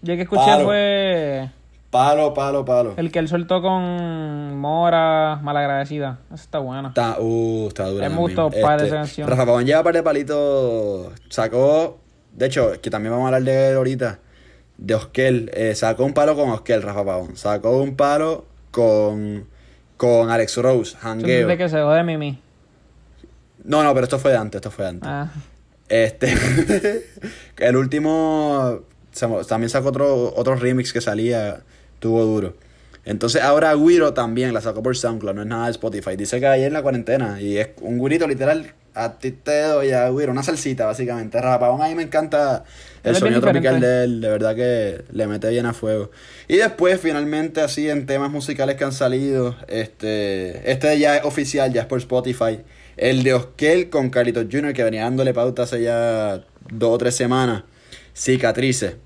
Yo 0.02 0.14
que 0.14 0.22
escuché 0.22 0.44
Palo. 0.44 0.64
fue 0.66 1.50
Palo, 1.90 2.32
palo, 2.32 2.64
palo. 2.64 2.94
el 2.96 3.10
que 3.12 3.18
él 3.18 3.28
soltó 3.28 3.60
con 3.60 4.56
Mora, 4.58 5.38
Malagradecida. 5.42 6.20
Esa 6.32 6.42
está 6.42 6.58
buena. 6.58 6.88
Está, 6.88 7.16
uh, 7.20 7.68
está 7.68 7.86
dura. 7.86 8.08
Me 8.08 8.16
gustó 8.16 8.50
par 8.50 8.80
de 8.80 8.86
esa 8.86 8.96
canción. 8.96 9.28
Rafa 9.28 9.44
Pavón 9.46 9.64
lleva 9.66 9.82
par 9.82 9.94
de 9.94 10.02
palitos. 10.02 11.12
Sacó. 11.28 11.98
De 12.32 12.46
hecho, 12.46 12.72
que 12.80 12.88
también 12.90 13.12
vamos 13.12 13.24
a 13.24 13.28
hablar 13.28 13.42
de 13.42 13.70
él 13.70 13.76
ahorita. 13.76 14.18
De 14.78 14.94
Oskel. 14.94 15.50
eh, 15.54 15.74
sacó 15.74 16.04
un 16.04 16.14
palo 16.14 16.34
con 16.34 16.48
Oskel, 16.50 16.80
Rafa 16.82 17.04
Pavón. 17.04 17.36
Sacó 17.36 17.76
un 17.78 17.94
palo 17.94 18.46
con. 18.70 19.46
Con 20.02 20.30
Alex 20.30 20.56
Rose, 20.56 20.96
Hangueo. 21.00 21.46
Que 21.56 21.68
se 21.68 21.80
jode 21.80 22.02
Mimi. 22.02 22.36
No, 23.62 23.84
no, 23.84 23.94
pero 23.94 24.02
esto 24.02 24.18
fue 24.18 24.36
antes, 24.36 24.58
esto 24.58 24.72
fue 24.72 24.88
antes. 24.88 25.08
Ah. 25.08 25.30
Este. 25.88 26.34
el 27.58 27.76
último. 27.76 28.80
También 29.46 29.70
sacó 29.70 29.90
otro, 29.90 30.34
otro 30.34 30.56
remix 30.56 30.92
que 30.92 31.00
salía. 31.00 31.60
Tuvo 32.00 32.24
duro. 32.24 32.56
Entonces 33.04 33.42
ahora 33.42 33.72
Guiro 33.76 34.12
también 34.12 34.52
la 34.52 34.60
sacó 34.60 34.82
por 34.82 34.96
SoundCloud, 34.96 35.36
no 35.36 35.42
es 35.42 35.46
nada 35.46 35.66
de 35.66 35.70
Spotify. 35.70 36.16
Dice 36.16 36.40
que 36.40 36.48
ahí 36.48 36.64
en 36.64 36.72
la 36.72 36.82
cuarentena. 36.82 37.40
Y 37.40 37.58
es 37.58 37.68
un 37.80 38.00
guirito 38.00 38.26
literal. 38.26 38.74
A 38.94 39.18
ti 39.18 39.30
te 39.30 39.62
doy 39.62 39.92
a 39.92 40.10
Guiro. 40.10 40.32
Una 40.32 40.42
salsita, 40.42 40.86
básicamente. 40.86 41.40
Rapagón 41.40 41.82
a 41.82 41.88
mí 41.88 41.94
me 41.94 42.02
encanta 42.02 42.64
el 43.02 43.16
sonido 43.16 43.40
tropical 43.40 43.80
de 43.80 44.04
él. 44.04 44.20
De 44.20 44.28
verdad 44.28 44.54
que 44.54 45.04
le 45.10 45.26
mete 45.26 45.48
bien 45.48 45.66
a 45.66 45.72
fuego. 45.72 46.10
Y 46.46 46.56
después, 46.58 47.00
finalmente, 47.00 47.62
así 47.62 47.88
en 47.88 48.04
temas 48.06 48.30
musicales 48.30 48.76
que 48.76 48.84
han 48.84 48.92
salido. 48.92 49.56
Este. 49.68 50.70
Este 50.70 50.98
ya 50.98 51.16
es 51.16 51.24
oficial, 51.24 51.72
ya 51.72 51.82
es 51.82 51.86
por 51.86 51.98
Spotify. 51.98 52.60
El 52.96 53.22
de 53.22 53.32
Oskel 53.32 53.88
con 53.88 54.10
Carlitos 54.10 54.46
Jr., 54.50 54.74
que 54.74 54.84
venía 54.84 55.04
dándole 55.04 55.32
pauta 55.32 55.62
hace 55.62 55.82
ya 55.82 56.44
dos 56.70 56.90
o 56.90 56.98
tres 56.98 57.16
semanas. 57.16 57.64
Cicatrices. 58.14 58.96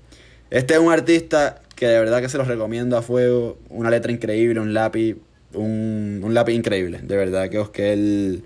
Este 0.49 0.73
es 0.73 0.79
un 0.79 0.91
artista 0.91 1.61
que 1.75 1.87
de 1.87 1.99
verdad 1.99 2.21
que 2.21 2.27
se 2.27 2.37
los 2.37 2.47
recomiendo 2.47 2.97
a 2.97 3.01
fuego. 3.01 3.57
Una 3.69 3.89
letra 3.89 4.11
increíble, 4.11 4.59
un 4.59 4.73
lápiz, 4.73 5.15
un, 5.53 6.21
un 6.23 6.33
lápiz 6.33 6.53
increíble. 6.53 6.99
De 7.01 7.15
verdad 7.15 7.49
que 7.49 7.59
Oskel 7.59 8.43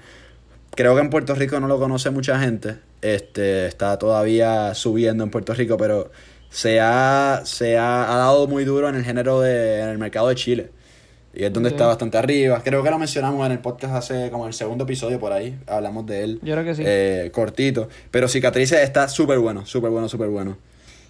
creo 0.75 0.95
que 0.95 1.01
en 1.01 1.09
Puerto 1.09 1.35
Rico 1.35 1.59
no 1.59 1.67
lo 1.67 1.79
conoce 1.79 2.09
mucha 2.09 2.39
gente. 2.39 2.77
Este, 3.01 3.67
está 3.67 3.97
todavía 3.97 4.73
subiendo 4.73 5.23
en 5.23 5.31
Puerto 5.31 5.53
Rico, 5.53 5.77
pero 5.77 6.11
se 6.49 6.79
ha, 6.79 7.41
se 7.45 7.77
ha, 7.77 8.13
ha 8.13 8.17
dado 8.17 8.47
muy 8.47 8.65
duro 8.65 8.89
en 8.89 8.95
el 8.95 9.03
género 9.03 9.41
de, 9.41 9.81
en 9.81 9.89
el 9.89 9.97
mercado 9.97 10.27
de 10.29 10.35
Chile. 10.35 10.69
Y 11.33 11.45
es 11.45 11.53
donde 11.53 11.69
está 11.69 11.87
bastante 11.87 12.17
arriba. 12.17 12.61
Creo 12.63 12.83
que 12.83 12.89
lo 12.89 12.99
mencionamos 12.99 13.45
en 13.45 13.53
el 13.53 13.59
podcast 13.59 13.95
hace 13.95 14.29
como 14.29 14.47
el 14.47 14.53
segundo 14.53 14.83
episodio 14.83 15.19
por 15.19 15.31
ahí. 15.31 15.57
Hablamos 15.65 16.05
de 16.05 16.23
él. 16.23 16.39
Yo 16.41 16.53
creo 16.53 16.65
que 16.65 16.75
sí. 16.75 16.83
Eh, 16.85 17.31
cortito. 17.33 17.87
Pero 18.11 18.27
Cicatrices 18.27 18.81
está 18.81 19.07
súper 19.07 19.39
bueno, 19.39 19.65
súper 19.65 19.91
bueno, 19.91 20.09
súper 20.09 20.27
bueno. 20.27 20.57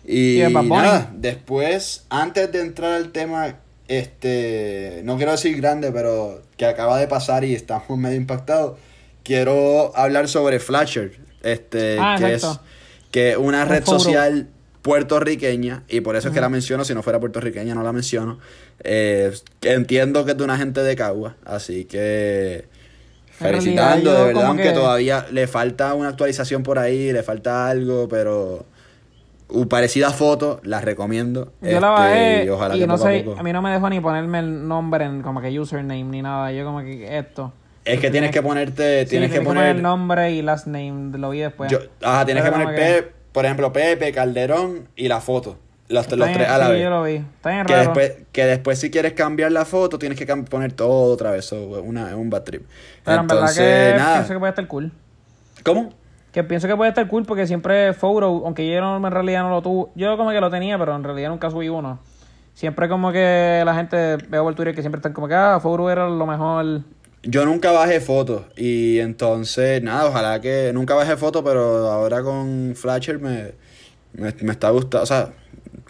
Y, 0.05 0.41
¿Y 0.43 0.53
nada, 0.53 1.11
después, 1.15 2.05
antes 2.09 2.51
de 2.51 2.61
entrar 2.61 2.93
al 2.93 3.11
tema, 3.11 3.55
este, 3.87 5.01
no 5.03 5.17
quiero 5.17 5.31
decir 5.31 5.55
grande, 5.57 5.91
pero 5.91 6.41
que 6.57 6.65
acaba 6.65 6.99
de 6.99 7.07
pasar 7.07 7.43
y 7.43 7.53
estamos 7.53 7.97
medio 7.97 8.17
impactados, 8.17 8.77
quiero 9.23 9.95
hablar 9.95 10.27
sobre 10.27 10.59
Flasher, 10.59 11.11
este, 11.43 11.97
Ah, 11.99 12.15
que 12.17 12.33
es 12.33 12.59
que 13.11 13.37
una 13.37 13.63
Un 13.63 13.69
red 13.69 13.83
social 13.85 14.47
puertorriqueña, 14.81 15.83
y 15.89 16.01
por 16.01 16.15
eso 16.15 16.29
es 16.29 16.33
que 16.33 16.41
la 16.41 16.49
menciono, 16.49 16.83
si 16.85 16.93
no 16.95 17.03
fuera 17.03 17.19
puertorriqueña 17.19 17.75
no 17.75 17.83
la 17.83 17.91
menciono, 17.93 18.39
eh, 18.83 19.31
entiendo 19.61 20.25
que 20.25 20.31
es 20.31 20.37
de 20.37 20.43
una 20.43 20.57
gente 20.57 20.81
de 20.81 20.95
Cagua, 20.95 21.35
así 21.45 21.85
que 21.85 22.65
felicitando, 23.31 24.13
de 24.13 24.23
verdad, 24.25 24.45
aunque 24.45 24.63
que- 24.63 24.71
todavía 24.71 25.25
le 25.31 25.47
falta 25.47 25.93
una 25.93 26.09
actualización 26.09 26.63
por 26.63 26.79
ahí, 26.79 27.11
le 27.11 27.23
falta 27.23 27.67
algo, 27.69 28.07
pero 28.07 28.65
parecida 29.67 30.11
foto, 30.11 30.61
la 30.63 30.79
recomiendo. 30.81 31.51
Yo 31.61 31.71
la 31.71 31.75
este, 31.75 31.89
bajé 31.89 32.45
y 32.45 32.49
ojalá 32.49 32.75
y 32.75 32.79
que 32.79 32.87
no 32.87 32.93
a 32.93 32.97
sé, 32.97 33.23
poco- 33.25 33.39
a 33.39 33.43
mí 33.43 33.51
no 33.53 33.61
me 33.61 33.71
dejó 33.71 33.89
ni 33.89 33.99
ponerme 33.99 34.39
el 34.39 34.67
nombre 34.67 35.05
en 35.05 35.21
como 35.21 35.41
que 35.41 35.59
username 35.59 36.03
ni 36.05 36.21
nada. 36.21 36.51
Yo 36.53 36.63
como 36.65 36.79
que 36.81 37.17
esto. 37.17 37.51
Es 37.85 37.99
que 37.99 38.11
tienes 38.11 38.31
que 38.31 38.41
ponerte, 38.41 39.03
Sí, 39.05 39.09
tienes 39.09 39.31
que 39.31 39.41
poner 39.41 39.63
poner, 39.63 39.75
el 39.77 39.81
nombre 39.81 40.31
y 40.31 40.41
last 40.41 40.67
name, 40.67 41.17
lo 41.17 41.29
vi 41.31 41.39
después. 41.39 41.71
yo, 41.71 41.79
ajá, 42.03 42.25
tienes 42.25 42.43
que 42.43 42.51
poner 42.51 42.65
como 42.67 42.77
que- 42.77 42.81
Pe- 43.03 43.11
por 43.31 43.45
ejemplo, 43.45 43.71
Pepe, 43.73 44.11
Calderón 44.11 44.87
y 44.95 45.07
la 45.07 45.21
foto. 45.21 45.57
Los, 45.87 46.09
los 46.15 46.31
tres 46.31 46.47
a 46.47 46.57
la 46.57 46.67
sí, 46.67 46.71
vez. 46.73 46.83
yo 46.83 46.89
lo 46.89 47.03
vi. 47.03 47.15
Está 47.15 47.49
bien 47.49 47.65
Que 47.65 47.73
raro. 47.73 47.85
después, 47.87 48.13
que 48.31 48.45
después 48.45 48.79
si 48.79 48.91
quieres 48.91 49.11
cambiar 49.13 49.51
la 49.51 49.65
foto, 49.65 49.99
tienes 49.99 50.17
que 50.17 50.25
poner 50.25 50.71
todo 50.73 51.11
otra 51.13 51.31
vez. 51.31 51.45
Es 51.45 51.51
una, 51.51 52.09
es 52.09 52.15
un 52.15 52.29
bad 52.29 52.43
trip. 52.43 52.63
Pero 53.03 53.21
en 53.21 53.27
verdad 53.27 53.43
Entonces, 53.49 53.91
que 53.93 53.97
nada. 53.97 54.13
pienso 54.15 54.33
que 54.33 54.39
puede 54.39 54.49
estar 54.51 54.67
cool. 54.67 54.91
¿Cómo? 55.63 55.93
Que 56.31 56.43
pienso 56.45 56.67
que 56.69 56.75
puede 56.77 56.89
estar 56.89 57.05
cool 57.09 57.25
porque 57.25 57.45
siempre 57.45 57.93
Photo, 57.93 58.43
aunque 58.45 58.69
yo 58.71 58.79
no, 58.79 59.05
en 59.05 59.11
realidad 59.11 59.41
no 59.43 59.49
lo 59.49 59.61
tuve, 59.61 59.91
yo 59.95 60.15
como 60.15 60.29
que 60.31 60.39
lo 60.39 60.49
tenía, 60.49 60.77
pero 60.77 60.95
en 60.95 61.03
realidad 61.03 61.29
nunca 61.29 61.49
subí 61.49 61.67
uno. 61.67 61.99
Siempre 62.53 62.87
como 62.87 63.11
que 63.11 63.61
la 63.65 63.75
gente 63.75 64.15
veo 64.29 64.43
por 64.43 64.55
Twitter 64.55 64.73
que 64.75 64.81
siempre 64.81 64.99
están 64.99 65.11
como 65.13 65.27
que, 65.27 65.33
ah, 65.35 65.59
Photo 65.61 65.89
era 65.91 66.07
lo 66.07 66.25
mejor. 66.25 66.81
Yo 67.23 67.45
nunca 67.45 67.71
bajé 67.71 68.01
fotos 68.01 68.43
y 68.57 68.99
entonces, 68.99 69.81
nada, 69.83 70.07
ojalá 70.07 70.41
que 70.41 70.71
nunca 70.73 70.95
bajé 70.95 71.17
fotos, 71.17 71.43
pero 71.45 71.87
ahora 71.91 72.23
con 72.23 72.73
Flasher 72.75 73.19
me, 73.19 73.51
me, 74.13 74.33
me 74.41 74.51
está 74.51 74.71
gustando, 74.71 75.03
o 75.03 75.05
sea, 75.05 75.31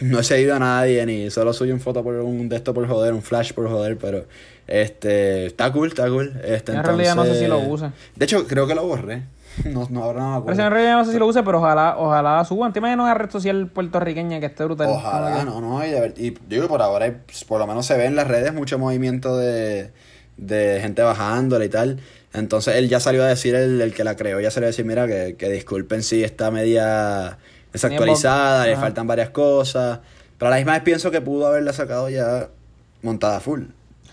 no 0.02 0.20
he 0.20 0.24
seguido 0.24 0.56
a 0.56 0.60
nadie 0.60 1.06
ni 1.06 1.30
solo 1.30 1.54
soy 1.54 1.72
un 1.72 1.80
foto 1.80 2.04
por 2.04 2.16
un 2.16 2.50
de 2.50 2.58
esto 2.58 2.74
por 2.74 2.86
joder, 2.88 3.14
un 3.14 3.22
flash 3.22 3.54
por 3.54 3.70
joder, 3.70 3.98
pero 3.98 4.26
este, 4.68 5.46
está 5.46 5.72
cool, 5.72 5.88
está 5.90 6.10
cool. 6.10 6.34
Este, 6.44 6.74
En 6.74 6.84
realidad 6.84 7.16
no 7.16 7.24
sé 7.24 7.36
si 7.40 7.48
lo 7.48 7.60
entonces- 7.62 7.88
use. 7.88 7.96
De 8.16 8.26
hecho, 8.26 8.46
creo 8.48 8.68
que 8.68 8.76
lo 8.76 8.86
borré. 8.86 9.24
No, 9.66 9.86
no, 9.90 10.04
ahora 10.04 10.22
no 10.22 10.28
me 10.28 10.32
Pero 10.32 10.40
acuerdo. 10.40 10.56
si 10.62 10.66
en 10.66 10.72
realidad 10.72 10.98
no 10.98 11.06
sé 11.06 11.12
si 11.12 11.20
lo 11.20 11.28
use, 11.28 11.44
pero 11.44 11.58
ojalá, 11.60 11.96
ojalá 11.98 12.44
suban. 12.46 12.72
¿Te 12.72 12.80
imaginas 12.80 13.04
una 13.04 13.14
red 13.14 13.30
social 13.30 13.68
puertorriqueña 13.68 14.40
que 14.40 14.46
esté 14.46 14.64
brutal? 14.64 14.88
Ojalá, 14.90 15.44
no, 15.44 15.60
no, 15.60 15.86
y, 15.86 15.90
y 16.18 16.38
digo, 16.48 16.70
por 16.70 16.82
ahora, 16.82 17.14
por 17.50 17.60
lo 17.60 17.68
menos 17.68 17.86
se 17.86 17.98
ve 17.98 18.06
en 18.06 18.16
las 18.16 18.28
redes 18.30 18.54
mucho 18.54 18.80
movimiento 18.80 19.38
de, 19.38 19.92
de 20.38 20.80
gente 20.82 21.02
bajándola 21.02 21.66
y 21.66 21.70
tal. 21.70 22.00
Entonces 22.34 22.76
él 22.76 22.90
ya 22.90 23.00
salió 23.00 23.24
a 23.24 23.28
decir, 23.28 23.56
el, 23.56 23.82
el 23.82 23.94
que 23.94 24.04
la 24.04 24.16
creó, 24.16 24.40
ya 24.40 24.52
salió 24.52 24.68
a 24.68 24.72
decir, 24.72 24.86
mira, 24.86 25.08
que, 25.08 25.36
que 25.38 25.50
disculpen 25.50 26.02
si 26.04 26.24
está 26.24 26.50
media 26.52 27.38
desactualizada, 27.74 28.68
le 28.68 28.76
faltan 28.78 29.08
varias 29.08 29.30
cosas. 29.30 30.00
Pero 30.38 30.48
a 30.48 30.52
la 30.52 30.58
misma 30.58 30.74
vez 30.74 30.82
pienso 30.82 31.12
que 31.12 31.22
pudo 31.22 31.48
haberla 31.48 31.74
sacado 31.74 32.10
ya 32.10 32.48
montada 33.02 33.40
full. 33.40 33.64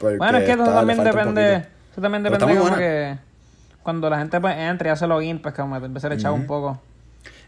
Bueno, 0.01 0.39
es 0.39 0.45
que 0.45 0.53
eso 0.53 0.65
también 0.65 1.03
depende. 1.03 1.67
Eso 1.93 2.01
también 2.01 2.23
depende 2.23 2.57
como 2.57 2.77
que 2.77 3.19
cuando 3.83 4.11
la 4.11 4.19
gente 4.19 4.41
pues, 4.41 4.57
entre 4.57 4.91
y 4.91 4.93
hace 4.93 5.07
login, 5.07 5.41
pues 5.41 5.55
como 5.55 5.79
que 5.81 5.87
empezar 5.87 6.13
a 6.13 6.15
echar 6.15 6.33
un 6.33 6.47
poco. 6.47 6.81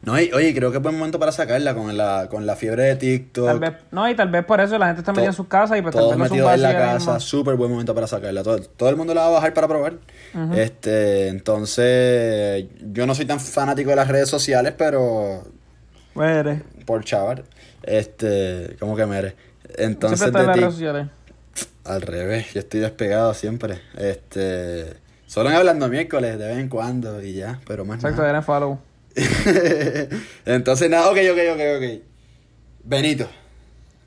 No, 0.02 0.18
y, 0.18 0.32
oye, 0.32 0.54
creo 0.54 0.70
que 0.70 0.78
es 0.78 0.82
buen 0.82 0.96
momento 0.96 1.18
para 1.18 1.30
sacarla 1.30 1.74
con 1.74 1.94
la, 1.94 2.28
con 2.30 2.46
la 2.46 2.56
fiebre 2.56 2.84
de 2.84 2.96
TikTok. 2.96 3.46
Tal 3.46 3.58
vez, 3.60 3.72
no, 3.90 4.08
y 4.08 4.14
tal 4.14 4.30
vez 4.30 4.44
por 4.46 4.58
eso 4.60 4.78
la 4.78 4.86
gente 4.86 5.00
está 5.00 5.12
metida 5.12 5.26
en 5.26 5.34
sus 5.34 5.46
casas 5.46 5.78
y 5.78 5.82
pues 5.82 5.94
tal 5.94 6.04
Todos 6.04 6.16
vez 6.16 6.30
metidos 6.30 6.54
en 6.54 6.62
la 6.62 6.72
casa, 6.72 7.20
súper 7.20 7.56
buen 7.56 7.70
momento 7.70 7.94
para 7.94 8.06
sacarla. 8.06 8.42
Todo, 8.42 8.60
todo 8.60 8.88
el 8.88 8.96
mundo 8.96 9.12
la 9.12 9.22
va 9.22 9.26
a 9.26 9.30
bajar 9.30 9.52
para 9.52 9.68
probar. 9.68 9.94
Este, 10.54 11.28
entonces, 11.28 12.64
yo 12.80 13.06
no 13.06 13.14
soy 13.14 13.26
tan 13.26 13.40
fanático 13.40 13.90
de 13.90 13.96
las 13.96 14.08
redes 14.08 14.30
sociales, 14.30 14.72
pero 14.76 15.44
Bueno, 16.14 16.60
por 16.86 17.04
chaval, 17.04 17.44
este, 17.82 18.76
como 18.80 18.96
que 18.96 19.04
mere. 19.04 19.36
Entonces, 19.76 20.18
siempre 20.20 20.40
en 20.42 20.46
de 20.46 20.52
redes 20.54 20.66
ti, 20.68 20.72
sociales. 20.72 21.06
al 21.84 22.02
revés, 22.02 22.54
yo 22.54 22.60
estoy 22.60 22.80
despegado 22.80 23.34
siempre. 23.34 23.80
Este, 23.98 24.94
solo 25.26 25.50
en 25.50 25.56
hablando 25.56 25.88
miércoles 25.88 26.38
de 26.38 26.46
vez 26.48 26.58
en 26.58 26.68
cuando 26.70 27.22
y 27.22 27.34
ya, 27.34 27.60
pero 27.66 27.84
más 27.84 27.96
Exacto, 27.96 28.22
nada. 28.22 28.38
en 28.38 28.42
follow. 28.44 28.78
Entonces, 30.46 30.90
nada, 30.90 31.10
ok, 31.10 31.18
ok, 31.32 31.38
ok, 31.54 31.60
ok. 31.76 32.02
Benito. 32.84 33.28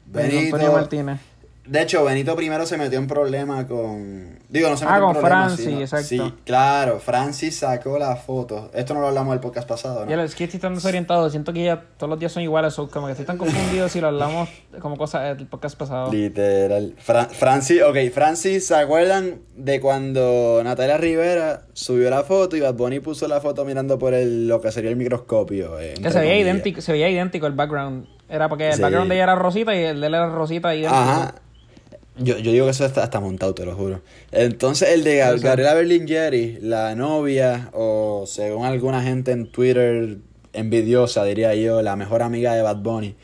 Benito 0.05 0.55
Antonio 0.55 0.71
Martínez. 0.73 1.32
De 1.65 1.81
hecho, 1.81 2.03
Benito 2.03 2.35
primero 2.35 2.65
se 2.65 2.77
metió 2.77 2.99
en 2.99 3.07
problema 3.07 3.65
con. 3.67 4.37
Digo, 4.49 4.69
no 4.69 4.75
se 4.75 4.83
Ah, 4.83 4.89
metió 4.91 4.97
en 5.07 5.13
con 5.13 5.21
problema. 5.21 5.43
Francis, 5.45 5.65
sino- 5.65 5.79
exacto. 5.79 6.07
Sí, 6.07 6.33
claro. 6.43 6.99
Francis 6.99 7.55
sacó 7.57 7.97
la 7.97 8.17
foto. 8.17 8.69
Esto 8.73 8.93
no 8.93 8.99
lo 8.99 9.07
hablamos 9.07 9.31
del 9.31 9.39
podcast 9.39 9.67
pasado, 9.67 10.05
¿no? 10.05 10.11
Ya, 10.11 10.21
es 10.21 10.35
que 10.35 10.43
estoy 10.43 10.59
tan 10.59 10.75
desorientado. 10.75 11.29
Siento 11.29 11.53
que 11.53 11.63
ya 11.63 11.81
todos 11.97 12.09
los 12.09 12.19
días 12.19 12.33
son 12.33 12.43
iguales. 12.43 12.73
son 12.73 12.87
como 12.87 13.05
que 13.07 13.13
estoy 13.13 13.25
tan 13.25 13.37
confundido 13.37 13.87
si 13.87 14.01
lo 14.01 14.07
hablamos 14.07 14.49
como 14.81 14.97
cosas 14.97 15.37
del 15.37 15.47
podcast 15.47 15.77
pasado. 15.77 16.11
Literal. 16.11 16.95
Fra- 16.97 17.25
Francis, 17.25 17.81
ok, 17.81 17.95
Francis, 18.13 18.67
¿se 18.67 18.75
acuerdan 18.75 19.39
de 19.55 19.79
cuando 19.79 20.59
Natalia 20.65 20.97
Rivera 20.97 21.61
subió 21.73 22.09
la 22.09 22.23
foto 22.23 22.57
y 22.57 22.59
Bad 22.59 22.73
Bunny 22.75 22.99
puso 22.99 23.27
la 23.29 23.39
foto 23.39 23.63
mirando 23.63 23.97
por 23.97 24.13
el, 24.13 24.49
lo 24.49 24.59
que 24.59 24.69
sería 24.71 24.89
el 24.89 24.97
microscopio? 24.97 25.79
eh, 25.79 25.93
Que 26.01 26.11
se 26.11 26.19
veía 26.19 26.37
idéntico, 26.37 26.81
se 26.81 26.91
veía 26.91 27.09
idéntico 27.09 27.47
el 27.47 27.53
background. 27.53 28.05
Era 28.29 28.49
porque 28.49 28.67
el 28.69 28.75
Sí. 28.75 28.81
background 28.81 29.09
de 29.09 29.15
ella 29.15 29.23
era 29.23 29.35
rosita 29.35 29.75
y 29.75 29.79
el 29.83 30.01
de 30.01 30.07
él 30.07 30.13
era 30.15 30.27
rosita 30.29 30.73
idéntico. 30.75 30.95
Ajá. 30.99 31.35
Yo, 32.17 32.37
yo 32.37 32.51
digo 32.51 32.65
que 32.65 32.71
eso 32.71 32.85
está, 32.85 33.03
está 33.03 33.19
montado, 33.19 33.53
te 33.55 33.65
lo 33.65 33.75
juro. 33.75 34.01
Entonces, 34.31 34.89
el 34.89 35.03
de 35.03 35.17
Gab-. 35.17 35.39
Gabriela 35.41 35.73
Berlingeri, 35.73 36.59
la 36.61 36.93
novia, 36.95 37.69
o 37.73 38.25
según 38.27 38.65
alguna 38.65 39.01
gente 39.01 39.31
en 39.31 39.47
Twitter, 39.51 40.17
envidiosa, 40.53 41.23
diría 41.23 41.55
yo, 41.55 41.81
la 41.81 41.95
mejor 41.95 42.21
amiga 42.21 42.53
de 42.53 42.61
Bad 42.61 42.77
Bunny. 42.77 43.15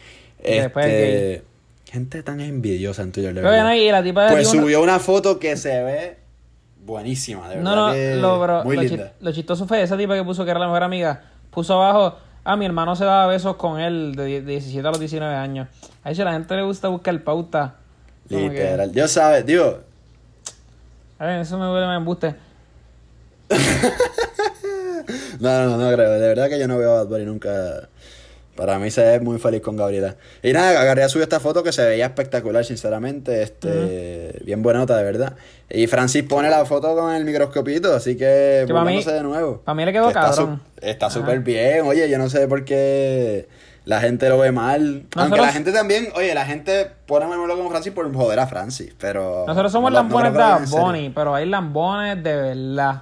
Este, 0.41 1.43
gente 1.91 2.23
tan 2.23 2.39
envidiosa 2.41 3.03
en 3.03 3.11
Twitter, 3.11 3.33
de 3.33 3.41
Creo 3.41 3.51
que 3.51 3.57
verdad. 3.57 3.69
no, 3.69 3.75
y 3.75 3.91
la 3.91 4.03
tipa 4.03 4.25
de 4.25 4.31
Pues 4.31 4.51
una- 4.53 4.61
subió 4.61 4.81
una 4.81 4.99
foto 4.99 5.37
que 5.39 5.55
se 5.57 5.83
ve 5.83 6.17
buenísima, 6.85 7.47
de 7.49 7.57
verdad. 7.57 7.75
No, 7.75 7.87
no, 7.87 7.93
que 7.93 8.15
lo, 8.15 8.63
muy 8.63 8.75
lo, 8.75 8.81
chi- 8.83 8.89
linda. 8.89 9.13
lo 9.19 9.31
chistoso 9.31 9.67
fue 9.67 9.81
esa 9.83 9.97
tipa 9.97 10.15
que 10.15 10.23
puso 10.23 10.43
que 10.45 10.51
era 10.51 10.59
la 10.59 10.65
mejor 10.67 10.83
amiga. 10.83 11.21
Puso 11.51 11.75
abajo, 11.75 12.17
ah, 12.43 12.55
mi 12.55 12.65
hermano 12.65 12.95
se 12.95 13.05
daba 13.05 13.27
besos 13.27 13.55
con 13.57 13.79
él 13.79 14.15
de 14.15 14.25
die- 14.25 14.41
de 14.41 14.51
17 14.53 14.87
a 14.87 14.91
los 14.91 14.99
19 14.99 15.35
años. 15.35 15.67
A 16.03 16.11
eso 16.11 16.23
la 16.23 16.33
gente 16.33 16.55
le 16.55 16.63
gusta 16.63 16.87
buscar 16.87 17.19
pauta. 17.23 17.75
Como 18.29 18.49
que- 18.49 18.55
Literal. 18.63 18.91
Dios 18.91 19.11
sabe, 19.11 19.43
digo, 19.43 19.79
a 21.17 21.25
ver, 21.25 21.41
eso 21.41 21.57
me 21.57 21.71
huele 21.71 21.87
me 21.87 21.95
embuste. 21.95 22.35
No, 25.39 25.65
no, 25.65 25.77
no 25.77 25.91
creo. 25.95 26.11
De 26.11 26.27
verdad 26.27 26.49
que 26.49 26.59
yo 26.59 26.67
no 26.67 26.77
veo 26.77 26.91
a 26.91 26.95
Bad 27.03 27.07
Bunny 27.07 27.25
nunca. 27.25 27.87
Para 28.55 28.77
mí 28.77 28.91
se 28.91 29.01
ve 29.01 29.19
muy 29.21 29.39
feliz 29.39 29.61
con 29.61 29.77
Gabriela. 29.77 30.15
Y 30.43 30.51
nada, 30.51 30.83
Gabriela 30.83 31.07
subió 31.07 31.23
esta 31.23 31.39
foto 31.39 31.63
que 31.63 31.71
se 31.71 31.83
veía 31.85 32.05
espectacular, 32.07 32.65
sinceramente. 32.65 33.41
Este, 33.41 34.37
bien 34.43 34.61
buena 34.61 34.79
nota, 34.79 34.97
de 34.97 35.03
verdad. 35.03 35.33
Y 35.69 35.87
Francis 35.87 36.23
pone 36.23 36.49
la 36.49 36.65
foto 36.65 36.93
con 36.95 37.13
el 37.13 37.23
microscopito, 37.23 37.95
así 37.95 38.17
que 38.17 38.65
Que 38.67 38.73
pa' 38.73 38.83
mí- 38.83 39.01
de 39.03 39.23
nuevo. 39.23 39.61
pa' 39.63 39.73
mí 39.73 39.85
le 39.85 39.93
quedó 39.93 40.09
Que 40.09 40.13
cabrón. 40.13 40.61
Está 40.81 41.09
súper 41.09 41.39
bien. 41.39 41.85
Oye, 41.85 42.09
yo 42.09 42.17
no 42.17 42.29
sé 42.29 42.47
por 42.49 42.65
qué 42.65 43.47
la 43.89 43.99
gente 43.99 44.29
lo 44.29 44.37
ve 44.37 44.51
mal. 44.51 45.07
Aunque 45.15 45.41
la 45.41 45.51
gente 45.51 45.71
también, 45.71 46.09
oye, 46.13 46.35
la 46.35 46.45
gente 46.45 46.91
pone 47.07 47.25
memorable 47.25 47.63
con 47.63 47.71
Francis 47.71 47.91
por 47.91 48.13
joder 48.13 48.39
a 48.39 48.45
Francis, 48.45 48.93
pero... 48.99 49.45
Nosotros 49.47 49.71
somos 49.71 49.91
no 49.91 49.97
lambones 49.97 50.31
de. 50.31 50.77
Bunny, 50.77 51.09
pero 51.09 51.33
hay 51.33 51.47
lambones 51.47 52.23
de 52.23 52.35
verdad. 52.35 53.01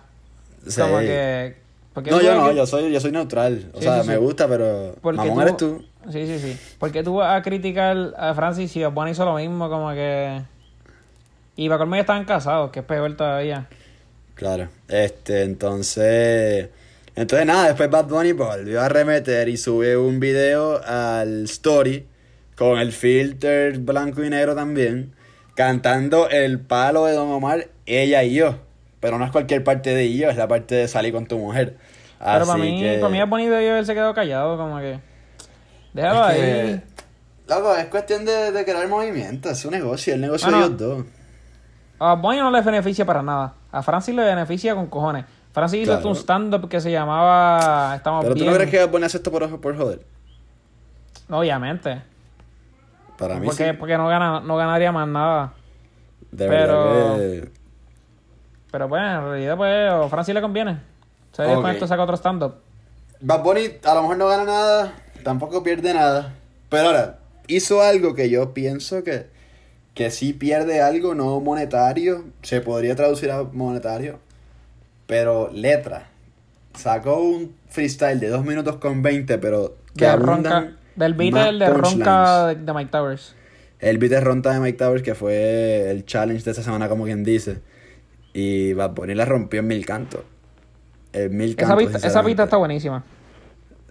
Sí. 0.65 0.79
Como 0.79 0.99
que... 0.99 1.57
No, 1.93 2.01
tú 2.03 2.21
yo 2.21 2.35
no, 2.35 2.47
que- 2.47 2.55
yo 2.55 2.65
soy, 2.65 2.89
yo 2.89 3.01
soy 3.01 3.11
neutral. 3.11 3.69
O 3.73 3.79
Sí, 3.79 3.83
sea, 3.83 4.01
sí, 4.01 4.07
me 4.07 4.15
gusta, 4.15 4.47
pero 4.47 4.95
mamón 5.03 5.41
eres 5.41 5.57
tú. 5.57 5.83
Sí, 6.09 6.25
sí, 6.25 6.39
sí. 6.39 6.57
Porque 6.79 7.03
tú 7.03 7.15
vas 7.15 7.38
a 7.38 7.41
criticar 7.41 8.13
a 8.17 8.33
Francis 8.33 8.77
a 8.77 8.88
Bunny 8.88 9.11
hizo 9.11 9.25
lo 9.25 9.35
mismo, 9.35 9.69
como 9.69 9.91
que... 9.91 10.41
Y 11.57 11.67
para 11.67 11.79
colmo 11.79 11.95
ya 11.95 12.01
estaban 12.01 12.23
casados, 12.23 12.71
que 12.71 12.79
es 12.79 12.85
peor 12.85 13.13
todavía. 13.17 13.67
Claro. 14.35 14.69
Este, 14.88 15.43
entonces. 15.43 16.69
Entonces 17.18 17.47
nada, 17.47 17.65
después 17.70 17.89
Bad 17.89 18.05
Bunny 18.05 18.32
volvió 18.34 18.80
a 18.80 18.89
remeter 18.89 19.49
y 19.49 19.57
sube 19.57 19.97
un 19.97 20.20
video 20.20 20.80
al 20.86 21.45
story 21.45 22.05
con 22.55 22.78
el 22.78 22.91
filter 22.91 23.80
blanco 23.80 24.24
y 24.24 24.30
negro 24.30 24.53
también, 24.53 25.13
cantando 25.55 26.30
el 26.30 26.59
palo 26.59 27.05
de 27.05 27.13
Don 27.13 27.30
Omar, 27.32 27.70
ella 27.88 28.24
y 28.24 28.36
yo. 28.36 28.57
Pero 28.99 29.18
no 29.18 29.26
es 29.26 29.32
cualquier 29.32 29.63
parte 29.63 29.95
de 29.95 30.15
yo, 30.15 30.30
es 30.30 30.38
la 30.38 30.47
parte 30.47 30.76
de 30.76 30.88
salir 30.88 31.11
con 31.11 31.26
tu 31.26 31.39
mujer. 31.39 31.78
Pero 32.20 32.45
para 32.45 32.53
Así 32.53 32.61
mí, 32.61 32.80
que- 32.82 32.97
para 32.99 33.09
mí 33.11 33.20
es 33.20 33.28
bonito 33.30 33.51
yo 33.59 33.72
haberse 33.72 33.93
quedado 33.95 34.13
callado, 34.13 34.55
como 34.55 34.78
que. 34.80 34.99
Déjalo 35.93 36.30
es 36.30 36.36
que- 36.36 36.41
ahí. 36.43 36.84
Loco, 37.49 37.76
es 37.76 37.86
cuestión 37.86 38.26
de, 38.26 38.51
de 38.51 38.63
crear 38.63 38.88
movimiento, 38.88 39.49
es 39.49 39.65
un 39.65 39.72
negocio, 39.72 40.13
el 40.13 40.22
negocio 40.22 40.49
Bueno. 40.51 40.68
de 40.70 40.76
ellos 40.76 40.80
dos. 40.80 41.05
A 41.99 42.13
Bonnie 42.13 42.41
no 42.41 42.51
le 42.51 42.61
beneficia 42.61 43.05
para 43.05 43.24
nada. 43.24 43.55
A 43.72 43.82
Francis 43.82 44.13
le 44.13 44.24
beneficia 44.24 44.76
con 44.76 44.86
cojones. 44.88 45.26
Francis 45.58 45.82
hizo 45.82 45.93
Claro. 45.93 46.10
un 46.10 46.16
stand-up 46.16 46.70
que 46.70 46.80
se 46.80 46.91
llamaba 46.91 47.95
Estamos 47.95 48.24
Pero 48.24 48.36
tú 48.36 48.41
bien. 48.41 48.51
no 48.51 48.58
crees 48.58 48.70
que 48.70 48.78
Bad 48.78 48.89
Bunny 48.89 49.05
hace 49.05 49.18
esto 49.18 49.32
por, 49.32 49.60
por 49.60 49.76
joder. 49.76 50.01
Obviamente. 51.30 52.01
Para 53.18 53.39
mí 53.39 53.47
Porque, 53.47 53.72
sí. 53.72 53.74
porque 53.80 53.97
no, 53.97 54.08
gana, 54.08 54.39
no 54.39 54.55
ganaría 54.55 54.91
más 54.91 55.08
nada. 55.08 55.53
De 56.32 56.47
pero- 56.47 56.89
verdad 56.93 57.18
que... 57.18 57.51
Pero 58.70 58.88
pues, 58.89 59.01
en 59.01 59.22
realidad, 59.24 59.58
pues, 59.58 59.91
a 59.91 60.08
Francis 60.10 60.36
le 60.36 60.41
conviene. 60.41 60.72
O 61.32 61.36
sea, 61.36 61.45
después 61.45 61.66
Ok. 61.66 61.74
esto 61.74 61.88
saca 61.88 62.03
otro 62.03 62.18
stand-up. 62.18 62.55
Bad 63.20 63.41
Bunny 63.43 63.62
a 63.84 63.93
lo 63.95 64.01
mejor 64.03 64.18
no 64.18 64.28
gana 64.28 64.43
nada, 64.43 64.93
tampoco 65.24 65.64
pierde 65.64 65.91
nada. 65.93 66.34
Pero 66.70 66.88
ahora, 66.89 67.18
hizo 67.47 67.82
algo 67.82 68.14
que 68.14 68.30
yo 68.30 68.53
pienso 68.53 69.03
que, 69.03 69.28
que 69.95 70.12
sí 70.12 70.34
pierde 70.34 70.82
algo 70.84 71.16
no 71.16 71.39
monetario. 71.39 72.26
Se 72.43 72.62
podría 72.62 72.95
traducir 72.95 73.32
a 73.32 73.41
monetario. 73.41 74.20
Pero 75.08 75.49
letra. 75.51 76.10
Sacó 76.76 77.18
un 77.20 77.55
freestyle 77.70 78.20
de 78.20 78.30
2 78.30 78.45
minutos 78.45 78.76
con 78.76 79.01
20, 79.01 79.39
pero 79.39 79.76
que 79.95 80.05
De 80.05 80.16
ronca, 80.16 80.74
del 80.95 81.14
beat 81.16 81.34
más 81.34 81.47
el 81.47 81.60
de. 81.60 81.70
Ronca 81.70 82.47
de, 82.47 82.55
de 82.55 82.74
Mike 82.74 82.91
Towers. 82.91 83.34
El 83.80 83.97
beat 83.97 84.12
de 84.12 84.22
Ronca 84.22 84.53
de 84.53 84.60
Mike 84.60 84.78
Towers, 84.78 85.01
que 85.01 85.16
fue 85.16 85.89
el 85.89 86.05
challenge 86.05 86.43
de 86.43 86.51
esta 86.51 86.64
semana, 86.64 86.88
como 86.89 87.05
quien 87.05 87.24
dice. 87.24 87.62
Y 88.34 88.74
Bad 88.74 88.91
Bunny 88.91 89.16
la 89.16 89.26
rompió 89.26 89.62
en 89.62 89.68
mil 89.68 89.86
cantos. 89.86 90.22
En 91.14 91.36
mil 91.36 91.55
Esa 91.58 91.70
cantos. 91.70 91.78
pista, 91.93 92.08
esa 92.08 92.24
pista 92.24 92.43
está 92.43 92.58
buenísima. 92.58 93.03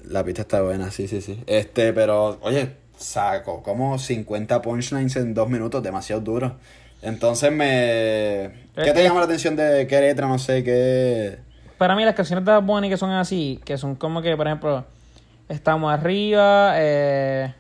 La 0.05 0.23
pista 0.23 0.43
está 0.43 0.63
buena, 0.63 0.91
sí, 0.93 1.09
sí, 1.09 1.21
sí. 1.21 1.43
Este, 1.47 1.93
pero, 1.93 2.39
oye, 2.43 2.75
saco 2.97 3.63
como 3.63 3.99
50 3.99 4.63
punchlines 4.63 5.17
en 5.17 5.35
dos 5.35 5.49
minutos, 5.49 5.83
demasiado 5.83 6.21
duro. 6.21 6.57
Entonces 7.07 7.53
me... 7.53 8.51
¿Qué 8.75 8.93
te 8.93 9.01
Eh, 9.01 9.05
llama 9.05 9.21
la 9.21 9.27
atención 9.27 9.55
de 9.55 9.87
qué 9.87 10.01
letra? 10.01 10.27
No 10.27 10.39
sé, 10.41 10.65
qué... 10.65 11.39
Para 11.79 11.95
mí 11.95 12.05
las 12.05 12.15
canciones 12.15 12.45
de 12.45 12.57
Bunny 12.59 12.89
que 12.89 12.97
son 12.97 13.11
así, 13.13 13.61
que 13.65 13.79
son 13.79 13.95
como 13.95 14.23
que, 14.23 14.37
por 14.37 14.47
ejemplo, 14.47 14.85
Estamos 15.49 15.93
Arriba, 15.93 16.73
eh, 16.77 17.55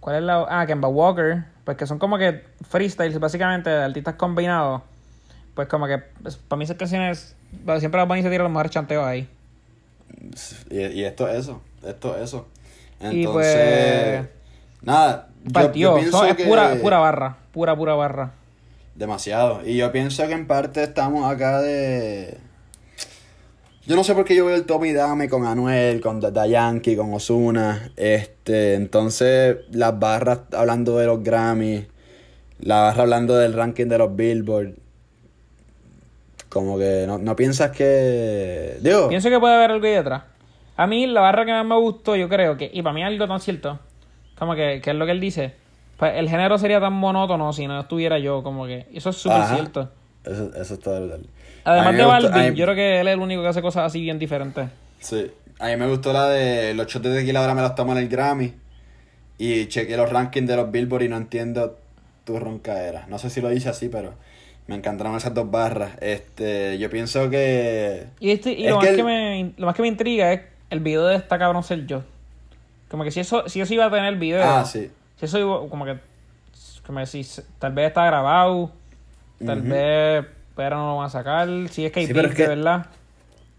¿cuál 0.00 0.16
es 0.16 0.22
la...? 0.22 0.44
Ah, 0.50 0.66
Kemba 0.66 0.88
Walker, 0.88 1.44
pues 1.64 1.78
que 1.78 1.86
son 1.86 1.98
como 1.98 2.18
que 2.18 2.44
freestyles 2.68 3.18
básicamente 3.18 3.70
artistas 3.70 4.16
combinados. 4.16 4.82
Pues 5.54 5.66
como 5.68 5.86
que, 5.86 5.98
pues, 6.22 6.36
para 6.36 6.58
mí 6.58 6.64
esas 6.64 6.76
canciones, 6.76 7.34
siempre 7.78 7.98
Bad 8.00 8.08
Bunny 8.08 8.22
se 8.22 8.28
tira 8.28 8.42
los 8.42 8.52
mejores 8.52 8.70
chanteos 8.72 9.04
ahí. 9.06 9.26
Y, 10.70 10.78
y 10.78 11.04
esto 11.04 11.26
es 11.28 11.38
eso, 11.38 11.62
esto 11.86 12.14
es 12.16 12.24
eso. 12.24 12.46
Entonces, 13.00 13.16
Y 13.16 13.26
pues- 13.26 14.28
nada, 14.82 15.28
yo, 15.42 15.52
Partió, 15.52 15.90
yo 15.92 15.96
pienso 15.96 16.18
son- 16.18 16.28
es 16.28 16.34
pura, 16.46 16.74
pura 16.82 16.98
barra, 16.98 17.36
pura, 17.52 17.74
pura 17.74 17.94
barra. 17.94 18.32
Demasiado. 18.94 19.60
Y 19.64 19.76
yo 19.76 19.90
pienso 19.90 20.26
que 20.26 20.32
en 20.32 20.46
parte 20.46 20.82
estamos 20.82 21.30
acá 21.30 21.60
de... 21.60 22.38
Yo 23.84 23.96
no 23.96 24.04
sé 24.04 24.14
por 24.14 24.24
qué 24.24 24.36
yo 24.36 24.46
veo 24.46 24.54
el 24.54 24.64
Tommy 24.64 24.92
Dame 24.92 25.28
con 25.28 25.44
Anuel, 25.44 26.00
con 26.00 26.20
Da 26.20 26.46
Yankee, 26.46 26.94
con 26.94 27.12
Osuna. 27.12 27.90
Este, 27.96 28.74
entonces, 28.74 29.56
las 29.72 29.98
barras 29.98 30.42
hablando 30.52 30.98
de 30.98 31.06
los 31.06 31.22
Grammys, 31.24 31.86
la 32.60 32.82
barra 32.82 33.02
hablando 33.02 33.34
del 33.36 33.54
ranking 33.54 33.86
de 33.86 33.98
los 33.98 34.14
Billboard. 34.14 34.74
Como 36.48 36.78
que 36.78 37.06
no, 37.08 37.18
no 37.18 37.34
piensas 37.34 37.70
que. 37.70 38.76
Digo, 38.82 39.08
Pienso 39.08 39.30
que 39.30 39.40
puede 39.40 39.54
haber 39.54 39.72
algo 39.72 39.86
ahí 39.86 39.94
detrás. 39.94 40.24
A 40.76 40.86
mí 40.86 41.06
la 41.08 41.20
barra 41.20 41.44
que 41.44 41.52
más 41.52 41.66
me 41.66 41.76
gustó, 41.76 42.14
yo 42.14 42.28
creo 42.28 42.56
que, 42.56 42.70
y 42.72 42.82
para 42.82 42.94
mí 42.94 43.02
algo 43.02 43.26
tan 43.26 43.40
cierto, 43.40 43.80
como 44.38 44.54
que, 44.54 44.80
que 44.82 44.90
es 44.90 44.96
lo 44.96 45.06
que 45.06 45.12
él 45.12 45.20
dice, 45.20 45.54
pues 46.02 46.14
el 46.16 46.28
género 46.28 46.58
sería 46.58 46.80
tan 46.80 46.94
monótono 46.94 47.52
si 47.52 47.68
no 47.68 47.78
estuviera 47.78 48.18
yo, 48.18 48.42
como 48.42 48.66
que, 48.66 48.86
eso 48.92 49.10
es 49.10 49.16
súper 49.18 49.44
cierto. 49.44 49.88
eso, 50.24 50.50
eso 50.60 50.74
está 50.74 50.98
brutal. 50.98 51.26
Además 51.62 51.96
de 51.96 52.04
Balvin, 52.04 52.52
mí- 52.54 52.58
yo 52.58 52.64
creo 52.64 52.74
que 52.74 53.00
él 53.00 53.06
es 53.06 53.14
el 53.14 53.20
único 53.20 53.40
que 53.40 53.46
hace 53.46 53.62
cosas 53.62 53.84
así 53.86 54.00
bien 54.00 54.18
diferentes. 54.18 54.68
Sí. 54.98 55.30
A 55.60 55.68
mí 55.68 55.76
me 55.76 55.86
gustó 55.86 56.12
la 56.12 56.28
de 56.28 56.74
los 56.74 56.88
shots 56.88 57.04
de 57.04 57.14
tequila 57.20 57.38
ahora 57.38 57.54
me 57.54 57.62
los 57.62 57.76
tomo 57.76 57.92
en 57.92 57.98
el 57.98 58.08
Grammy. 58.08 58.52
Y 59.38 59.66
chequeé 59.66 59.96
los 59.96 60.10
rankings 60.10 60.48
de 60.48 60.56
los 60.56 60.72
Billboard 60.72 61.02
y 61.04 61.08
no 61.08 61.16
entiendo 61.16 61.78
tu 62.24 62.36
roncaera. 62.36 63.06
No 63.08 63.20
sé 63.20 63.30
si 63.30 63.40
lo 63.40 63.48
dice 63.48 63.68
así, 63.68 63.88
pero 63.88 64.14
me 64.66 64.74
encantaron 64.74 65.14
esas 65.14 65.34
dos 65.34 65.48
barras. 65.52 65.92
Este, 66.00 66.78
yo 66.78 66.90
pienso 66.90 67.30
que. 67.30 68.06
Y, 68.18 68.32
este, 68.32 68.54
y 68.54 68.64
Es 68.66 68.70
lo, 68.72 68.80
que 68.80 68.86
más 68.86 68.90
el- 68.90 68.96
que 68.96 69.04
me, 69.04 69.52
lo 69.56 69.66
más 69.66 69.76
que 69.76 69.82
me 69.82 69.88
intriga 69.88 70.32
es 70.32 70.40
el 70.70 70.80
video 70.80 71.06
de 71.06 71.14
esta 71.14 71.38
cabrón 71.38 71.62
ser 71.62 71.86
yo. 71.86 72.02
Como 72.88 73.04
que 73.04 73.12
si 73.12 73.20
eso, 73.20 73.48
si 73.48 73.60
eso 73.60 73.72
iba 73.72 73.84
a 73.86 73.90
tener 73.90 74.16
video, 74.16 74.42
Ah, 74.44 74.64
sí. 74.64 74.90
Si 75.22 75.26
eso 75.26 75.38
iba, 75.38 75.68
como 75.68 75.84
que, 75.84 75.98
como 76.84 76.98
que 76.98 77.06
si 77.06 77.20
s- 77.20 77.44
tal 77.60 77.72
vez 77.72 77.88
está 77.88 78.04
grabado, 78.06 78.72
tal 79.44 79.62
vez, 79.62 80.24
pero 80.56 80.76
no 80.76 80.86
lo 80.88 80.96
van 80.96 81.06
a 81.06 81.10
sacar, 81.10 81.48
si 81.70 81.86
es 81.86 81.92
que 81.92 82.00
hay 82.00 82.06
Sí, 82.06 82.12
es 82.18 82.34
que- 82.34 82.46
verdad. 82.48 82.86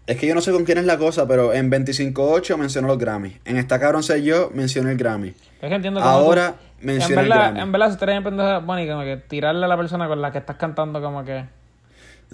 Es 0.06 0.18
que 0.18 0.26
yo 0.26 0.34
no 0.34 0.42
sé 0.42 0.52
con 0.52 0.64
quién 0.64 0.76
es 0.76 0.84
la 0.84 0.98
cosa, 0.98 1.26
pero 1.26 1.54
en 1.54 1.70
25.8 1.70 2.58
mencionó 2.58 2.88
los 2.88 2.98
Grammy. 2.98 3.38
En 3.46 3.56
esta 3.56 3.80
cabrón 3.80 4.02
sé 4.02 4.22
yo, 4.22 4.50
mencioné 4.52 4.90
el 4.92 4.98
Grammy. 4.98 5.28
Es 5.62 5.68
que 5.70 5.74
entiendo 5.74 6.00
Ahora 6.02 6.56
tú- 6.80 6.86
menciona 6.86 7.14
en 7.14 7.18
el 7.20 7.28
verdad, 7.30 7.44
Grammy. 7.46 7.60
en 7.60 7.72
verdad, 7.72 7.98
si 7.98 8.10
en 8.10 8.22
pendeja, 8.24 8.58
bueno, 8.58 8.82
y 8.82 8.86
como 8.88 9.00
que 9.02 9.16
tirarle 9.16 9.64
a 9.64 9.68
la 9.68 9.76
persona 9.78 10.06
con 10.06 10.20
la 10.20 10.30
que 10.30 10.36
estás 10.38 10.56
cantando, 10.56 11.00
como 11.00 11.24
que. 11.24 11.46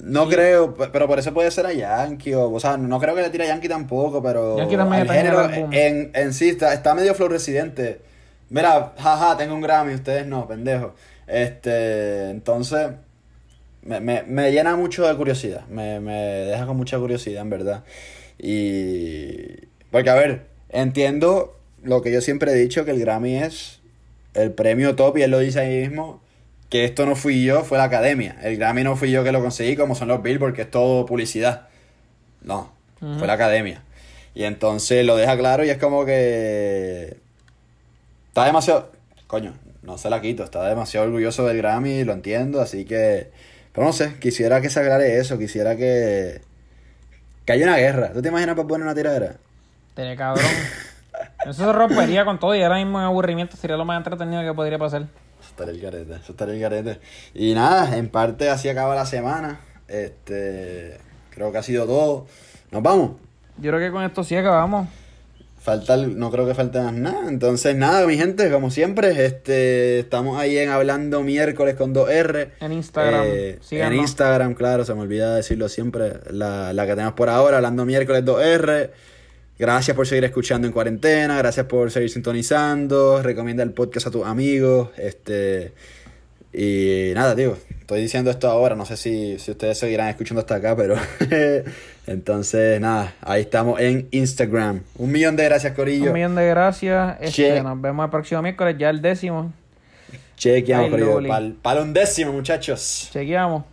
No 0.03 0.29
creo, 0.29 0.75
pe- 0.75 0.89
pero 0.89 1.07
por 1.07 1.19
eso 1.21 1.33
puede 1.35 1.51
ser 1.53 1.67
a 1.67 1.73
Yankee. 1.73 2.35
O, 2.35 2.51
o 2.51 2.59
sea, 2.59 2.77
no 2.77 2.99
creo 2.99 3.15
que 3.15 3.23
le 3.23 3.31
tire 3.31 3.45
a 3.45 3.49
Yankee 3.49 3.69
tampoco, 3.69 4.21
pero. 4.23 4.57
Yankee 4.59 4.77
también 4.77 5.03
el 5.03 5.09
el 5.09 5.15
género 5.15 5.49
en, 5.73 6.11
en 6.15 6.33
sí 6.33 6.49
está, 6.49 6.73
está 6.75 6.95
medio 6.95 7.15
flow 7.15 7.29
residente. 7.29 8.01
Mira, 8.51 8.93
jaja, 8.99 9.37
tengo 9.37 9.55
un 9.55 9.63
Grammy, 9.63 9.95
ustedes 9.95 10.27
no, 10.27 10.47
pendejo. 10.47 10.95
Este, 11.27 12.31
entonces. 12.31 12.91
Me, 13.83 13.99
me, 13.99 14.25
me 14.25 14.53
llena 14.53 14.77
mucho 14.77 15.09
de 15.09 15.17
curiosidad. 15.17 15.67
Me, 15.69 16.01
me 16.01 16.13
deja 16.13 16.67
con 16.67 16.77
mucha 16.77 16.99
curiosidad, 16.99 17.41
en 17.41 17.49
verdad. 17.49 17.85
Y. 18.39 19.69
Porque, 19.91 20.11
a 20.11 20.15
ver, 20.15 20.49
entiendo 20.69 21.57
lo 21.83 22.03
que 22.03 22.13
yo 22.13 22.21
siempre 22.21 22.51
he 22.53 22.55
dicho: 22.55 22.85
que 22.85 22.91
el 22.91 23.01
Grammy 23.01 23.37
es 23.37 23.81
el 24.35 24.53
premio 24.53 24.97
top, 24.97 25.17
y 25.17 25.23
él 25.23 25.31
lo 25.31 25.39
dice 25.39 25.61
ahí 25.61 25.81
mismo. 25.81 26.21
Que 26.69 26.85
esto 26.85 27.07
no 27.07 27.17
fui 27.17 27.43
yo, 27.43 27.65
fue 27.65 27.79
la 27.79 27.85
academia. 27.85 28.37
El 28.43 28.57
Grammy 28.57 28.85
no 28.85 28.97
fui 28.97 29.11
yo 29.11 29.25
que 29.25 29.33
lo 29.33 29.41
conseguí, 29.41 29.77
como 29.77 29.95
son 29.95 30.09
los 30.09 30.23
Billboard, 30.23 30.55
que 30.55 30.63
es 30.63 30.71
todo 30.71 31.07
publicidad. 31.07 31.69
No, 32.43 32.73
fue 32.99 33.27
la 33.27 33.33
academia. 33.33 33.83
Y 34.35 34.45
entonces 34.45 35.05
lo 35.05 35.17
deja 35.17 35.37
claro 35.37 35.65
y 35.65 35.71
es 35.71 35.79
como 35.79 36.05
que. 36.05 37.17
Está 38.41 38.47
demasiado. 38.47 38.91
Coño, 39.27 39.53
no 39.83 39.99
se 39.99 40.09
la 40.09 40.21
quito. 40.23 40.45
Está 40.45 40.67
demasiado 40.67 41.07
orgulloso 41.07 41.47
del 41.47 41.59
Grammy, 41.59 42.05
lo 42.05 42.15
entiendo, 42.15 42.63
así 42.63 42.87
que. 42.87 43.31
Pero 43.73 43.87
no 43.87 43.93
sé, 43.93 44.19
quisiera 44.19 44.63
que 44.63 44.71
se 44.71 44.81
aclare 44.81 45.19
eso, 45.19 45.39
quisiera 45.39 45.77
que. 45.77 46.41
Que 47.45 47.53
haya 47.53 47.67
una 47.67 47.77
guerra. 47.77 48.13
¿Tú 48.13 48.23
te 48.23 48.29
imaginas 48.29 48.57
para 48.57 48.67
poner 48.67 48.87
una 48.87 48.95
tiradera? 48.95 49.37
Tere 49.95 50.17
cabrón. 50.17 50.47
Eso 51.45 51.53
se 51.53 51.73
rompería 51.73 52.25
con 52.25 52.39
todo 52.39 52.55
y 52.55 52.63
ahora 52.63 52.77
mismo 52.77 52.99
en 52.99 53.05
aburrimiento 53.05 53.59
sería 53.59 53.77
lo 53.77 53.85
más 53.85 53.99
entretenido 53.99 54.43
que 54.43 54.55
podría 54.55 54.79
pasar. 54.79 55.03
Eso 55.03 55.51
estaría 55.51 55.75
el 55.75 55.81
garete, 55.81 56.15
eso 56.15 56.33
estaría 56.33 56.55
el 56.55 56.61
garete. 56.61 57.01
Y 57.35 57.53
nada, 57.55 57.95
en 57.97 58.09
parte 58.09 58.49
así 58.49 58.71
acaba 58.71 58.95
la 58.95 59.05
semana. 59.05 59.61
Este. 59.87 60.97
Creo 61.29 61.53
que 61.53 61.59
ha 61.59 61.63
sido 61.63 61.85
todo. 61.87 62.27
Nos 62.71 62.83
vamos. 62.83 63.13
Yo 63.59 63.71
creo 63.71 63.81
que 63.81 63.93
con 63.93 64.03
esto 64.03 64.25
sí 64.25 64.35
acabamos. 64.35 64.89
Falta, 65.61 65.97
no 65.99 66.31
creo 66.31 66.47
que 66.47 66.55
falte 66.55 66.81
más 66.81 66.95
nada. 66.95 67.29
Entonces, 67.29 67.77
nada, 67.77 68.07
mi 68.07 68.17
gente, 68.17 68.51
como 68.51 68.71
siempre, 68.71 69.27
este, 69.27 69.99
estamos 70.01 70.39
ahí 70.39 70.57
en 70.57 70.71
Hablando 70.71 71.23
Miércoles 71.23 71.75
con 71.77 71.95
2R. 71.95 72.49
En 72.61 72.73
Instagram, 72.73 73.25
Eh, 73.27 73.59
en. 73.71 73.93
Instagram, 73.93 74.55
claro, 74.55 74.87
se 74.87 74.95
me 74.95 75.03
olvida 75.03 75.35
decirlo 75.37 75.69
siempre. 75.69 76.15
La, 76.31 76.73
la 76.73 76.87
que 76.87 76.93
tenemos 76.95 77.13
por 77.13 77.29
ahora, 77.29 77.59
Hablando 77.59 77.85
Miércoles 77.85 78.25
2R. 78.25 78.91
Gracias 79.59 79.95
por 79.95 80.07
seguir 80.07 80.25
escuchando 80.25 80.67
en 80.67 80.73
cuarentena, 80.73 81.37
gracias 81.37 81.67
por 81.67 81.91
seguir 81.91 82.09
sintonizando. 82.09 83.23
Recomienda 83.23 83.63
el 83.63 83.73
podcast 83.73 84.07
a 84.07 84.11
tus 84.11 84.25
amigos. 84.25 84.89
Este. 84.97 85.75
Y 86.55 87.13
nada, 87.15 87.37
tío, 87.37 87.59
estoy 87.91 88.03
diciendo 88.03 88.31
esto 88.31 88.49
ahora, 88.49 88.77
no 88.77 88.87
sé 88.87 88.97
si, 88.97 89.37
si 89.41 89.51
ustedes 89.51 89.77
seguirán 89.77 90.07
escuchando 90.09 90.41
hasta 90.41 90.55
acá, 90.55 90.77
pero 90.77 90.95
entonces 92.07 92.81
nada, 92.81 93.15
ahí 93.21 93.43
estamos 93.43 93.81
en 93.81 94.07
Instagram. 94.13 94.83
Un 94.97 95.11
millón 95.11 95.35
de 95.35 95.45
gracias, 95.45 95.73
Corillo. 95.73 96.07
Un 96.07 96.13
millón 96.13 96.37
de 96.37 96.47
gracias. 96.47 97.17
Este, 97.21 97.61
nos 97.61 97.81
vemos 97.81 98.05
el 98.05 98.11
próximo 98.11 98.43
miércoles, 98.43 98.77
ya 98.79 98.91
el 98.91 99.03
décimo. 99.03 99.53
Chequeamos, 100.37 100.85
Ay, 100.85 100.91
Corillo. 100.91 101.29
Para 101.63 101.81
el 101.81 101.87
undécimo, 101.87 102.33
muchachos. 102.33 103.11
Chequeamos. 103.13 103.65